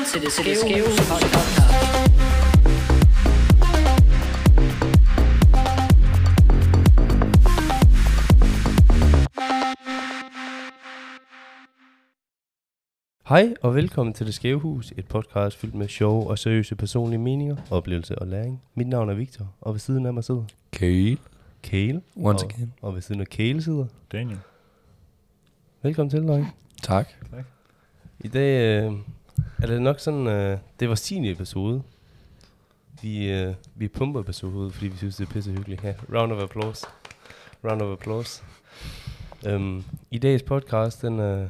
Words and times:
lytter 0.00 0.30
til 0.30 0.44
det 0.44 0.56
skæve 0.56 0.86
hus 0.86 0.98
podcast. 1.10 1.60
Hej 13.28 13.54
og 13.62 13.74
velkommen 13.74 14.12
til 14.12 14.26
Det 14.26 14.34
Skæve 14.34 14.60
Hus, 14.60 14.92
et 14.96 15.08
podcast 15.08 15.56
fyldt 15.56 15.74
med 15.74 15.88
sjove 15.88 16.30
og 16.30 16.38
seriøse 16.38 16.76
personlige 16.76 17.18
meninger, 17.18 17.56
oplevelse 17.70 18.18
og 18.18 18.26
læring. 18.26 18.62
Mit 18.74 18.88
navn 18.88 19.10
er 19.10 19.14
Victor, 19.14 19.54
og 19.60 19.74
ved 19.74 19.80
siden 19.80 20.06
af 20.06 20.14
mig 20.14 20.24
sidder 20.24 20.44
Kale. 20.72 21.18
Kale. 21.62 22.02
Once 22.16 22.44
og, 22.44 22.52
again. 22.52 22.72
Og 22.82 22.94
ved 22.94 23.02
siden 23.02 23.20
af 23.20 23.26
Kale 23.26 23.62
sidder. 23.62 23.86
Daniel. 24.12 24.38
Velkommen 25.82 26.10
til, 26.10 26.28
dreng. 26.28 26.56
Tak. 26.82 27.08
I 28.20 28.28
dag 28.28 28.84
øh, 28.84 28.92
er 29.62 29.66
det 29.66 29.82
nok 29.82 30.00
sådan, 30.00 30.26
øh, 30.26 30.58
det 30.80 30.88
var 30.88 30.94
sin 30.94 31.24
episode. 31.24 31.82
Vi, 33.02 33.32
øh, 33.32 33.54
vi 33.74 33.88
pumper 33.88 34.20
episode, 34.20 34.70
fordi 34.70 34.88
vi 34.88 34.96
synes, 34.96 35.16
det 35.16 35.28
er 35.28 35.32
pisse 35.32 35.52
hyggeligt. 35.52 35.84
Ja, 35.84 35.94
round 36.12 36.32
of 36.32 36.42
applause. 36.42 36.86
Round 37.64 37.82
of 37.82 37.92
applause. 37.98 38.42
Um, 39.54 39.84
I 40.10 40.18
dagens 40.18 40.42
podcast, 40.42 41.02
den, 41.02 41.20
øh, 41.20 41.48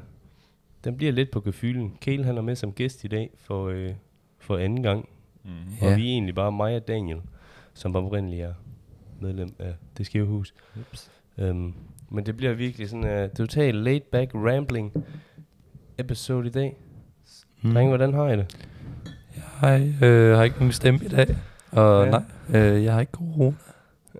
den 0.85 0.97
bliver 0.97 1.13
lidt 1.13 1.31
på 1.31 1.41
gefylen. 1.41 1.97
Kale 2.01 2.25
han 2.25 2.37
er 2.39 2.43
med 2.43 2.57
som 2.57 2.73
gæst 2.73 3.05
i 3.05 3.09
dag 3.09 3.31
for, 3.37 3.69
øh, 3.69 3.91
for 4.39 4.57
anden 4.57 4.83
gang. 4.83 5.09
Mm. 5.45 5.51
Ja. 5.51 5.87
Og 5.87 5.91
Ja. 5.91 5.97
vi 5.97 6.03
er 6.09 6.13
egentlig 6.13 6.35
bare 6.35 6.53
mig 6.53 6.77
og 6.77 6.89
Daniel, 6.89 7.21
som 7.75 7.97
oprindeligt 7.97 8.43
er 8.43 8.55
medlem 9.21 9.55
af 9.59 9.75
Det 9.99 10.07
Skæve 10.07 10.27
Hus. 10.27 10.55
Ups. 10.81 11.11
Um, 11.39 11.75
men 12.11 12.27
det 12.27 12.37
bliver 12.37 12.53
virkelig 12.53 12.89
sådan 12.89 13.05
en 13.07 13.25
uh, 13.25 13.31
total 13.31 13.75
laid 13.75 14.01
back 14.01 14.35
rambling 14.35 14.93
episode 15.99 16.47
i 16.47 16.51
dag. 16.51 16.77
Mm. 17.63 17.73
Drenge, 17.75 17.89
hvordan 17.89 18.15
har 18.15 18.29
I 18.29 18.37
det? 18.37 18.57
Jeg 19.63 19.93
øh, 20.03 20.37
har 20.37 20.43
ikke 20.45 20.57
nogen 20.59 20.73
stemme 20.73 21.01
i 21.05 21.09
dag. 21.09 21.37
Og 21.73 22.07
Ja. 22.07 22.11
ja. 22.17 22.21
nej, 22.49 22.61
øh, 22.61 22.85
jeg 22.85 22.93
har 22.93 23.01
ikke 23.01 23.13
corona. 23.13 23.55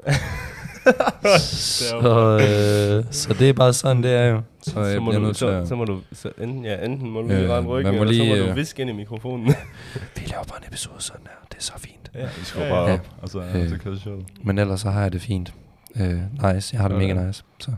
så, 1.39 2.39
øh, 2.41 3.05
så 3.13 3.35
det 3.39 3.49
er 3.49 3.53
bare 3.53 3.73
sådan, 3.73 4.03
det 4.03 4.11
er 4.13 4.25
jo. 4.27 4.43
Så 4.63 4.81
jeg 4.81 4.95
så, 4.95 5.01
må 5.01 5.13
du, 5.13 5.35
så, 5.35 5.65
så 5.67 5.75
må 5.77 5.85
du, 5.85 6.01
så 6.13 6.31
enten, 6.39 6.65
ja, 6.65 6.85
enten 6.85 7.11
må 7.11 7.21
du 7.23 7.29
Øh, 7.29 7.39
lige 7.39 7.49
rette 7.55 7.69
ryggen, 7.69 7.95
eller 7.95 8.07
så 8.07 8.13
lige, 8.13 8.31
må 8.31 8.45
du 8.45 8.51
øh, 8.51 8.57
viske 8.57 8.81
ind 8.83 8.91
i 8.91 8.93
mikrofonen. 8.93 9.47
Vi 10.17 10.23
laver 10.27 10.45
bare 10.45 10.59
en 10.59 10.65
episode 10.69 10.95
sådan 10.99 11.27
her. 11.27 11.47
Det 11.51 11.59
er 11.59 11.63
så 11.63 11.73
fint. 11.79 12.11
ja, 12.15 12.25
Vi 12.39 12.45
skruer 12.45 12.69
bare 12.69 12.89
Ja. 12.89 12.95
op, 12.95 13.09
og 13.23 13.29
så, 13.29 13.41
Øh. 13.55 13.69
så 13.69 13.79
kører 13.79 13.97
showet. 13.99 14.25
Men 14.45 14.59
ellers 14.59 14.81
så 14.81 14.91
har 14.91 15.03
jeg 15.03 15.13
det 15.13 15.23
fint. 15.23 15.55
Øh, 15.97 16.05
nice. 16.11 16.21
Jeg 16.43 16.53
har 16.53 16.55
det 16.59 16.73
Sådan. 16.73 16.99
mega 16.99 17.27
nice. 17.27 17.45
Så. 17.61 17.71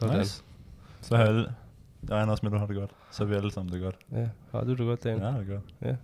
Sådan. 0.00 0.18
Nice. 0.18 0.42
Så 1.02 1.16
har 1.16 1.24
alle... 1.24 1.46
Jeg 2.08 2.16
regner 2.16 2.32
også 2.32 2.40
med, 2.46 2.50
at 2.52 2.54
du 2.54 2.58
har 2.58 2.66
det 2.66 2.76
godt. 2.76 2.90
Så 3.12 3.22
er 3.22 3.26
vi 3.28 3.34
alle 3.34 3.50
sammen 3.50 3.72
det 3.74 3.82
godt. 3.82 3.96
Ja, 4.12 4.28
har 4.52 4.64
du 4.64 4.70
det 4.70 4.78
godt, 4.78 5.04
Dan? 5.04 5.18
Ja, 5.18 5.26
det 5.26 5.34
er 5.34 5.44
godt. 5.44 5.96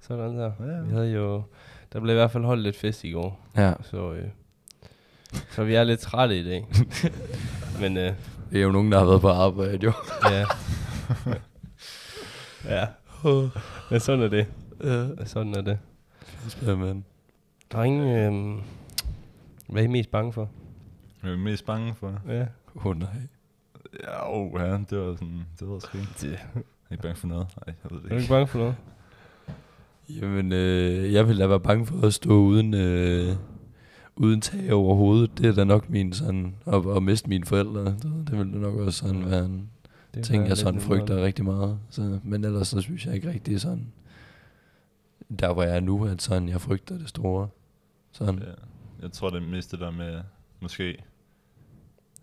Sådan 0.00 0.36
der. 0.38 0.52
Ja, 0.60 0.64
ja. 0.76 0.80
Vi 0.82 0.90
havde 0.92 1.12
jo, 1.12 1.42
der 1.92 2.00
blev 2.00 2.14
i 2.14 2.18
hvert 2.18 2.30
fald 2.30 2.44
holdt 2.44 2.62
lidt 2.62 2.76
fest 2.76 3.04
i 3.04 3.10
går, 3.12 3.40
Ja. 3.56 3.74
så, 3.82 4.12
øh, 4.12 4.28
så 5.50 5.64
vi 5.64 5.74
er 5.74 5.84
lidt 5.84 6.00
trætte 6.00 6.40
i 6.40 6.44
dag. 6.44 6.66
Men 7.80 7.96
øh, 7.96 8.12
Det 8.50 8.58
er 8.58 8.62
jo 8.64 8.70
nogen, 8.72 8.92
der 8.92 8.98
har 8.98 9.06
været 9.06 9.20
på 9.20 9.28
arbejde, 9.28 9.78
jo. 9.84 9.92
ja. 10.30 10.44
ja. 12.76 12.86
Men 13.90 14.00
sådan 14.00 14.22
er 14.24 14.28
det. 14.28 14.46
Ja. 14.84 15.24
Sådan 15.24 15.54
er 15.54 15.60
det. 15.62 15.78
Men. 16.78 17.04
Drenge, 17.72 18.26
øh, 18.26 18.32
hvad 19.68 19.82
er 19.82 19.86
I 19.86 19.90
mest 19.90 20.10
bange 20.10 20.32
for? 20.32 20.50
Jeg 21.22 21.32
er 21.32 21.36
mest 21.36 21.66
bange 21.66 21.94
for... 21.94 22.20
Ja. 22.28 22.46
Oh, 22.84 22.98
nej. 22.98 23.08
Ja, 24.02 24.32
oh, 24.36 24.50
ja, 24.60 24.72
det 24.90 24.98
var 24.98 25.14
sådan... 25.14 25.42
Det 25.60 25.68
var 25.68 25.78
sgu 25.78 25.98
ikke. 25.98 26.10
Det, 26.20 26.30
Jeg 26.32 26.38
er 26.90 26.92
ikke 26.92 27.02
bange 27.02 27.16
for 27.16 27.26
noget. 27.26 27.46
Nej, 27.66 27.74
jeg 27.84 27.90
ved 27.90 27.98
er 27.98 28.02
det 28.02 28.10
du 28.10 28.14
ikke. 28.14 28.22
ikke 28.22 28.28
bange 28.32 28.46
for 28.46 28.58
noget? 28.58 28.74
Jamen, 30.08 30.52
øh, 30.52 31.12
jeg 31.12 31.28
vil 31.28 31.38
da 31.38 31.46
være 31.46 31.60
bange 31.60 31.86
for 31.86 32.06
at 32.06 32.14
stå 32.14 32.30
uden, 32.34 32.74
øh, 32.74 33.36
uden 34.16 34.40
tag 34.40 34.72
over 34.72 34.94
hovedet. 34.94 35.38
Det 35.38 35.46
er 35.46 35.52
da 35.54 35.64
nok 35.64 35.90
min 35.90 36.12
sådan, 36.12 36.54
at, 36.66 36.86
at 36.96 37.02
miste 37.02 37.28
mine 37.28 37.44
forældre. 37.44 37.84
Det, 37.84 38.02
det 38.02 38.38
vil 38.38 38.52
da 38.52 38.58
nok 38.58 38.74
også 38.74 38.98
sådan 38.98 39.30
være 39.30 39.44
en 39.44 39.70
Det 40.14 40.24
ting, 40.24 40.46
jeg 40.48 40.56
sådan 40.56 40.80
frygter 40.80 41.06
nemmere. 41.06 41.26
rigtig 41.26 41.44
meget. 41.44 41.78
Så, 41.90 42.18
men 42.24 42.44
ellers 42.44 42.68
så 42.68 42.80
synes 42.80 43.06
jeg 43.06 43.14
ikke 43.14 43.30
rigtig 43.30 43.60
sådan, 43.60 43.92
der 45.40 45.52
hvor 45.52 45.62
jeg 45.62 45.76
er 45.76 45.80
nu, 45.80 46.06
at 46.06 46.22
sådan, 46.22 46.48
jeg 46.48 46.60
frygter 46.60 46.98
det 46.98 47.08
store. 47.08 47.48
Sådan. 48.12 48.38
Ja. 48.38 48.44
Jeg 49.02 49.12
tror, 49.12 49.30
det 49.30 49.42
er 49.42 49.46
mest 49.46 49.70
det 49.70 49.80
der 49.80 49.90
med... 49.90 50.20
Måske... 50.60 51.02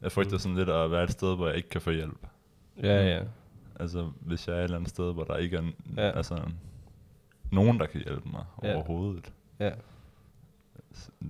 Jeg 0.01 0.11
frygter 0.11 0.37
sådan 0.37 0.57
lidt 0.57 0.69
at 0.69 0.91
være 0.91 1.03
et 1.03 1.11
sted, 1.11 1.35
hvor 1.35 1.47
jeg 1.47 1.55
ikke 1.57 1.69
kan 1.69 1.81
få 1.81 1.91
hjælp. 1.91 2.27
Ja, 2.83 3.07
ja. 3.17 3.23
Altså, 3.79 4.11
hvis 4.21 4.47
jeg 4.47 4.55
er 4.55 4.59
et 4.59 4.63
eller 4.63 4.77
andet 4.77 4.89
sted, 4.89 5.13
hvor 5.13 5.23
der 5.23 5.37
ikke 5.37 5.57
er 5.57 5.61
Ja. 5.97 6.05
ja. 6.07 6.11
altså, 6.17 6.39
nogen, 7.51 7.79
der 7.79 7.85
kan 7.85 8.01
hjælpe 8.01 8.29
mig 8.29 8.43
Ja. 8.63 8.69
ja. 8.69 8.75
overhovedet. 8.75 9.33
Ja. 9.59 9.71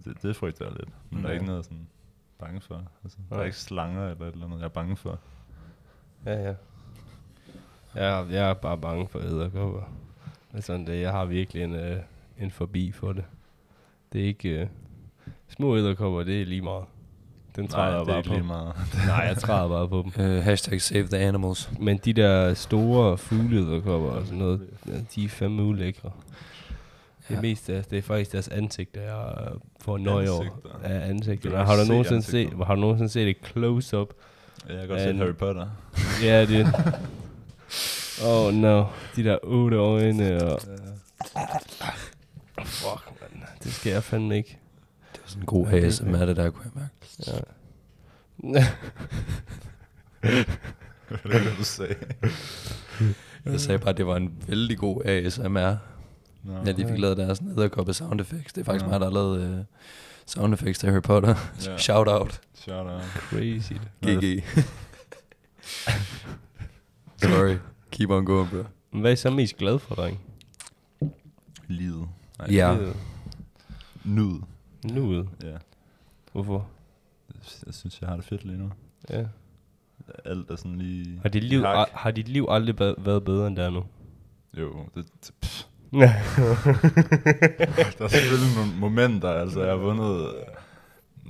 Det, 0.06 0.22
det 0.22 0.36
frygter 0.36 0.66
jeg 0.66 0.74
lidt. 0.80 0.90
Men 1.10 1.20
ja. 1.20 1.22
der 1.22 1.28
er 1.28 1.34
Ja. 1.34 1.40
ikke 1.40 1.46
noget 1.46 1.66
sådan 1.66 1.88
bange 2.40 2.62
for. 2.62 2.84
Altså, 3.04 3.18
der 3.30 3.36
Nej. 3.36 3.42
er 3.42 3.46
ikke 3.46 3.58
slanger 3.58 4.10
eller 4.10 4.26
et 4.28 4.32
eller 4.34 4.46
andet, 4.46 4.58
jeg 4.60 4.66
er 4.66 4.70
bange 4.70 4.96
for. 4.96 5.20
Ja, 6.26 6.34
ja. 6.44 6.54
Jeg, 7.96 8.28
jeg 8.32 8.50
er 8.50 8.54
bare 8.54 8.78
bange 8.78 9.08
for 9.08 9.20
æderkopper. 9.20 9.82
Er 10.54 10.62
sådan 10.62 10.88
det. 10.88 11.02
Jeg 11.02 11.12
har 11.12 11.26
virkelig 11.26 11.64
en, 11.64 11.76
øh, 11.76 12.00
en 12.40 12.52
forbi 12.52 12.92
for 12.92 13.14
det. 13.14 13.26
Det 14.14 14.22
er 14.22 14.26
ikke... 14.26 14.50
Øh, 14.62 14.68
små 15.48 15.78
æderkopper, 15.78 16.24
det 16.24 16.42
er 16.42 16.46
lige 16.46 16.62
meget. 16.62 16.86
Den 17.60 17.68
træder 17.68 17.90
Nej, 17.90 17.98
jeg 17.98 18.06
det 18.06 18.12
er 18.12 18.14
bare 18.16 18.24
på. 18.24 18.34
lige 18.34 18.44
meget. 18.44 18.74
Nej, 19.08 19.16
jeg 19.28 19.38
træder 19.38 19.68
bare 19.70 19.88
på 19.90 20.06
dem. 20.18 20.26
Øh, 20.26 20.44
hashtag 20.44 20.82
save 20.82 21.08
the 21.08 21.18
animals. 21.18 21.70
Men 21.80 21.98
de 21.98 22.14
der 22.14 22.54
store 22.54 23.18
fugleæderkopper 23.18 24.10
og 24.10 24.26
sådan 24.26 24.40
noget, 24.40 24.62
de 25.16 25.26
er 25.26 25.30
fandme 25.30 25.64
ulækre. 25.64 26.12
Det, 27.28 27.30
er 27.30 27.36
Ja. 27.36 27.42
mest 27.42 27.68
deres, 27.68 27.88
det 27.88 27.98
er 27.98 28.02
faktisk 28.02 28.32
deres 28.32 28.48
ansigt, 28.48 28.96
der 28.96 29.02
jeg 29.02 29.34
får 29.82 29.98
nøje 29.98 30.30
over. 30.30 30.42
Ansigter. 30.42 30.80
Ja, 30.90 31.00
ansigter. 31.00 31.58
Har, 31.58 31.66
kan 31.66 31.78
du 31.80 31.84
se 31.86 31.90
nogensinde 31.92 32.22
set, 32.24 32.50
har 32.66 32.76
du 32.76 32.82
nogensinde 32.82 33.10
set 33.10 33.28
et 33.30 33.38
close-up? 33.52 34.08
Ja, 34.70 34.74
jeg 34.74 34.80
kan 34.80 34.88
godt 34.90 35.00
Ja, 35.00 35.04
se 35.06 35.10
en- 35.10 35.18
Harry 35.18 35.36
Potter. 35.36 35.68
Ja, 36.24 36.46
det 36.46 36.68
Oh 38.28 38.54
no, 38.54 38.86
de 39.16 39.24
der 39.24 39.38
otte 39.44 39.78
øjne 39.78 40.44
og... 40.44 40.60
Fuck, 42.66 43.12
man. 43.22 43.44
Det 43.64 43.74
skal 43.74 43.92
jeg 43.92 44.04
fandme 44.04 44.38
ikke. 44.38 44.58
Det 45.14 45.22
var 45.22 45.28
sådan 45.30 45.42
en 45.42 45.46
god 45.46 45.68
Ja, 45.68 45.76
det- 45.76 45.84
ASMR, 45.86 46.26
det 46.26 46.38
der 46.38 46.50
kunne 46.50 46.64
jeg 46.76 46.82
mærke. 46.82 46.94
Ja. 47.28 47.34
det 50.24 51.34
er 51.34 51.40
det, 51.40 51.54
du 51.58 51.64
sagde. 51.64 51.96
Jeg 53.46 53.60
sagde 53.60 53.80
bare, 53.80 53.90
at 53.90 53.98
det 53.98 54.08
var 54.08 54.16
en 54.16 54.44
vældig 54.48 54.78
god 54.78 55.06
ASMR. 55.06 55.76
Nå. 56.44 56.54
Ja, 56.66 56.72
de 56.72 56.88
fik 56.88 57.00
lavet 57.00 57.18
deres 57.18 57.42
nederkoppe 57.42 57.94
sound 57.94 58.22
effects. 58.22 58.54
Det 58.54 58.62
er 58.62 58.66
faktisk 58.66 58.86
Ja. 58.86 58.90
mig, 58.90 59.00
der 59.00 59.06
har 59.06 59.14
lavet 59.14 59.60
uh, 59.60 59.66
sound 60.26 60.54
effects 60.54 60.80
til 60.80 60.90
Harry 60.90 61.02
Potter. 61.02 61.36
Ja. 61.66 61.78
Shout 61.88 62.08
out. 62.08 62.42
Shout 62.56 62.86
out. 62.88 63.02
Crazy. 63.04 63.74
GG. 64.06 64.44
Sorry. 67.24 67.58
Keep 67.92 68.10
on 68.10 68.26
going, 68.26 68.50
bro. 68.50 68.64
Men 68.92 69.02
Hvad 69.02 69.12
er 69.12 69.14
I 69.14 69.18
så 69.18 69.30
mest 69.30 69.58
glad 69.58 69.80
for, 69.80 69.96
dreng? 69.96 70.20
Livet. 71.68 72.08
Nej, 72.40 72.48
Ja. 72.52 72.72
Det 72.80 72.88
er 72.90 72.94
Nyd. 74.04 74.40
Nuet. 74.84 75.30
Ja. 75.44 75.58
Hvorfor? 76.32 76.68
Jeg 77.66 77.74
synes, 77.74 78.02
jeg 78.02 78.10
har 78.10 78.16
det 78.16 78.26
fedt 78.26 78.46
lige 78.46 78.58
nu. 78.58 78.72
Ja. 79.10 79.26
Alt 80.26 80.52
er 80.52 80.56
sådan 80.56 80.78
lige... 80.78 81.20
Har 81.22 81.30
dit 81.30 81.44
liv, 81.44 81.62
hak. 81.62 81.78
al- 81.88 81.94
har 81.98 82.12
dit 82.12 82.28
liv 82.28 82.46
aldrig 82.50 82.76
ba- 82.82 83.04
været 83.04 83.24
bedre 83.26 83.48
end 83.48 83.56
det 83.56 83.66
er 83.66 83.70
nu? 83.70 83.84
Jo, 84.58 84.86
det, 84.96 85.06
det, 85.26 85.34
pff. 85.42 85.64
der 85.92 86.08
er 88.04 88.08
selvfølgelig 88.08 88.56
nogle 88.58 88.80
momenter, 88.80 89.30
altså 89.30 89.60
jeg 89.62 89.70
har 89.70 89.78
vundet 89.78 90.28
øh, 90.28 90.34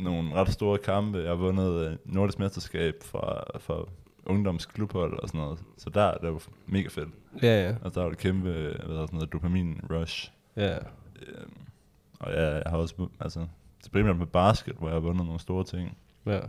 nogle 0.04 0.34
ret 0.34 0.50
store 0.50 0.78
kampe. 0.78 1.18
Jeg 1.18 1.28
har 1.28 1.36
vundet 1.36 1.88
øh, 1.92 1.98
nordisk 2.06 2.40
mesterskab 2.40 2.94
fra, 3.04 3.44
fra 3.60 3.84
ungdomsklubhold 4.26 5.20
og 5.20 5.28
sådan 5.28 5.42
noget. 5.42 5.60
Så 5.78 5.90
der 5.90 6.02
er 6.02 6.18
det 6.18 6.28
jo 6.28 6.40
mega 6.68 6.88
fedt. 6.88 7.10
ja, 7.42 7.64
ja. 7.64 7.76
Altså 7.84 8.00
der 8.00 8.06
er 8.06 8.10
det 8.10 8.18
kæmpe, 8.18 8.50
hvad 8.52 8.62
hedder 8.88 9.06
sådan 9.06 9.10
noget, 9.18 9.34
dopamin 9.34 9.82
rush. 9.92 10.32
Ja. 10.56 10.78
Øhm, 11.28 11.54
og 12.20 12.32
ja, 12.32 12.46
jeg 12.56 12.64
har 12.68 12.78
også, 12.78 13.08
altså, 13.20 13.48
det 13.80 13.86
er 13.88 13.92
primært 13.92 14.18
med 14.18 14.28
basket, 14.28 14.76
hvor 14.76 14.88
jeg 14.88 14.96
har 14.96 15.00
vundet 15.00 15.26
nogle 15.26 15.40
store 15.40 15.64
ting. 15.64 15.98
Ja. 16.26 16.40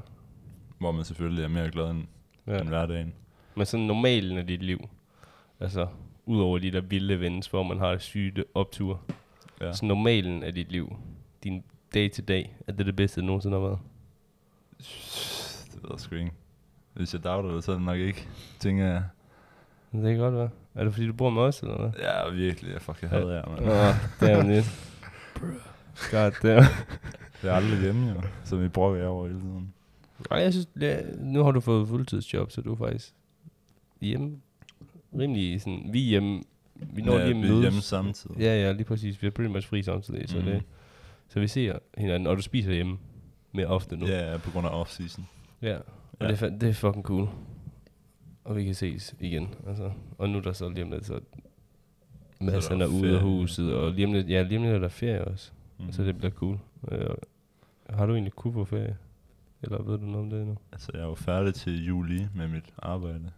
Hvor 0.79 0.93
man 0.93 1.05
selvfølgelig 1.05 1.45
er 1.45 1.49
mere 1.49 1.71
glad 1.71 1.91
end, 1.91 2.05
ja. 2.47 2.61
end 2.61 2.69
hverdagen. 2.69 3.15
Men 3.55 3.67
sådan 3.67 3.87
normalen 3.87 4.39
af 4.39 4.47
dit 4.47 4.63
liv. 4.63 4.89
Altså, 5.61 5.87
udover 6.27 6.59
de 6.59 6.71
der 6.71 6.81
vilde 6.81 7.15
events, 7.15 7.49
hvor 7.49 7.63
man 7.63 7.79
har 7.79 7.99
syge 7.99 8.45
optur. 8.55 9.01
Ja. 9.61 9.73
Så 9.73 9.85
normalen 9.85 10.43
af 10.43 10.55
dit 10.55 10.73
liv, 10.73 10.97
din 11.45 11.65
dag 11.95 12.11
til 12.13 12.29
dag, 12.29 12.57
er 12.67 12.73
det 12.73 12.87
det 12.87 12.97
bedste, 12.97 13.21
det 13.21 13.27
nogensinde 13.27 13.57
har 13.57 13.67
været? 13.67 13.79
Det 15.73 15.83
ved 15.83 15.91
jeg 15.91 16.01
sgu 16.01 16.15
ikke. 16.15 16.33
Hvis 16.93 17.15
jeg 17.15 17.25
doubter 17.25 17.55
det, 17.55 17.65
så 17.65 17.73
er 17.73 17.77
det 17.77 17.85
nok 17.85 17.99
ikke. 17.99 18.29
Tænker 18.59 18.87
jeg, 18.87 19.03
Det 19.93 20.03
kan 20.03 20.19
godt 20.19 20.35
være. 20.35 20.51
Er 20.75 20.85
det 20.85 20.93
fordi, 20.93 21.07
du 21.07 21.13
bor 21.13 21.31
med 21.31 21.43
os, 21.43 21.61
eller 21.61 21.79
hvad? 21.79 21.91
ja 21.99 22.31
virkelig, 22.31 22.73
jeg 22.73 22.83
fucking 22.83 23.11
hader 23.11 23.35
jer, 23.35 23.49
mand. 23.49 23.61
Åh, 23.61 24.29
damn 24.29 24.51
it. 24.51 24.65
God 26.13 26.33
damn. 26.43 26.65
Jeg 27.43 27.51
er 27.51 27.55
aldrig 27.55 27.81
hjemme, 27.81 28.09
jo. 28.11 28.21
Så 28.45 28.57
vi 28.57 28.69
brokker 28.69 28.99
jeg 29.01 29.09
over 29.09 29.27
hele 29.27 29.41
tiden. 29.41 29.73
Nej, 30.31 30.39
jeg 30.39 30.53
synes, 30.53 30.69
ja, 30.81 31.01
nu 31.19 31.43
har 31.45 31.51
du 31.51 31.61
fået 31.61 31.89
fuldtidsjob, 31.89 32.51
så 32.51 32.61
du 32.61 32.73
er 32.73 32.77
faktisk 32.77 33.15
hjemme. 34.01 34.37
Rimelig 35.19 35.61
sådan, 35.61 35.89
vi 35.93 36.05
er 36.05 36.09
hjemme 36.09 36.43
vi 36.95 37.03
når 37.03 37.13
ja, 37.13 37.21
at 37.21 37.27
vi 37.27 37.33
er 37.33 37.41
mødes. 37.41 37.61
hjemme 37.61 37.81
samtidig. 37.81 38.37
Ja, 38.39 38.63
ja, 38.63 38.73
lige 38.73 38.85
præcis. 38.85 39.23
Vi 39.23 39.27
er 39.27 39.31
pretty 39.31 39.53
much 39.53 39.69
fri 39.69 39.83
samtidig, 39.83 40.29
så, 40.29 40.37
Mhm. 40.37 40.45
det, 40.47 40.63
så 41.29 41.41
vi 41.41 41.49
ser 41.49 41.79
hinanden, 41.99 42.27
og 42.27 42.37
du 42.37 42.43
spiser 42.43 42.73
hjemme 42.73 42.99
mere 43.53 43.67
ofte 43.67 43.97
nu. 43.97 44.07
Ja, 44.07 44.37
på 44.37 44.51
grund 44.51 44.67
af 44.67 44.83
off-season. 44.85 45.23
ja. 45.63 45.77
Og 45.77 46.27
Ja. 46.27 46.29
det, 46.29 46.43
er, 46.43 46.49
det 46.49 46.69
er 46.69 46.73
fucking 46.73 47.05
cool. 47.05 47.29
Og 48.45 48.57
vi 48.57 48.65
kan 48.65 48.75
ses 48.75 49.15
igen. 49.21 49.49
Altså. 49.69 49.91
Og 50.19 50.29
nu 50.31 50.39
er 50.39 50.43
der 50.43 50.53
så 50.53 50.69
lige 50.69 50.85
om 50.85 50.91
lidt, 50.91 51.07
så 51.07 51.21
Mads 52.41 52.67
der 52.67 52.75
han 52.75 52.83
er 52.83 52.87
ude 52.87 53.17
af 53.17 53.23
huset, 53.23 53.75
og 53.75 53.93
lige 53.93 54.07
om 54.07 54.13
lidt, 54.13 54.29
ja, 54.31 54.43
lige 54.43 54.59
om 54.59 54.65
lidt 54.65 54.75
er 54.75 54.79
der 54.79 54.89
ferie 54.89 55.25
også. 55.25 55.51
Mm. 55.79 55.85
Mm. 55.87 55.93
Så 55.93 56.03
det 56.05 56.19
bliver 56.19 56.31
cool. 56.31 56.59
Øh, 56.93 57.11
har 57.95 58.07
du 58.07 58.13
egentlig 58.13 58.33
kunne 58.33 58.53
få 58.53 58.65
ferie? 58.65 58.97
Eller 59.63 59.83
ved 59.83 59.99
du 59.99 60.05
noget 60.05 60.19
om 60.19 60.31
det 60.31 60.47
nu? 60.47 60.57
Altså, 60.73 60.91
jeg 60.95 61.01
er 61.03 61.07
jo 61.07 61.15
færdig 61.15 61.55
til 61.55 61.85
juli 61.87 62.27
med 62.35 62.49
mit 62.49 62.65
arbejde. 62.79 63.31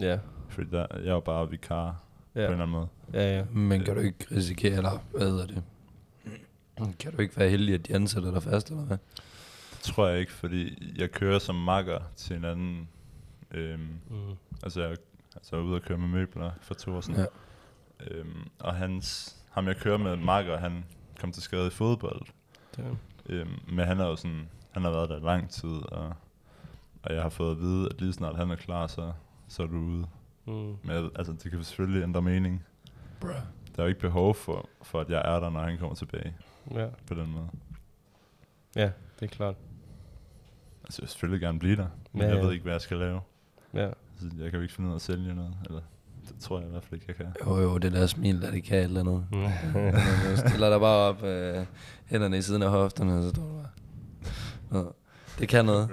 Ja. 0.00 0.18
Fordi 0.48 0.70
der, 0.70 0.86
jeg 0.90 1.06
er 1.06 1.12
jo 1.12 1.20
bare 1.20 1.50
vikar 1.50 1.86
ja. 1.86 1.90
på 1.92 2.38
en 2.38 2.40
Ja, 2.40 2.42
eller 2.42 2.52
anden 2.62 2.70
måde. 2.70 2.88
ja, 3.12 3.36
ja. 3.38 3.44
Men 3.44 3.80
kan 3.84 3.94
du 3.94 4.00
ikke 4.00 4.26
risikere, 4.30 4.72
eller 4.76 4.98
hvad 5.10 5.20
hedder 5.30 5.46
det? 5.46 5.62
Kan 6.98 7.12
du 7.12 7.22
ikke 7.22 7.36
være 7.36 7.48
heldig, 7.50 7.74
at 7.74 7.86
de 7.86 7.94
ansætter 7.94 8.30
dig 8.32 8.42
fast, 8.42 8.70
eller 8.70 8.82
hvad? 8.84 8.98
Det 9.72 9.80
tror 9.82 10.08
jeg 10.08 10.20
ikke, 10.20 10.32
fordi 10.32 10.92
jeg 10.98 11.10
kører 11.10 11.38
som 11.38 11.54
makker 11.54 11.98
til 12.16 12.36
en 12.36 12.44
anden... 12.44 12.88
Øhm, 13.50 13.80
Mm. 14.10 14.16
altså, 14.62 14.80
jeg 14.80 14.90
altså, 15.36 15.56
jeg 15.56 15.62
er 15.62 15.66
ude 15.66 15.74
og 15.74 15.82
køre 15.82 15.98
med 15.98 16.08
møbler 16.08 16.50
for 16.60 16.74
Thorsen. 16.74 17.14
Ja. 17.14 17.24
Øhm, 18.10 18.48
og 18.58 18.74
hans, 18.74 19.36
ham 19.50 19.66
jeg 19.66 19.76
kører 19.76 19.98
med, 19.98 20.16
makker, 20.16 20.56
han 20.58 20.84
kom 21.20 21.32
til 21.32 21.42
skade 21.42 21.66
i 21.66 21.70
fodbold. 21.70 22.22
Damn. 22.76 22.98
Øhm, 23.26 23.58
men 23.68 23.86
han 23.86 24.00
er 24.00 24.04
jo 24.06 24.16
sådan, 24.16 24.48
han 24.70 24.82
har 24.82 24.90
været 24.90 25.08
der 25.08 25.16
i 25.16 25.20
lang 25.20 25.50
tid, 25.50 25.92
og, 25.92 26.12
og 27.02 27.14
jeg 27.14 27.22
har 27.22 27.28
fået 27.28 27.50
at 27.50 27.58
vide, 27.60 27.88
at 27.90 28.00
lige 28.00 28.12
snart 28.12 28.36
han 28.36 28.50
er 28.50 28.56
klar, 28.56 28.86
så, 28.86 29.12
så 29.48 29.62
er 29.62 29.66
du 29.66 29.76
ude. 29.78 30.06
Mm. 30.46 30.52
Men 30.52 30.76
jeg- 30.90 31.10
altså, 31.16 31.32
det 31.32 31.50
kan 31.50 31.64
selvfølgelig 31.64 32.02
ændre 32.02 32.22
mening. 32.22 32.64
Bruh. 33.20 33.30
Der 33.76 33.78
er 33.78 33.82
jo 33.82 33.88
ikke 33.88 34.00
behov 34.00 34.34
for, 34.34 34.68
for, 34.82 35.00
at 35.00 35.10
jeg 35.10 35.22
er 35.24 35.40
der, 35.40 35.50
når 35.50 35.60
han 35.60 35.78
kommer 35.78 35.94
tilbage 35.94 36.36
Ja. 36.74 36.88
på 37.06 37.14
den 37.14 37.32
måde. 37.32 37.48
ja, 38.76 38.90
det 39.20 39.22
er 39.26 39.34
klart. 39.36 39.56
Altså, 40.84 41.02
jeg 41.02 41.04
vil 41.04 41.08
selvfølgelig 41.10 41.40
gerne 41.40 41.58
blive 41.58 41.76
der, 41.76 41.86
men 42.12 42.22
Ja, 42.22 42.28
jeg 42.28 42.36
ja. 42.36 42.42
ved 42.44 42.52
ikke, 42.52 42.62
hvad 42.62 42.72
jeg 42.72 42.80
skal 42.80 42.96
lave. 42.98 43.20
Ja. 43.74 43.86
Altså, 44.12 44.30
jeg 44.38 44.50
kan 44.50 44.54
jo 44.58 44.62
ikke 44.62 44.74
finde 44.74 44.88
ud 44.88 44.92
af 44.92 44.96
at 44.96 45.02
sælge 45.02 45.34
noget, 45.34 45.56
eller 45.66 45.80
det 46.28 46.38
tror 46.40 46.58
jeg 46.58 46.68
i 46.68 46.70
hvert 46.70 46.84
fald 46.84 47.00
ikke, 47.00 47.04
jeg 47.08 47.16
kan. 47.16 47.26
Jo, 47.46 47.60
jo, 47.60 47.78
det 47.78 47.92
der 47.92 48.06
smil, 48.06 48.42
der 48.42 48.50
det 48.50 48.64
kan 48.64 48.78
et 48.78 48.84
eller 48.84 49.00
andet. 49.00 49.26
Mm. 49.32 49.90
Du 50.30 50.48
stiller 50.48 50.70
dig 50.70 50.80
bare 50.80 50.96
op, 51.08 51.22
øh, 51.22 51.66
hænderne 52.06 52.38
i 52.38 52.42
siden 52.42 52.62
af 52.62 52.70
hofterne, 52.70 53.16
og 53.16 53.22
så 53.22 53.28
står 53.30 53.42
du 53.42 53.52
bare. 53.54 53.68
Nå, 54.82 54.92
det 55.38 55.48
kan 55.48 55.64
noget. 55.64 55.90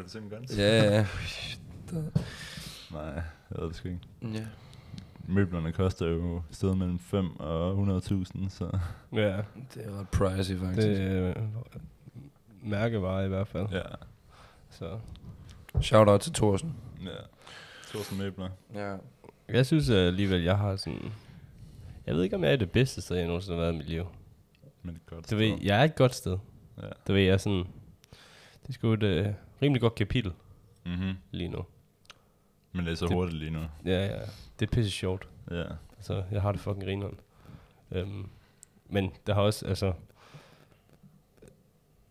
Ja, 0.57 0.93
ja. 0.93 1.05
Nej, 2.91 3.01
jeg 3.03 3.23
ved 3.59 3.67
det 3.67 3.75
sgu 3.75 3.87
ikke. 3.89 3.99
ja. 4.21 4.45
Møblerne 5.27 5.71
koster 5.71 6.07
jo 6.07 6.37
et 6.37 6.43
sted 6.51 6.75
mellem 6.75 6.99
5 6.99 7.39
og 7.39 7.97
100.000, 7.97 8.49
så 8.49 8.77
ja. 9.13 9.19
Det 9.73 9.85
er 9.85 9.99
ret 9.99 10.09
pricey, 10.09 10.59
faktisk. 10.59 10.87
Det 10.87 11.01
er 11.01 11.33
mærkevare 12.63 13.25
i 13.25 13.27
hvert 13.27 13.47
fald. 13.47 13.67
ja. 13.71 13.81
Så. 14.69 14.99
Shout 15.81 16.07
out 16.09 16.19
til 16.21 16.33
Thorsen. 16.33 16.75
ja. 17.03 17.09
Tusind 17.87 18.19
møbler. 18.19 18.49
Ja. 18.75 18.95
Jeg 19.53 19.65
synes 19.65 19.89
uh, 19.89 19.95
alligevel, 19.95 20.41
jeg 20.43 20.57
har 20.57 20.75
sådan... 20.75 21.11
Jeg 22.05 22.15
ved 22.15 22.23
ikke, 22.23 22.35
om 22.35 22.43
jeg 22.43 22.51
er 22.51 22.55
det 22.55 22.71
bedste 22.71 23.01
sted, 23.01 23.17
jeg 23.17 23.27
nogensinde 23.27 23.57
har 23.57 23.61
været 23.63 23.73
i 23.73 23.77
mit 23.77 23.89
liv. 23.89 24.05
Men 24.83 24.95
det 24.95 25.01
er 25.07 25.15
godt. 25.15 25.31
Du 25.31 25.35
ved, 25.35 25.57
jeg 25.61 25.79
er 25.79 25.83
et 25.83 25.95
godt 25.95 26.15
sted. 26.15 26.37
Ja. 26.81 26.87
Du 27.07 27.13
ved, 27.13 27.21
jeg 27.21 27.33
er 27.33 27.37
sådan... 27.37 27.63
Det 28.61 28.69
er 28.69 28.73
sgu 28.73 28.93
et 28.93 29.03
uh, 29.03 29.33
rimelig 29.61 29.81
godt 29.81 29.95
kapitel 29.95 30.31
Mm-hmm. 30.85 31.13
lige 31.31 31.47
nu. 31.49 31.65
Men 32.71 32.85
det 32.85 32.91
er 32.91 32.95
så 32.95 33.05
Det- 33.05 33.13
hurtigt 33.15 33.37
lige 33.37 33.51
nu. 33.51 33.59
Ja, 33.85 34.05
ja. 34.05 34.19
Det 34.59 34.67
er 34.67 34.71
pisse 34.75 34.91
sjovt. 34.91 35.27
Ja. 35.51 35.63
Altså, 35.97 36.23
jeg 36.31 36.41
har 36.41 36.51
det 36.51 36.61
fucking 36.61 36.83
grineren. 36.85 37.19
Øhm, 37.91 38.29
men 38.89 39.11
der 39.27 39.33
har 39.33 39.41
også, 39.41 39.65
altså... 39.67 39.93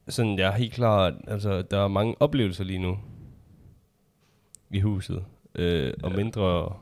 Sådan, 0.09 0.39
jeg 0.39 0.49
er 0.49 0.53
helt 0.57 0.73
klar, 0.73 1.17
altså, 1.27 1.63
der 1.63 1.79
er 1.79 1.89
mange 1.89 2.15
oplevelser 2.21 2.65
lige 2.65 2.79
nu. 2.79 2.99
I 4.71 4.81
huset. 4.81 5.25
Øh, 5.55 5.95
og 6.03 6.11
Ja. 6.11 6.17
mindre 6.17 6.77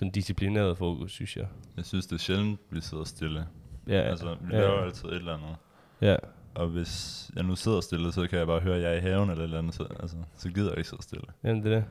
sådan 0.00 0.12
disciplineret 0.12 0.78
fokus, 0.78 1.12
synes 1.12 1.36
jeg. 1.36 1.46
Jeg 1.76 1.84
synes, 1.84 2.06
det 2.06 2.12
er 2.14 2.18
sjældent, 2.18 2.60
vi 2.70 2.80
sidder 2.80 3.04
stille. 3.04 3.46
Ja, 3.86 3.92
Ja. 3.94 4.00
Altså, 4.00 4.36
vi 4.40 4.54
ja. 4.54 4.60
laver 4.60 4.80
altid 4.82 5.08
et 5.08 5.14
eller 5.14 5.34
andet. 5.34 5.56
Ja, 6.00 6.16
Og 6.54 6.66
hvis 6.68 7.30
jeg 7.36 7.44
nu 7.44 7.56
sidder 7.56 7.80
stille, 7.80 8.12
så 8.12 8.26
kan 8.26 8.38
jeg 8.38 8.46
bare 8.46 8.60
høre, 8.60 8.76
at 8.76 8.82
jeg 8.82 8.90
er 8.92 8.96
i 8.96 9.00
haven 9.00 9.30
eller 9.30 9.42
et 9.42 9.44
eller 9.44 9.58
andet. 9.58 9.74
Så, 9.74 9.86
altså, 10.00 10.16
så 10.36 10.48
gider 10.50 10.68
jeg 10.68 10.78
ikke 10.78 10.88
sidde 10.90 11.02
stille. 11.02 11.24
jamen 11.44 11.62
det 11.64 11.72
er 11.72 11.76
det. 11.76 11.84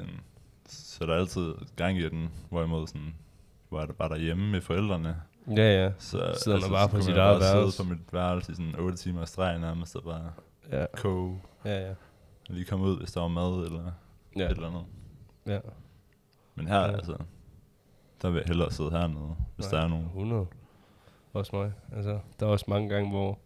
Um, 0.00 0.20
så 0.68 1.06
der 1.06 1.14
er 1.14 1.18
altid 1.18 1.54
gang 1.76 1.98
i 1.98 2.08
den, 2.08 2.30
hvorimod 2.50 2.86
sådan, 2.86 3.14
hvor 3.68 3.80
jeg 3.80 3.88
bare 3.88 4.08
derhjemme 4.08 4.50
med 4.50 4.60
forældrene, 4.60 5.16
Ja, 5.56 5.84
ja. 5.84 5.92
så, 5.98 6.34
Sidder 6.44 6.60
man 6.60 6.70
bare 6.70 6.88
på 6.88 7.00
sit 7.00 7.16
eget 7.16 7.40
værelse. 7.40 7.76
sidde 7.76 7.88
på 7.88 7.94
mit 7.94 8.12
værelse 8.12 8.52
i 8.52 8.54
sådan 8.54 8.74
8 8.78 8.96
timer 8.98 9.22
i 9.22 9.26
streg 9.26 9.58
nærmest, 9.58 9.96
og 9.96 10.02
bare 10.04 10.32
Ja, 10.72 10.86
koge, 10.96 11.42
ja, 11.64 11.88
ja. 11.88 11.94
lige 12.48 12.64
komme 12.64 12.84
ud, 12.86 12.98
hvis 12.98 13.12
der 13.12 13.20
var 13.20 13.28
mad 13.28 13.66
eller 13.66 13.82
ja. 14.36 14.40
Ja, 14.42 14.50
et 14.50 14.50
eller 14.56 14.68
andet. 14.68 14.84
ja. 15.46 15.58
Men 16.56 16.66
her, 16.68 16.76
Ja. 16.80 16.86
ja. 16.86 16.92
altså, 16.92 17.16
der 18.22 18.30
vil 18.30 18.38
jeg 18.38 18.46
hellere 18.46 18.70
sidde 18.72 18.90
hernede, 18.90 19.36
hvis 19.56 19.72
Nej, 19.72 19.78
der 19.80 19.86
er 19.86 19.90
nogen. 19.90 20.04
100. 20.06 20.46
Også 21.32 21.56
mig. 21.56 21.72
Altså, 21.96 22.18
der 22.40 22.46
er 22.46 22.50
også 22.50 22.64
mange 22.68 22.88
gange, 22.88 23.10
hvor 23.10 23.38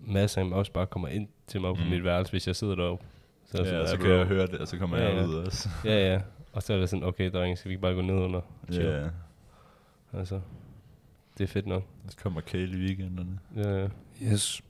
masser 0.00 0.40
af 0.40 0.44
også 0.58 0.72
bare 0.72 0.86
kommer 0.86 1.08
ind 1.08 1.28
til 1.46 1.60
mig 1.60 1.70
mm. 1.70 1.76
på 1.76 1.84
mit 1.84 2.04
værelse, 2.04 2.32
hvis 2.32 2.46
jeg 2.46 2.56
sidder 2.56 2.74
deroppe. 2.74 3.04
Så, 3.44 3.58
Ja, 3.58 3.64
sådan, 3.64 3.86
så 3.86 3.92
"Ja, 3.92 3.96
kan 3.96 4.06
bro." 4.06 4.12
jeg 4.14 4.26
høre 4.26 4.46
det, 4.46 4.58
og 4.58 4.68
så 4.68 4.78
kommer 4.78 4.96
Ja, 4.98 5.04
jeg 5.04 5.14
ja. 5.14 5.26
ud 5.26 5.34
også. 5.34 5.68
Ja, 5.84 6.12
ja. 6.14 6.20
Og 6.52 6.62
så 6.62 6.72
er 6.72 6.78
det 6.78 6.88
sådan, 6.88 7.04
okay, 7.04 7.30
drenge, 7.32 7.56
skal 7.56 7.68
vi 7.68 7.72
ikke 7.72 7.82
bare 7.82 7.94
gå 7.94 8.00
ned 8.00 8.14
under? 8.14 8.40
Chill. 8.72 8.86
Ja, 8.88 9.08
Altså, 10.12 10.40
det 11.38 11.44
er 11.44 11.48
fedt 11.48 11.66
nok. 11.66 11.82
så 12.08 12.16
kommer 12.22 12.40
Kale 12.40 12.78
i 12.78 12.80
weekenderne. 12.86 13.38
Ja, 13.56 13.80
ja. 13.82 13.88
Yes. 14.22 14.62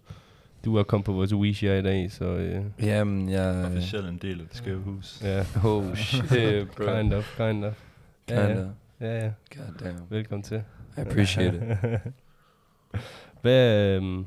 Du 0.65 0.77
er 0.77 0.83
kommet 0.83 1.05
på 1.05 1.13
vores 1.13 1.35
Wish 1.35 1.65
i 1.65 1.67
dag, 1.67 2.13
så 2.13 2.25
øh, 2.25 2.65
Jamen, 2.83 3.29
jeg... 3.29 3.65
Officielt 3.65 4.09
en 4.09 4.19
del 4.19 4.41
af 4.41 4.47
det 4.47 4.57
skæve 4.57 4.81
hus. 4.81 5.23
ja. 5.23 5.45
Oh 5.65 5.95
shit, 5.97 6.69
bro. 6.77 6.85
Kind 6.85 7.15
of, 7.15 7.37
kind 7.37 7.65
of. 7.65 7.83
Ja, 8.31 8.41
ja. 8.41 8.49
Kinda. 8.49 8.71
ja, 9.01 9.25
ja. 9.25 9.33
God 9.57 9.75
damn. 9.81 10.01
Velkommen 10.11 10.43
til. 10.43 10.63
I 10.97 11.01
appreciate 11.01 11.57
it. 11.57 12.13
Hvad, 13.43 13.89
øhm, 13.97 14.27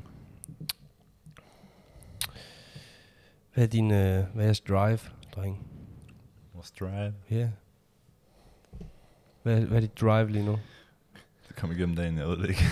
hvad 3.54 3.64
er 3.64 3.68
din, 3.68 3.90
øh, 3.90 4.24
hvad 4.34 4.36
er 4.36 4.42
jeres 4.42 4.60
drive, 4.60 4.98
dreng? 5.34 5.66
Vores 6.54 6.70
drive. 6.70 7.14
Ja. 7.30 7.36
Yeah. 7.36 7.48
Hvad, 9.42 9.60
hvad 9.60 9.76
er 9.76 9.80
dit 9.80 10.00
drive 10.00 10.30
lige 10.30 10.44
nu? 10.44 10.58
Det 11.48 11.56
kommer 11.56 11.76
igennem 11.76 11.96
dagen, 11.96 12.18
jeg 12.18 12.26
ved 12.26 12.36
det 12.36 12.48
ikke. 12.48 12.62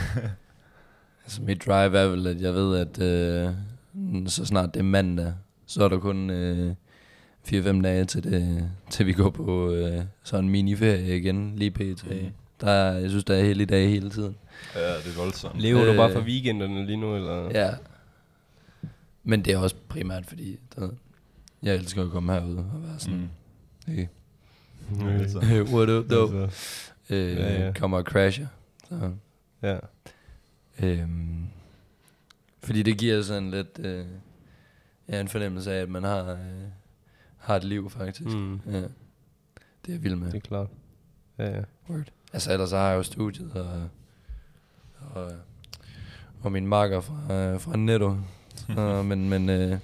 Altså, 1.26 1.42
mit 1.42 1.66
drive 1.66 1.98
er 1.98 2.06
vel, 2.08 2.26
at 2.26 2.40
jeg 2.40 2.54
ved, 2.54 2.76
at 2.78 3.02
øh, 3.02 3.50
så 4.26 4.44
snart 4.44 4.74
det 4.74 4.80
er 4.80 4.84
mandag, 4.84 5.34
så 5.66 5.84
er 5.84 5.88
der 5.88 5.98
kun 5.98 6.30
øh, 6.30 6.74
4-5 7.48 7.82
dage 7.82 8.04
til, 8.04 8.24
det, 8.24 8.70
til 8.90 9.06
vi 9.06 9.12
går 9.12 9.30
på 9.30 9.70
øh, 9.72 10.02
sådan 10.22 10.44
en 10.44 10.50
miniferie 10.50 11.16
igen, 11.16 11.52
lige 11.56 11.70
pt. 11.70 12.10
Mm. 12.10 12.28
Der 12.60 12.70
er, 12.70 12.98
jeg 12.98 13.08
synes, 13.10 13.24
der 13.24 13.34
er 13.34 13.42
heldig 13.44 13.68
dag 13.68 13.88
hele 13.88 14.10
tiden. 14.10 14.36
ja, 14.74 14.80
det 14.80 15.06
er 15.06 15.16
voldsomt. 15.16 15.60
Lever 15.60 15.82
øh, 15.82 15.88
du 15.88 15.96
bare 15.96 16.12
for 16.12 16.20
weekenderne 16.20 16.86
lige 16.86 16.96
nu, 16.96 17.16
eller? 17.16 17.50
Ja. 17.54 17.70
Men 19.24 19.44
det 19.44 19.52
er 19.52 19.58
også 19.58 19.76
primært, 19.88 20.26
fordi 20.26 20.58
der, 20.76 20.88
jeg 21.62 21.74
elsker 21.74 22.04
at 22.04 22.10
komme 22.10 22.32
herud 22.32 22.56
og 22.56 22.64
være 22.88 22.98
sådan, 22.98 23.30
Mm. 23.86 23.92
hey, 23.92 24.06
hey 25.42 25.60
what 25.74 25.88
up, 25.88 26.04
though? 26.08 26.34
Øh, 27.10 27.36
Ja, 27.36 27.64
ja. 27.66 27.72
Kommer 27.72 27.98
og 27.98 28.04
crasher. 28.04 28.46
Så, 28.88 29.10
ja. 29.62 29.76
Øhm, 30.82 31.46
fordi 32.62 32.82
det 32.82 32.98
giver 32.98 33.22
sådan 33.22 33.50
lidt 33.50 33.78
øh, 33.78 34.06
ja, 35.08 35.20
en 35.20 35.28
fornemmelse 35.28 35.72
af, 35.72 35.82
at 35.82 35.88
man 35.88 36.04
har, 36.04 36.32
øh, 36.32 36.38
har 37.36 37.56
et 37.56 37.64
liv 37.64 37.90
faktisk. 37.90 38.36
Mm. 38.36 38.40
Mm, 38.42 38.60
Ja. 38.72 38.78
Det 38.80 39.92
er 39.92 39.92
jeg 39.92 40.02
vild 40.02 40.16
med. 40.16 40.26
det 40.26 40.36
er 40.36 40.40
klart. 40.40 40.68
Ja, 41.38 41.56
ja. 41.56 41.62
Word. 41.90 42.04
Altså 42.32 42.52
ellers 42.52 42.70
har 42.70 42.88
jeg 42.88 42.96
jo 42.96 43.02
studiet 43.02 43.52
og, 43.54 43.88
og, 45.14 45.32
og 46.42 46.52
min 46.52 46.66
makker 46.66 47.00
fra, 47.00 47.34
øh, 47.34 47.60
fra 47.60 47.76
Netto. 47.76 48.16
Så, 48.56 49.02
men, 49.08 49.28
men, 49.28 49.48
øh, 49.50 49.78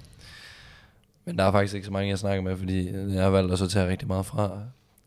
men 1.25 1.39
der 1.39 1.45
er 1.45 1.53
faktisk 1.53 1.75
ikke 1.75 1.85
så 1.87 1.93
mange, 1.93 2.09
jeg 2.11 2.19
snakker 2.19 2.43
med, 2.43 2.57
fordi 2.57 2.93
jeg 3.15 3.23
har 3.23 3.31
valgt 3.31 3.53
at 3.53 3.59
så 3.59 3.69
tage 3.69 3.89
rigtig 3.89 4.09
meget 4.09 4.27
fra, 4.27 4.63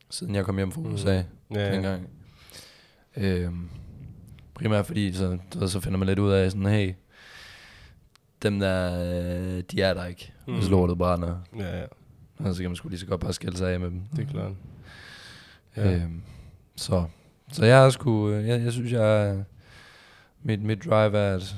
siden 0.09 0.35
jeg 0.35 0.45
kom 0.45 0.57
hjem 0.57 0.71
fra 0.71 0.81
Mm. 0.81 0.93
USA 0.93 1.13
Ja, 1.13 1.23
ja. 1.53 1.59
ja. 1.67 1.73
dengang. 1.75 2.09
Øhm, 3.17 3.69
primært 4.55 4.85
fordi, 4.85 5.13
så, 5.13 5.37
så 5.67 5.79
finder 5.79 5.97
man 5.99 6.07
lidt 6.07 6.19
ud 6.19 6.31
af 6.31 6.51
sådan, 6.51 6.65
hey, 6.65 6.93
dem 8.43 8.59
der, 8.59 8.93
øh, 8.99 9.63
de 9.71 9.81
er 9.81 9.93
der 9.93 10.05
ikke, 10.05 10.33
mm. 10.47 10.53
hvis 10.53 10.69
lortet 10.69 10.97
brænder. 10.97 11.39
ja, 11.57 11.79
ja. 11.79 11.85
Og 12.39 12.55
så 12.55 12.61
kan 12.61 12.69
man 12.69 12.75
sgu 12.75 12.89
lige 12.89 12.99
så 12.99 13.05
godt 13.05 13.21
bare 13.21 13.33
skille 13.33 13.57
sig 13.57 13.73
af 13.73 13.79
med 13.79 13.89
dem. 13.89 14.01
Det 14.15 14.27
er 14.27 14.31
klart. 14.31 14.51
Ja. 15.77 15.89
Ja. 15.89 15.95
Øhm, 15.95 16.21
så, 16.75 17.05
så 17.51 17.65
jeg 17.65 17.81
har 17.81 17.89
sgu, 17.89 18.29
øh, 18.29 18.47
jeg, 18.47 18.61
jeg 18.63 18.71
synes, 18.71 18.91
jeg, 18.91 19.43
mit, 20.43 20.61
mit 20.61 20.85
drive 20.85 21.17
er, 21.17 21.35
at, 21.35 21.55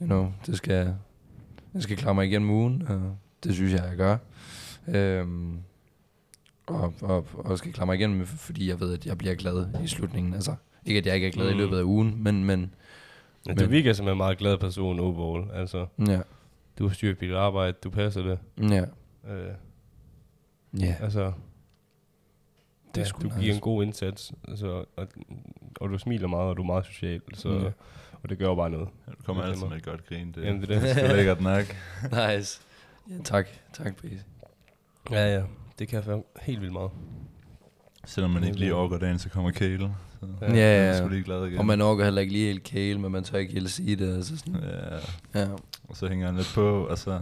you 0.00 0.06
know, 0.06 0.32
det 0.46 0.56
skal, 0.56 0.94
jeg 1.74 1.82
skal 1.82 1.96
klare 1.96 2.14
mig 2.14 2.26
igennem 2.26 2.50
ugen, 2.50 2.82
og 2.88 3.16
det 3.44 3.54
synes 3.54 3.72
jeg, 3.72 3.84
jeg 3.88 3.96
gør. 3.96 4.16
Øhm, 4.88 5.58
Og, 6.66 6.94
og, 7.00 7.26
og 7.34 7.58
skal 7.58 7.72
klare 7.72 7.86
mig 7.86 7.94
igennem, 7.94 8.26
fordi 8.26 8.68
jeg 8.68 8.80
ved, 8.80 8.92
at 8.92 9.06
jeg 9.06 9.18
bliver 9.18 9.34
glad 9.34 9.66
i 9.84 9.86
slutningen. 9.86 10.34
Altså, 10.34 10.54
ikke 10.86 10.98
at 10.98 11.06
jeg 11.06 11.14
ikke 11.14 11.26
er 11.26 11.30
glad 11.32 11.46
mm. 11.52 11.58
i 11.58 11.62
løbet 11.62 11.78
af 11.78 11.82
ugen, 11.82 12.22
men, 12.22 12.44
men 12.44 12.74
Ja, 13.48 13.52
du 13.54 13.62
Men- 13.62 13.70
virker 13.70 13.92
som 13.92 14.08
en 14.08 14.16
meget 14.16 14.38
glad 14.38 14.58
person 14.58 15.00
overall. 15.00 15.50
Altså, 15.54 15.86
ja, 16.08 16.20
du 16.78 16.86
har 16.86 16.94
styr 16.94 17.14
på 17.14 17.20
dit 17.20 17.32
arbejde, 17.34 17.72
du 17.84 17.90
passer 17.90 18.22
det. 18.22 18.38
ja, 18.70 18.84
Øh, 19.32 19.54
ja. 20.80 20.96
altså, 21.00 21.32
Det 22.94 23.00
ja, 23.00 23.04
sgu 23.04 23.22
du 23.22 23.26
nice. 23.28 23.40
giver 23.40 23.54
en 23.54 23.60
god 23.60 23.82
indsats, 23.82 24.32
altså, 24.48 24.84
og, 24.96 25.08
og 25.80 25.88
du 25.90 25.98
smiler 25.98 26.28
meget, 26.28 26.48
og 26.48 26.56
du 26.56 26.62
er 26.62 26.66
meget 26.66 26.86
social, 26.86 27.20
så, 27.34 27.48
Ja. 27.52 27.70
og 28.22 28.28
det 28.30 28.38
gør 28.38 28.44
jo 28.46 28.54
bare 28.54 28.70
noget. 28.70 28.88
Ja, 29.06 29.12
du 29.12 29.22
kommer 29.24 29.42
altid 29.42 29.66
med 29.66 29.76
et 29.76 29.84
godt 29.84 30.06
grin. 30.06 30.32
Det, 30.32 30.44
Jamen, 30.44 30.60
det 30.62 30.70
er 30.70 30.80
det. 30.80 30.96
det 30.96 31.04
er 31.04 31.16
lækkert 31.16 31.40
nok. 31.40 31.64
Nice. 32.02 32.60
Ja, 33.10 33.14
tak. 33.24 33.46
Tak, 33.72 34.02
Base. 34.02 34.24
Ja, 35.10 35.34
ja, 35.34 35.42
det 35.78 35.88
kan 35.88 36.02
jeg 36.06 36.22
helt 36.42 36.60
vildt 36.60 36.72
meget. 36.72 36.90
Selvom 38.06 38.30
man 38.30 38.44
ikke 38.44 38.56
lige 38.58 38.74
overgår 38.74 38.98
dagen, 38.98 39.18
så 39.18 39.28
kommer 39.28 39.50
Kale. 39.50 39.78
Så 40.20 40.26
Ja. 40.40 40.46
Ja, 40.46 40.48
man 40.48 40.56
ja, 40.56 40.62
er 40.62 40.98
sgu 40.98 41.08
lige 41.08 41.22
glad 41.24 41.46
igen. 41.46 41.58
Og 41.58 41.66
man 41.66 41.80
orker 41.80 42.04
heller 42.04 42.20
ikke 42.20 42.32
lige 42.32 42.46
helt 42.46 42.62
kæle, 42.62 42.98
men 42.98 43.12
man 43.12 43.24
tør 43.24 43.38
ikke 43.38 43.52
helt 43.52 43.70
sige 43.70 43.96
det. 43.96 44.14
Altså 44.16 44.36
sådan. 44.38 44.56
Ja, 45.34 45.40
Ja. 45.40 45.48
og 45.88 45.96
så 45.96 46.06
hænger 46.08 46.26
han 46.26 46.36
lidt 46.36 46.52
på, 46.54 46.84
og 46.86 46.98
så, 46.98 47.20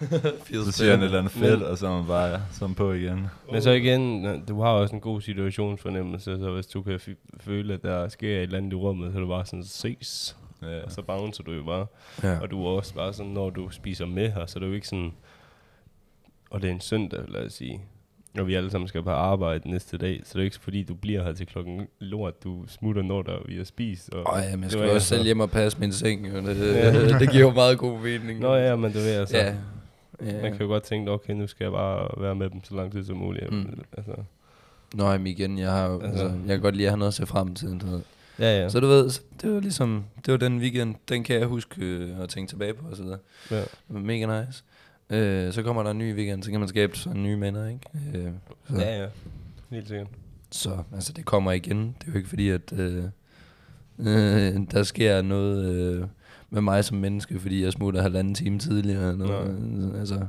så 0.64 0.72
siger 0.72 0.90
han 0.90 1.00
et 1.00 1.04
eller 1.04 1.18
andet 1.18 1.32
fedt, 1.32 1.62
og 1.62 1.78
så 1.78 1.86
er 1.86 1.96
man 1.96 2.06
bare 2.06 2.42
så 2.52 2.64
er 2.64 2.68
man 2.68 2.74
på 2.74 2.92
igen. 2.92 3.26
Men 3.52 3.62
så 3.62 3.70
igen, 3.70 4.24
du 4.48 4.60
har 4.60 4.68
også 4.70 4.94
en 4.94 5.00
god 5.00 5.20
situationsfornemmelse, 5.20 6.38
så 6.38 6.50
hvis 6.50 6.66
du 6.66 6.82
kan 6.82 6.94
f- 6.94 7.36
føle, 7.40 7.74
at 7.74 7.82
der 7.82 8.08
sker 8.08 8.36
et 8.36 8.42
eller 8.42 8.58
andet 8.58 8.72
i 8.72 8.74
rummet, 8.76 9.12
så 9.12 9.18
er 9.18 9.22
du 9.22 9.28
bare 9.28 9.46
sådan, 9.46 9.64
ses, 9.64 10.36
Ja. 10.62 10.84
og 10.84 10.92
så 10.92 11.02
bouncer 11.02 11.42
du 11.44 11.52
jo 11.52 11.62
bare. 11.62 11.86
Ja. 12.22 12.38
Og 12.40 12.50
du 12.50 12.64
er 12.66 12.70
også 12.70 12.94
bare 12.94 13.12
sådan, 13.12 13.32
når 13.32 13.50
du 13.50 13.70
spiser 13.70 14.06
med 14.06 14.32
her, 14.32 14.46
så 14.46 14.58
er 14.58 14.60
det 14.60 14.68
jo 14.68 14.72
ikke 14.74 14.88
sådan, 14.88 15.12
og 16.50 16.62
det 16.62 16.68
er 16.70 16.74
en 16.74 16.80
søndag, 16.80 17.20
lad 17.28 17.46
os 17.46 17.52
sige, 17.52 17.80
og 18.38 18.46
vi 18.46 18.54
alle 18.54 18.70
sammen 18.70 18.88
skal 18.88 19.02
på 19.02 19.10
arbejde 19.10 19.70
næste 19.70 19.98
dag, 19.98 20.20
så 20.24 20.32
det 20.34 20.40
er 20.40 20.44
ikke 20.44 20.58
fordi, 20.60 20.82
du 20.82 20.94
bliver 20.94 21.22
her 21.24 21.32
til 21.32 21.46
klokken 21.46 21.86
lort, 22.00 22.44
du 22.44 22.64
smutter, 22.68 23.02
når 23.02 23.22
der 23.22 23.36
vi 23.48 23.56
har 23.56 23.64
spist. 23.64 24.14
Og, 24.14 24.38
ja, 24.42 24.50
men 24.50 24.52
jeg 24.52 24.62
Det 24.62 24.70
skal 24.72 24.82
også 24.82 24.92
altså- 24.94 25.08
selv 25.08 25.24
hjem 25.24 25.40
og 25.40 25.50
passe 25.50 25.80
min 25.80 25.92
seng. 25.92 26.26
Jo. 26.26 26.36
Det, 26.36 26.74
Ja. 26.74 27.18
det 27.20 27.30
giver 27.30 27.42
jo 27.44 27.50
meget 27.50 27.78
god 27.78 27.98
mening. 28.00 28.40
Nå 28.40 28.54
ja, 28.54 28.76
men 28.76 28.92
du 28.92 28.98
ved 28.98 29.14
altså, 29.14 29.36
Ja. 29.36 29.54
man 30.20 30.34
ja. 30.34 30.50
kan 30.50 30.60
jo 30.60 30.66
godt 30.66 30.82
tænke, 30.82 31.10
okay, 31.10 31.32
nu 31.34 31.46
skal 31.46 31.64
jeg 31.64 31.72
bare 31.72 32.22
være 32.22 32.34
med 32.34 32.50
dem 32.50 32.64
så 32.64 32.74
lang 32.74 32.92
tid 32.92 33.04
som 33.04 33.16
muligt. 33.16 33.52
Mm. 33.52 33.78
Altså, 33.96 34.12
Nå, 34.94 35.10
jamen 35.10 35.26
igen, 35.26 35.58
jeg 35.58 35.70
har 35.70 35.86
jo, 35.86 36.00
Altså- 36.00 36.08
altså, 36.08 36.26
jeg 36.46 36.48
kan 36.48 36.60
godt 36.60 36.76
lide 36.76 36.86
at 36.86 36.92
have 36.92 36.98
noget 36.98 37.10
at 37.10 37.14
se 37.14 37.26
frem 37.26 37.54
til. 37.54 37.68
Ved. 37.68 38.00
ja, 38.38 38.44
ja. 38.56 38.62
Ja. 38.62 38.68
Så 38.68 38.80
du 38.80 38.86
ved, 38.86 39.10
så 39.10 39.20
det 39.42 39.52
var 39.54 39.60
ligesom, 39.60 40.04
det 40.26 40.32
var 40.32 40.38
den 40.38 40.58
weekend, 40.58 40.94
den 41.08 41.24
kan 41.24 41.36
jeg 41.38 41.46
huske 41.46 41.84
øh, 41.84 42.20
at 42.22 42.28
tænke 42.28 42.48
tilbage 42.50 42.74
på 42.74 42.84
og 42.90 42.96
så 42.96 43.02
videre. 43.02 43.18
ja. 43.50 43.56
Det 43.56 43.68
var 43.88 44.00
mega 44.00 44.40
nice. 44.46 44.62
Øh, 45.10 45.52
så 45.52 45.62
kommer 45.62 45.82
der 45.82 45.90
en 45.90 45.98
ny 45.98 46.14
weekend, 46.14 46.42
så 46.42 46.50
kan 46.50 46.60
man 46.60 46.68
skabe 46.68 46.96
sådan 46.98 47.22
nye 47.22 47.36
minder, 47.36 47.68
ikke? 47.68 47.80
Øh, 48.14 48.30
så, 48.70 48.76
ja, 48.80 49.02
ja. 49.02 49.06
Helt 49.70 49.88
sikkert. 49.88 50.06
så 50.50 50.82
altså, 50.94 51.12
det 51.12 51.24
kommer 51.24 51.52
igen. 51.52 51.96
Det 52.00 52.08
er 52.08 52.12
jo 52.12 52.16
ikke 52.16 52.28
fordi, 52.28 52.48
at 52.50 52.72
øh, 52.72 53.04
øh, 53.98 54.54
der 54.70 54.82
sker 54.82 55.22
noget 55.22 55.74
øh, 55.74 56.04
med 56.50 56.60
mig 56.60 56.84
som 56.84 56.96
menneske, 56.96 57.40
fordi 57.40 57.64
jeg 57.64 57.72
smutter 57.72 58.02
halvanden 58.02 58.34
time 58.34 58.58
tidligere. 58.58 59.10
Eller 59.12 59.26
noget. 59.26 59.98
Altså, 60.00 60.26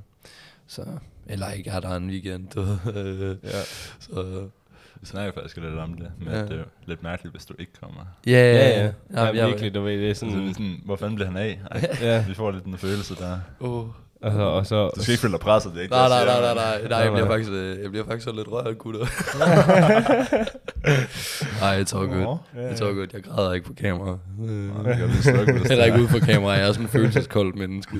så, 0.67 0.85
eller 1.25 1.51
ikke 1.51 1.69
er 1.69 1.79
der 1.79 1.95
en 1.95 2.09
weekend. 2.09 2.57
Øh, 2.57 3.35
Ja. 3.53 3.61
så, 3.99 4.47
Vi 5.01 5.05
snakker 5.05 5.33
faktisk 5.33 5.57
lidt 5.57 5.73
om 5.75 5.93
det, 5.93 6.11
men 6.19 6.27
Ja. 6.27 6.37
ja. 6.37 6.43
det 6.43 6.51
er 6.51 6.57
jo 6.57 6.63
lidt 6.85 7.03
mærkeligt, 7.03 7.33
hvis 7.33 7.45
du 7.45 7.53
ikke 7.59 7.71
kommer. 7.81 8.01
ja, 8.27 8.31
Ja, 8.31 8.69
ja. 8.69 8.85
ja, 8.85 8.91
ja, 9.25 9.35
jeg- 9.35 9.47
virkelig, 9.47 9.73
du 9.73 9.81
ved, 9.81 9.97
det 9.97 10.09
er 10.09 10.13
Sådan, 10.13 10.47
så 10.47 10.53
sådan, 10.53 10.75
hvor 10.85 10.95
fanden 10.95 11.15
bliver 11.15 11.27
han 11.29 11.37
af? 11.37 11.59
Ej, 11.71 11.95
ja, 12.01 12.25
vi 12.27 12.33
får 12.33 12.51
lidt 12.51 12.63
en 12.65 12.77
følelse 12.77 13.15
der. 13.15 13.39
Åh. 13.59 13.85
Altså, 14.21 14.41
og 14.41 14.65
så, 14.65 14.89
Du 14.95 15.01
skal 15.01 15.11
ikke 15.11 15.21
føle 15.21 15.31
dig 15.31 15.39
presset, 15.39 15.71
det 15.71 15.77
er 15.77 15.81
ikke 15.83 15.95
Nej, 15.95 16.01
det, 16.03 16.09
nej, 16.09 16.17
jeg 16.19 16.25
nej, 16.25 16.35
siger, 16.35 16.53
nej, 16.55 16.79
nej, 16.81 16.89
nej, 16.89 16.97
jeg 16.99 17.11
bliver 17.11 17.27
faktisk, 17.27 17.51
øh, 17.51 17.81
jeg 17.83 17.89
bliver 17.89 18.05
faktisk 18.05 18.23
så 18.23 18.31
lidt 18.31 18.47
rørt, 18.51 18.77
gutter. 18.77 18.99
Nej, 21.61 21.81
it's 21.81 21.97
all 21.97 22.07
good. 22.07 22.37
It's 22.55 22.83
all 22.85 22.95
good. 22.95 23.07
Jeg 23.13 23.23
græder 23.23 23.53
ikke 23.53 23.65
på 23.67 23.73
kamera. 23.73 24.17
Hvis 24.37 25.25
Heller 25.69 25.85
ikke 25.85 25.99
ude 25.99 26.07
for 26.07 26.19
kamera. 26.19 26.51
Jeg 26.51 26.67
er 26.67 26.71
sådan 26.71 26.85
en 26.85 26.89
følelseskoldt 26.89 27.55
menneske. 27.55 27.97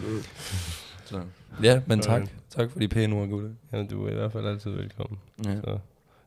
Så. 1.06 1.20
Ja, 1.64 1.80
men 1.86 2.00
tak. 2.02 2.22
Tak 2.58 2.72
for 2.72 2.80
de 2.80 2.88
pæne 2.88 3.16
ord, 3.16 3.28
gutter. 3.28 3.50
jamen, 3.74 3.88
du 3.88 4.06
er 4.08 4.12
i 4.12 4.14
hvert 4.14 4.32
fald 4.32 4.46
altid 4.48 4.72
velkommen. 4.72 5.20
Ja. 5.46 5.56
Så, 5.56 5.78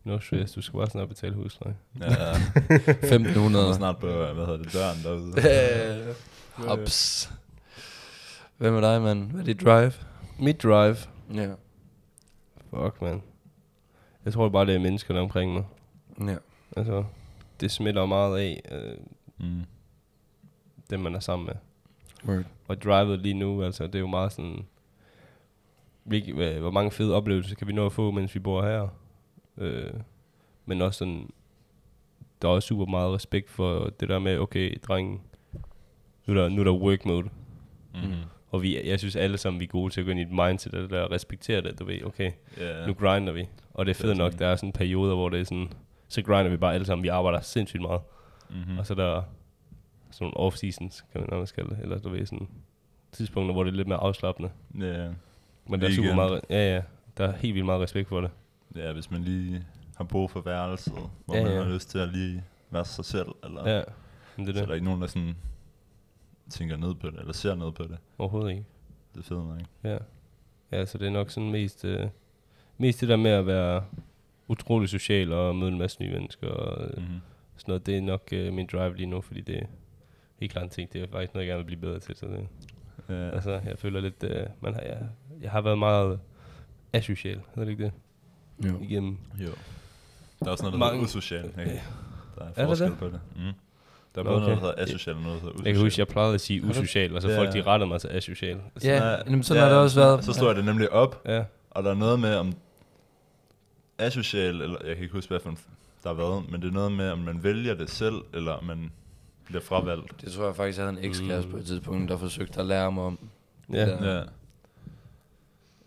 no 0.04 0.18
stress, 0.20 0.52
du 0.52 0.62
skal 0.62 0.76
bare 0.78 0.90
snart 0.90 1.09
betale 1.09 1.35
husleje. 1.35 1.75
Ja, 2.00 2.06
Øh, 2.06 2.40
jeg 2.70 2.78
1500. 2.88 3.64
kommer 3.64 3.76
snart 3.76 3.99
på, 3.99 4.06
hvad 4.06 4.47
hedder 4.47 4.56
det, 4.56 4.73
døren 4.73 4.99
derude. 5.04 5.32
Øh, 6.59 6.66
Hops. 6.68 7.30
Hvad 8.60 8.70
med 8.70 8.82
dig, 8.82 9.02
mand? 9.02 9.30
Hvad 9.30 9.40
er 9.40 9.44
dit 9.44 9.60
drive? 9.60 9.92
Mit 10.38 10.62
drive, 10.62 10.96
Ja. 11.34 11.54
fuck 12.70 13.02
man. 13.02 13.22
Jeg 14.24 14.32
tror 14.32 14.48
bare, 14.48 14.66
det 14.66 14.74
er 14.74 14.78
menneskerne 14.78 15.20
omkring 15.20 15.52
mig. 15.52 15.64
Ja. 16.20 16.36
Altså, 16.76 17.04
det 17.60 17.70
smitter 17.70 18.06
meget 18.06 18.38
af, 18.38 18.62
øh, 18.72 18.96
Mm. 19.38 19.62
dem 20.90 21.00
man 21.00 21.14
er 21.14 21.20
sammen 21.20 21.46
med. 21.46 21.54
Word. 22.34 22.44
Og 22.68 22.82
drivet 22.82 23.18
lige 23.18 23.34
nu, 23.34 23.62
altså, 23.62 23.86
det 23.86 23.94
er 23.94 23.98
jo 24.00 24.06
meget 24.06 24.32
sådan... 24.32 24.66
Hvilke, 26.04 26.58
hvor 26.60 26.70
mange 26.70 26.90
fede 26.90 27.14
oplevelser 27.14 27.56
kan 27.56 27.66
vi 27.66 27.72
nå 27.72 27.86
at 27.86 27.92
få, 27.92 28.10
mens 28.10 28.34
vi 28.34 28.40
bor 28.40 28.62
her? 28.62 28.88
Øh, 29.56 29.92
men 30.66 30.82
også 30.82 30.98
sådan... 30.98 31.30
Der 32.42 32.48
er 32.48 32.52
også 32.52 32.66
super 32.66 32.86
meget 32.86 33.14
respekt 33.14 33.50
for 33.50 33.90
det 34.00 34.08
der 34.08 34.18
med, 34.18 34.38
okay, 34.38 34.78
drengen, 34.82 35.20
nu 36.26 36.34
er 36.34 36.42
der, 36.42 36.48
nu 36.48 36.60
er 36.60 36.64
der 36.64 36.72
work 36.72 37.04
mode. 37.06 37.28
Mm. 37.94 38.00
Og 38.50 38.62
vi, 38.62 38.88
jeg 38.88 38.99
synes 38.99 39.16
alle 39.16 39.38
sammen, 39.38 39.61
vi 39.61 39.64
er 39.64 39.69
gode 39.69 39.92
til 39.92 40.00
at 40.00 40.04
gå 40.04 40.11
ind 40.11 40.21
i 40.21 40.23
et 40.23 40.30
mindset, 40.30 40.75
af 40.75 40.80
det 40.83 40.90
der 40.90 41.11
respekterer 41.12 41.61
det, 41.61 41.78
du 41.78 41.85
ved, 41.85 42.04
okay, 42.04 42.33
Ja. 42.59 42.87
nu 42.87 42.95
grinder 42.95 43.33
vi. 43.33 43.49
Og 43.75 43.87
det 43.87 43.90
er 43.90 43.95
Det 43.95 44.02
er 44.04 44.07
fedt 44.09 44.19
nok, 44.19 44.38
der 44.38 44.47
er 44.47 44.57
sådan 44.57 44.73
perioder, 44.73 45.14
hvor 45.14 45.28
det 45.28 45.40
er 45.40 45.45
sådan, 45.45 45.73
så 46.09 46.23
grinder 46.23 46.50
vi 46.50 46.57
bare 46.57 46.75
alle 46.75 46.87
sammen, 46.87 47.02
vi 47.02 47.09
arbejder 47.09 47.40
sindssygt 47.40 47.83
meget. 47.83 48.00
Mm-hmm. 48.50 48.78
Og 48.78 48.87
så 48.87 48.92
er 48.92 48.97
der 48.97 49.23
sådan 50.11 50.33
nogle 50.37 50.49
off-seasons, 50.49 51.04
kan 51.12 51.21
man 51.21 51.28
nærmest 51.30 51.54
kalde 51.54 51.71
det, 51.71 51.78
eller 51.83 51.99
du 51.99 52.09
ved, 52.09 52.26
sådan 52.26 52.49
tidspunkter, 53.12 53.52
hvor 53.52 53.64
det 53.64 53.71
er 53.73 53.76
lidt 53.76 53.88
mere 53.88 53.99
afslappende. 53.99 54.50
Ja. 54.80 55.09
Men 55.69 55.80
der 55.80 55.87
er 55.88 55.92
super 55.92 56.14
meget, 56.14 56.40
ja 56.50 56.75
ja, 56.75 56.83
der 57.16 57.28
er 57.28 57.37
helt 57.37 57.54
vildt 57.54 57.66
meget 57.66 57.80
respekt 57.80 58.09
for 58.09 58.21
det. 58.21 58.30
ja, 58.76 58.92
hvis 58.92 59.11
man 59.11 59.21
lige 59.23 59.64
har 59.97 60.04
brug 60.04 60.30
for 60.30 60.40
værelset, 60.40 60.92
hvor 61.26 61.37
Ja, 61.37 61.42
man 61.42 61.52
ja. 61.52 61.62
har 61.62 61.71
lyst 61.73 61.90
til 61.90 61.99
at 61.99 62.09
lige 62.09 62.45
være 62.71 62.85
sig 62.85 63.04
selv, 63.04 63.28
eller 63.45 63.69
Ja, 63.76 63.83
men 64.37 64.47
det 64.47 64.54
så 64.54 64.61
er 64.61 64.62
er 64.62 64.66
der 64.66 64.73
det. 64.73 64.75
ikke 64.76 64.85
nogen, 64.87 65.00
der 65.00 65.07
sådan 65.07 65.37
tænker 66.50 66.76
ned 66.76 66.95
på 66.95 67.11
det, 67.11 67.19
eller 67.21 67.33
ser 67.33 67.54
ned 67.54 67.73
på 67.73 67.83
det. 67.83 67.99
Overhovedet 68.19 68.50
ikke. 68.50 68.64
Det 69.14 69.21
er 69.21 69.25
fedt 69.25 69.47
nok. 69.49 69.59
Ja. 69.85 69.99
Ja, 70.73 70.87
så 70.87 70.99
det 70.99 71.07
er 71.07 71.11
nok 71.11 71.30
sådan 71.30 71.50
mest, 71.50 71.85
øh, 71.85 72.07
mest 72.78 73.00
det 73.00 73.09
der 73.09 73.16
med 73.16 73.30
at 73.30 73.47
være 73.47 73.85
utrolig 74.49 74.88
social 74.88 75.33
og 75.33 75.57
møde 75.57 75.73
en 75.73 75.78
masse 75.78 76.02
nye 76.02 76.11
mennesker 76.12 76.49
og 76.49 76.85
øh, 76.85 76.97
Mm-hmm. 76.97 77.21
sådan 77.57 77.73
noget. 77.73 77.87
Det 77.87 77.97
er 77.97 78.02
nok 78.02 78.28
øh, 78.33 78.52
min 78.52 78.69
drive 78.73 78.97
lige 78.97 79.07
nu, 79.07 79.21
fordi 79.21 79.40
det 79.40 79.57
er 79.59 79.66
helt 80.40 80.52
klart 80.52 80.64
en 80.64 80.71
ting. 80.71 80.92
Det 80.92 81.02
er 81.02 81.07
faktisk 81.12 81.35
noget, 81.35 81.47
jeg 81.47 81.52
gerne 81.52 81.59
vil 81.59 81.66
blive 81.76 81.80
bedre 81.80 81.99
til. 81.99 82.16
Så 82.16 82.26
det, 82.26 82.49
Ja. 83.09 83.30
Altså, 83.30 83.50
jeg 83.64 83.78
føler 83.78 84.00
lidt, 84.00 84.25
øh, 84.25 84.47
man 84.61 84.75
har, 84.75 84.80
jeg, 84.80 85.09
jeg 85.42 85.50
har 85.50 85.61
været 85.61 85.78
meget 85.78 86.21
asocial, 86.92 87.40
er 87.57 87.61
det 87.64 87.69
ikke 87.69 87.85
det? 87.85 87.92
Jo. 88.69 88.80
Igennem. 88.83 89.19
Jo. 89.40 89.47
Der 90.40 90.47
er 90.47 90.50
også 90.50 90.64
noget, 90.64 90.73
der 90.73 90.78
Mange- 90.78 90.92
hedder 90.95 91.04
usocial, 91.07 91.45
ikke? 91.45 91.61
Ja. 91.61 91.80
Der 92.38 92.45
er 92.57 92.66
forskel 92.66 92.90
det? 92.90 92.99
på 92.99 93.07
det. 93.07 93.21
Mm. 93.37 93.42
Der 94.14 94.20
er 94.20 94.24
både 94.24 94.40
noget, 94.40 94.42
okay. 94.52 94.62
der 94.62 94.68
hedder 94.68 94.82
asocial, 94.82 95.16
og 95.16 95.22
noget, 95.22 95.34
der 95.36 95.40
hedder 95.40 95.54
usocial. 95.54 95.66
Jeg 95.66 95.74
kan 95.74 95.82
huske, 95.82 96.00
jeg 96.00 96.08
plejede 96.08 96.34
at 96.34 96.40
sige 96.40 96.64
usocial, 96.64 97.16
og 97.16 97.22
så 97.22 97.28
Ja. 97.28 97.38
folk 97.38 97.52
de 97.52 97.62
rettede 97.62 97.88
mig 97.88 98.00
til 98.00 98.08
asocial. 98.08 98.60
Ja, 98.84 99.16
jamen, 99.26 99.42
sådan 99.42 99.62
har 99.62 99.68
det 99.70 99.78
også 99.78 100.00
været. 100.00 100.24
Så 100.24 100.32
slår 100.32 100.46
jeg 100.46 100.56
det 100.56 100.64
nemlig 100.64 100.92
op, 100.92 101.22
Ja, 101.26 101.44
og 101.70 101.82
der 101.84 101.90
er 101.90 101.94
noget 101.94 102.20
med, 102.20 102.34
om 102.34 102.52
asocial, 103.98 104.60
eller 104.60 104.76
jeg 104.86 104.94
kan 104.96 105.02
ikke 105.02 105.14
huske, 105.14 105.28
hvad 105.28 105.40
for 105.40 105.50
en 105.50 105.58
der 106.02 106.08
har 106.08 106.14
været, 106.16 106.50
men 106.50 106.62
det 106.62 106.68
er 106.68 106.72
noget 106.72 106.92
med, 106.92 107.10
om 107.10 107.18
man 107.18 107.42
vælger 107.44 107.74
det 107.74 107.90
selv, 107.90 108.14
eller 108.34 108.52
om 108.52 108.64
man 108.64 108.92
bliver 109.44 109.60
fravalgt. 109.62 110.20
Det 110.20 110.32
tror 110.32 110.44
jeg 110.46 110.56
faktisk, 110.56 110.78
jeg 110.78 110.86
havde 110.86 110.98
en 110.98 111.04
ekskæreste 111.04 111.46
Mm. 111.48 111.52
på 111.52 111.58
et 111.58 111.66
tidspunkt, 111.66 112.08
der 112.10 112.16
forsøgte 112.16 112.60
at 112.60 112.66
lære 112.66 112.92
mig 112.92 113.04
om. 113.04 113.18
ja. 113.72 113.86
Der. 113.86 114.14
Ja. 114.16 114.22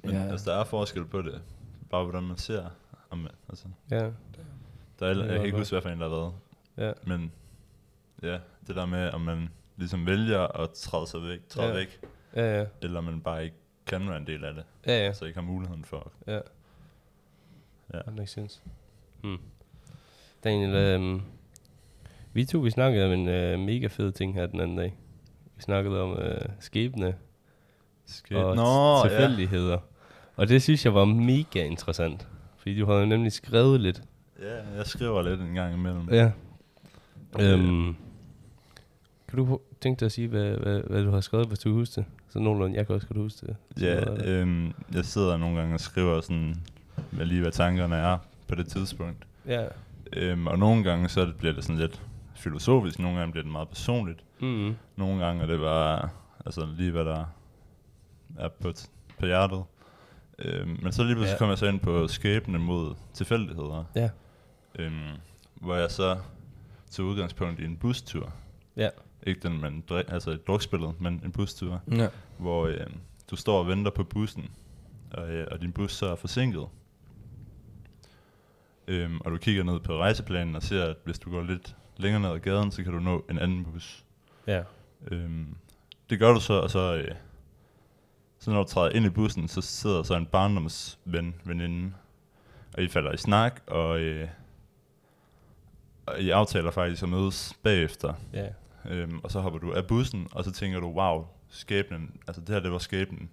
Men 0.03 0.11
Ja. 0.11 0.23
ja. 0.23 0.31
altså, 0.31 0.51
der 0.51 0.57
er 0.59 0.63
forskel 0.63 1.05
på 1.05 1.21
det. 1.21 1.41
Bare 1.89 2.03
hvordan 2.03 2.23
man 2.23 2.37
ser. 2.37 2.63
Om, 3.09 3.27
altså, 3.49 3.65
ja. 3.91 3.95
der 3.95 4.03
er, 5.07 5.13
Det 5.13 5.17
jeg 5.17 5.27
er 5.29 5.35
kan 5.35 5.45
ikke 5.45 5.57
huske, 5.57 5.73
hvad 5.73 5.81
for 5.81 5.89
en 5.89 5.99
der 6.01 6.09
har 6.09 6.15
været. 6.15 6.33
ja. 6.77 6.91
Men 7.07 7.31
ja, 8.23 8.37
det 8.67 8.75
der 8.75 8.85
med, 8.85 9.09
om 9.09 9.21
man 9.21 9.49
ligesom 9.77 10.05
vælger 10.05 10.61
at 10.61 10.69
træde 10.71 11.07
sig 11.07 11.23
væk, 11.23 11.39
træde 11.49 11.67
Ja. 11.67 11.73
ja. 11.73 11.79
væk, 11.79 11.99
Ja, 12.35 12.59
ja. 12.59 12.65
eller 12.81 13.01
man 13.01 13.21
bare 13.21 13.43
ikke 13.43 13.55
kan 13.85 14.07
være 14.09 14.17
en 14.17 14.27
del 14.27 14.45
af 14.45 14.53
det, 14.53 14.63
Ja, 14.87 15.05
ja. 15.05 15.13
så 15.13 15.25
ikke 15.25 15.39
har 15.39 15.45
muligheden 15.47 15.85
for. 15.85 16.11
Ja. 16.27 16.39
Ja. 17.93 17.99
That 18.01 18.15
makes 18.15 18.31
sense. 18.31 18.61
Hmm. 19.23 19.37
Daniel, 20.43 20.75
øhm, 20.75 21.21
vi 22.33 22.45
to, 22.45 22.57
vi 22.59 22.69
snakkede 22.69 23.05
om 23.05 23.11
en 23.11 23.27
øh, 23.27 23.59
mega 23.59 23.87
fed 23.87 24.11
ting 24.11 24.33
her 24.33 24.45
den 24.47 24.59
anden 24.59 24.77
dag. 24.77 24.97
Vi 25.55 25.61
snakkede 25.61 26.01
om 26.01 26.17
øh, 26.19 26.41
skæbne 26.59 27.15
Skal... 28.05 28.37
og 28.37 28.55
Nå, 28.55 29.09
tilfældigheder. 29.09 29.77
Og 30.35 30.47
det 30.49 30.61
synes 30.63 30.85
jeg 30.85 30.93
var 30.93 31.05
mega 31.05 31.63
interessant. 31.65 32.27
Fordi 32.57 32.79
du 32.79 32.85
havde 32.85 33.07
nemlig 33.07 33.31
skrevet 33.31 33.81
lidt. 33.81 34.03
ja. 34.41 34.55
ja, 34.57 34.75
jeg 34.75 34.85
skriver 34.85 35.21
lidt 35.21 35.41
en 35.41 35.53
gang 35.53 35.73
imellem. 35.73 36.09
Ja. 36.11 36.31
Øhm, 37.39 37.95
kan 39.35 39.45
du 39.45 39.59
tænke 39.81 39.99
dig 39.99 40.05
at 40.05 40.11
sige, 40.11 40.27
hvad, 40.27 40.51
hvad, 40.51 40.81
hvad 40.81 41.03
du 41.03 41.11
har 41.11 41.21
skrevet, 41.21 41.47
hvis 41.47 41.59
du 41.59 41.69
kan 41.69 41.73
huske 41.73 41.95
det? 41.95 42.05
Så 42.29 42.39
nogenlunde, 42.39 42.77
jeg 42.77 42.87
kan 42.87 42.95
også 42.95 43.07
godt 43.07 43.19
huske 43.19 43.47
det. 43.47 43.55
Ja, 43.81 44.11
øh, 44.11 44.41
øhm, 44.41 44.73
jeg 44.93 45.05
sidder 45.05 45.37
nogle 45.37 45.59
gange 45.59 45.73
og 45.73 45.79
skriver 45.79 46.21
sådan, 46.21 46.55
hvad 47.11 47.25
lige 47.25 47.41
hvad 47.41 47.51
tankerne 47.51 47.95
er 47.95 48.17
på 48.47 48.55
det 48.55 48.67
tidspunkt. 48.67 49.27
Ja. 49.47 49.67
Øhm, 50.13 50.47
og 50.47 50.59
nogle 50.59 50.83
gange 50.83 51.09
så 51.09 51.31
bliver 51.37 51.53
det 51.53 51.63
sådan 51.63 51.79
lidt 51.79 52.01
filosofisk, 52.35 52.99
nogle 52.99 53.17
gange 53.17 53.31
bliver 53.31 53.43
det 53.43 53.51
meget 53.51 53.69
personligt. 53.69 54.23
Mm. 54.39 54.75
Nogle 54.95 55.25
gange 55.25 55.43
er 55.43 55.47
det 55.47 55.59
bare 55.59 56.09
altså 56.45 56.67
lige 56.77 56.91
hvad 56.91 57.05
der 57.05 57.25
er 58.37 58.49
på, 58.49 58.67
t- 58.69 58.89
på 59.19 59.25
hjertet. 59.25 59.63
Øhm, 60.39 60.79
men 60.81 60.91
så 60.91 61.03
lige 61.03 61.15
pludselig 61.15 61.33
ja. 61.33 61.37
kom 61.37 61.49
jeg 61.49 61.57
så 61.57 61.65
ind 61.65 61.79
på 61.79 62.07
skæbne 62.07 62.59
mod 62.59 62.95
tilfældigheder. 63.13 63.83
Ja. 63.95 64.09
Øhm, 64.79 65.09
hvor 65.55 65.75
jeg 65.75 65.91
så 65.91 66.17
tog 66.91 67.05
udgangspunkt 67.05 67.59
i 67.59 67.65
en 67.65 67.77
bustur. 67.77 68.33
Ja. 68.77 68.89
Ikke 69.27 69.47
den, 69.47 69.61
man 69.61 69.83
drik, 69.89 70.05
altså 70.07 70.31
et 70.31 70.47
drukspillet, 70.47 71.01
men 71.01 71.21
en 71.25 71.31
bustur. 71.31 71.81
Ja. 71.91 72.07
Hvor 72.37 72.67
øh, 72.67 72.87
du 73.31 73.35
står 73.35 73.59
og 73.59 73.67
venter 73.67 73.91
på 73.91 74.03
bussen, 74.03 74.51
og, 75.11 75.29
øh, 75.29 75.47
og 75.51 75.61
din 75.61 75.71
bus 75.71 75.93
så 75.93 76.05
er 76.05 76.15
forsinket. 76.15 76.67
Øhm, 78.87 79.21
og 79.21 79.31
du 79.31 79.37
kigger 79.37 79.63
ned 79.63 79.79
på 79.79 79.97
rejseplanen 79.97 80.55
og 80.55 80.63
ser, 80.63 80.85
at 80.85 80.97
hvis 81.03 81.19
du 81.19 81.31
går 81.31 81.41
lidt 81.41 81.75
længere 81.97 82.21
ned 82.21 82.29
ad 82.29 82.39
gaden, 82.39 82.71
så 82.71 82.83
kan 82.83 82.93
du 82.93 82.99
nå 82.99 83.25
en 83.29 83.39
anden 83.39 83.65
bus. 83.65 84.05
Ja. 84.47 84.63
Øhm, 85.07 85.55
det 86.09 86.19
gør 86.19 86.33
du 86.33 86.39
så, 86.39 86.53
og 86.53 86.69
så, 86.69 86.95
øh, 86.95 87.15
så 88.39 88.51
når 88.51 88.63
du 88.63 88.69
træder 88.69 88.89
ind 88.89 89.05
i 89.05 89.09
bussen, 89.09 89.47
så 89.47 89.61
sidder 89.61 90.03
så 90.03 90.15
en 90.15 90.25
barndomsven, 90.25 91.35
veninde, 91.43 91.93
og 92.73 92.83
I 92.83 92.87
falder 92.87 93.11
i 93.11 93.17
snak, 93.17 93.61
og, 93.67 93.99
øh, 93.99 94.27
og 96.05 96.19
I 96.19 96.29
aftaler 96.29 96.71
faktisk 96.71 97.03
at 97.03 97.09
mødes 97.09 97.53
bagefter. 97.63 98.13
Ja. 98.33 98.47
Øhm, 98.85 99.19
og 99.23 99.31
så 99.31 99.39
hopper 99.39 99.59
du 99.59 99.73
af 99.73 99.87
bussen, 99.87 100.27
og 100.31 100.43
så 100.43 100.51
tænker 100.51 100.79
du, 100.79 100.87
wow, 100.91 101.25
skæbnen, 101.49 102.11
altså 102.27 102.41
det 102.41 102.49
her, 102.49 102.59
det 102.59 102.71
var 102.71 102.77
skæbnen. 102.77 103.29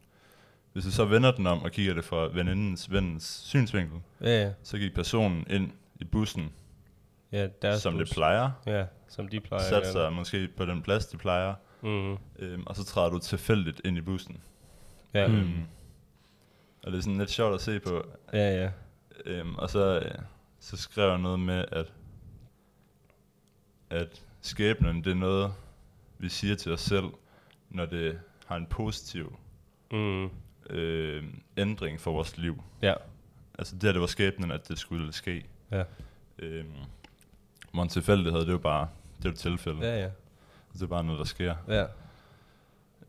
Hvis 0.72 0.84
du 0.84 0.90
så 0.90 1.04
vender 1.04 1.32
den 1.32 1.46
om 1.46 1.62
og 1.62 1.70
kigger 1.70 1.94
det 1.94 2.04
fra 2.04 2.16
venindens 2.16 2.90
vens 2.92 3.42
synsvinkel, 3.44 3.98
Ja, 4.20 4.42
ja. 4.42 4.52
så 4.62 4.78
gik 4.78 4.94
personen 4.94 5.46
ind 5.50 5.70
i 6.00 6.04
bussen, 6.04 6.52
Ja, 7.32 7.48
deres 7.62 7.82
som 7.82 7.92
bus. 7.94 8.08
det 8.08 8.14
plejer, 8.16 8.50
Ja, 8.66 8.84
som 9.08 9.28
de 9.28 9.40
plejer. 9.40 9.62
satte 9.68 9.92
sig 9.92 10.12
måske 10.12 10.48
på 10.56 10.64
den 10.64 10.82
plads, 10.82 11.06
de 11.06 11.16
plejer, 11.16 11.54
Mm. 11.82 12.16
øhm, 12.38 12.62
og 12.66 12.76
så 12.76 12.84
træder 12.84 13.10
du 13.10 13.18
tilfældigt 13.18 13.80
ind 13.84 13.98
i 13.98 14.00
bussen. 14.00 14.40
Ja. 15.14 15.28
Mm. 15.28 15.34
Øhm, 15.34 15.62
og 16.84 16.92
det 16.92 16.98
er 16.98 17.02
sådan 17.02 17.18
lidt 17.18 17.30
sjovt 17.30 17.54
at 17.54 17.60
se 17.60 17.80
på. 17.80 18.02
ja, 18.32 18.62
ja. 18.62 18.70
Øhm, 19.26 19.54
og 19.56 19.70
så, 19.70 19.98
øh, 20.00 20.14
så 20.60 20.76
skrev 20.76 21.08
jeg 21.08 21.18
noget 21.18 21.40
med, 21.40 21.64
at, 21.72 21.92
at 23.90 24.22
skæbnen, 24.40 25.04
det 25.04 25.10
er 25.10 25.14
noget, 25.14 25.52
vi 26.18 26.28
siger 26.28 26.54
til 26.56 26.72
os 26.72 26.80
selv, 26.80 27.04
når 27.70 27.86
det 27.86 28.18
har 28.46 28.56
en 28.56 28.66
positiv 28.66 29.36
Mm. 29.92 30.28
øh, 30.70 31.24
ændring 31.56 32.00
for 32.00 32.12
vores 32.12 32.38
liv. 32.38 32.62
Ja. 32.82 32.94
Altså 33.58 33.74
det 33.74 33.82
her, 33.82 33.92
det 33.92 34.00
var 34.00 34.06
skæbnen, 34.06 34.50
at 34.50 34.68
det 34.68 34.78
skulle 34.78 35.12
ske. 35.12 35.44
Ja. 35.70 35.82
Øhm, 36.38 36.66
hvor 37.72 37.82
en 37.82 37.88
tilfældighed, 37.88 38.40
det 38.40 38.48
er 38.48 38.52
jo 38.52 38.58
bare, 38.58 38.88
det 39.18 39.24
er 39.24 39.30
et 39.32 39.38
tilfælde. 39.38 39.78
Ja, 39.80 40.00
ja. 40.00 40.08
Det 40.72 40.82
er 40.82 40.86
bare 40.86 41.04
noget, 41.04 41.18
der 41.18 41.24
sker. 41.24 41.54
Ja. 41.68 41.84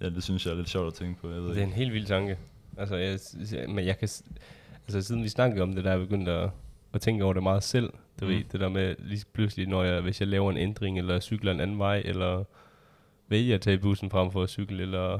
Ja, 0.01 0.09
det 0.09 0.23
synes 0.23 0.45
jeg 0.45 0.51
er 0.51 0.55
lidt 0.55 0.69
sjovt 0.69 0.87
at 0.87 0.93
tænke 0.93 1.21
på. 1.21 1.29
Jeg 1.31 1.41
ved 1.41 1.49
Det 1.49 1.57
er 1.57 1.61
en 1.61 1.67
ikke. 1.67 1.75
helt 1.77 1.93
vild 1.93 2.05
tanke. 2.05 2.37
Altså, 2.77 2.95
jeg, 2.95 3.19
men 3.69 3.85
jeg 3.85 3.97
kan... 3.99 4.09
Altså, 4.87 5.01
siden 5.01 5.23
vi 5.23 5.29
snakkede 5.29 5.61
om 5.61 5.75
det, 5.75 5.83
der 5.83 5.91
er 5.91 5.97
jeg 5.97 6.07
begyndt 6.07 6.29
at, 6.29 6.49
at 6.93 7.01
tænke 7.01 7.23
over 7.23 7.33
det 7.33 7.43
meget 7.43 7.63
selv. 7.63 7.93
Du 8.21 8.25
Mm. 8.25 8.31
ved, 8.31 8.43
det 8.51 8.59
der 8.59 8.69
med 8.69 8.95
lige 8.99 9.25
pludselig, 9.33 9.67
når 9.67 9.83
jeg, 9.83 10.01
hvis 10.01 10.19
jeg 10.19 10.27
laver 10.27 10.51
en 10.51 10.57
ændring, 10.57 10.97
eller 10.97 11.19
cykler 11.19 11.51
en 11.51 11.59
anden 11.59 11.79
vej, 11.79 12.01
eller 12.05 12.43
vælger 13.27 13.55
at 13.55 13.61
tage 13.61 13.77
bussen 13.77 14.09
frem 14.09 14.31
for 14.31 14.43
at 14.43 14.49
cykle, 14.49 14.81
eller 14.81 15.11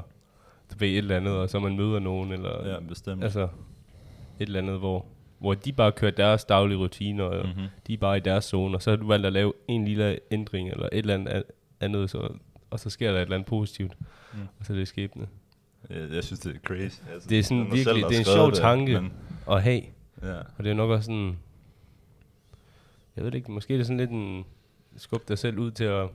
du 0.72 0.76
ved, 0.78 0.88
et 0.88 0.98
eller 0.98 1.16
andet, 1.16 1.32
og 1.36 1.50
så 1.50 1.58
man 1.58 1.76
møder 1.76 1.98
nogen, 1.98 2.32
eller 2.32 2.68
Ja, 2.68 2.80
bestemt. 2.80 3.24
altså 3.24 3.42
et 3.42 4.46
eller 4.46 4.58
andet, 4.60 4.78
hvor, 4.78 5.06
hvor 5.38 5.54
de 5.54 5.72
bare 5.72 5.92
kører 5.92 6.10
deres 6.10 6.44
daglige 6.44 6.78
rutiner, 6.78 7.24
og 7.24 7.46
mm-hmm. 7.46 7.66
de 7.86 7.94
er 7.94 7.98
bare 7.98 8.16
i 8.16 8.20
deres 8.20 8.44
zone, 8.44 8.76
og 8.76 8.82
så 8.82 8.90
har 8.90 8.96
du 8.96 9.06
valgt 9.06 9.26
at 9.26 9.32
lave 9.32 9.52
en 9.68 9.84
lille 9.84 10.18
ændring, 10.30 10.68
eller 10.70 10.86
et 10.92 10.98
eller 10.98 11.14
andet 11.14 11.42
andet, 11.80 12.10
så, 12.10 12.28
og 12.70 12.80
så 12.80 12.90
sker 12.90 13.10
der 13.10 13.18
et 13.18 13.22
eller 13.22 13.34
andet 13.36 13.46
positivt, 13.48 13.92
Mm. 14.34 14.38
og 14.60 14.66
så 14.66 14.72
er 14.72 14.76
det 14.76 14.88
skæbne. 14.88 15.26
jeg, 15.90 16.10
jeg 16.10 16.24
synes, 16.24 16.40
det 16.40 16.54
er 16.54 16.58
crazy. 16.66 17.00
Altså, 17.12 17.28
Det 17.28 17.38
er 17.38 17.42
sådan 17.42 17.58
virkelig- 17.64 17.84
selv, 17.84 17.96
det 17.96 18.14
er 18.14 18.18
en 18.18 18.24
sjov 18.24 18.52
tanke. 18.52 19.00
Men, 19.00 19.12
at 19.50 19.62
have. 19.62 19.82
ja. 20.22 20.34
Og 20.58 20.64
det 20.64 20.70
er 20.70 20.74
nok 20.74 20.90
også 20.90 21.04
sådan, 21.06 21.38
jeg 23.16 23.24
ved 23.24 23.30
det 23.30 23.38
ikke, 23.38 23.52
måske 23.52 23.74
er 23.74 23.78
det 23.78 23.86
sådan 23.86 23.98
lidt 23.98 24.10
en 24.10 24.44
skub 24.96 25.28
dig 25.28 25.38
selv 25.38 25.58
ud 25.58 25.70
til 25.70 25.84
at 25.84 26.08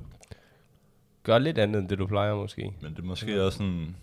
gøre 1.24 1.40
lidt 1.40 1.58
andet, 1.58 1.80
end 1.80 1.90
det 1.90 1.98
du 1.98 2.08
plejer 2.08 2.36
måske. 2.36 2.74
Men 2.82 2.92
det 2.92 3.00
er 3.00 3.04
måske 3.04 3.44
også 3.44 3.58
sådan, 3.58 3.96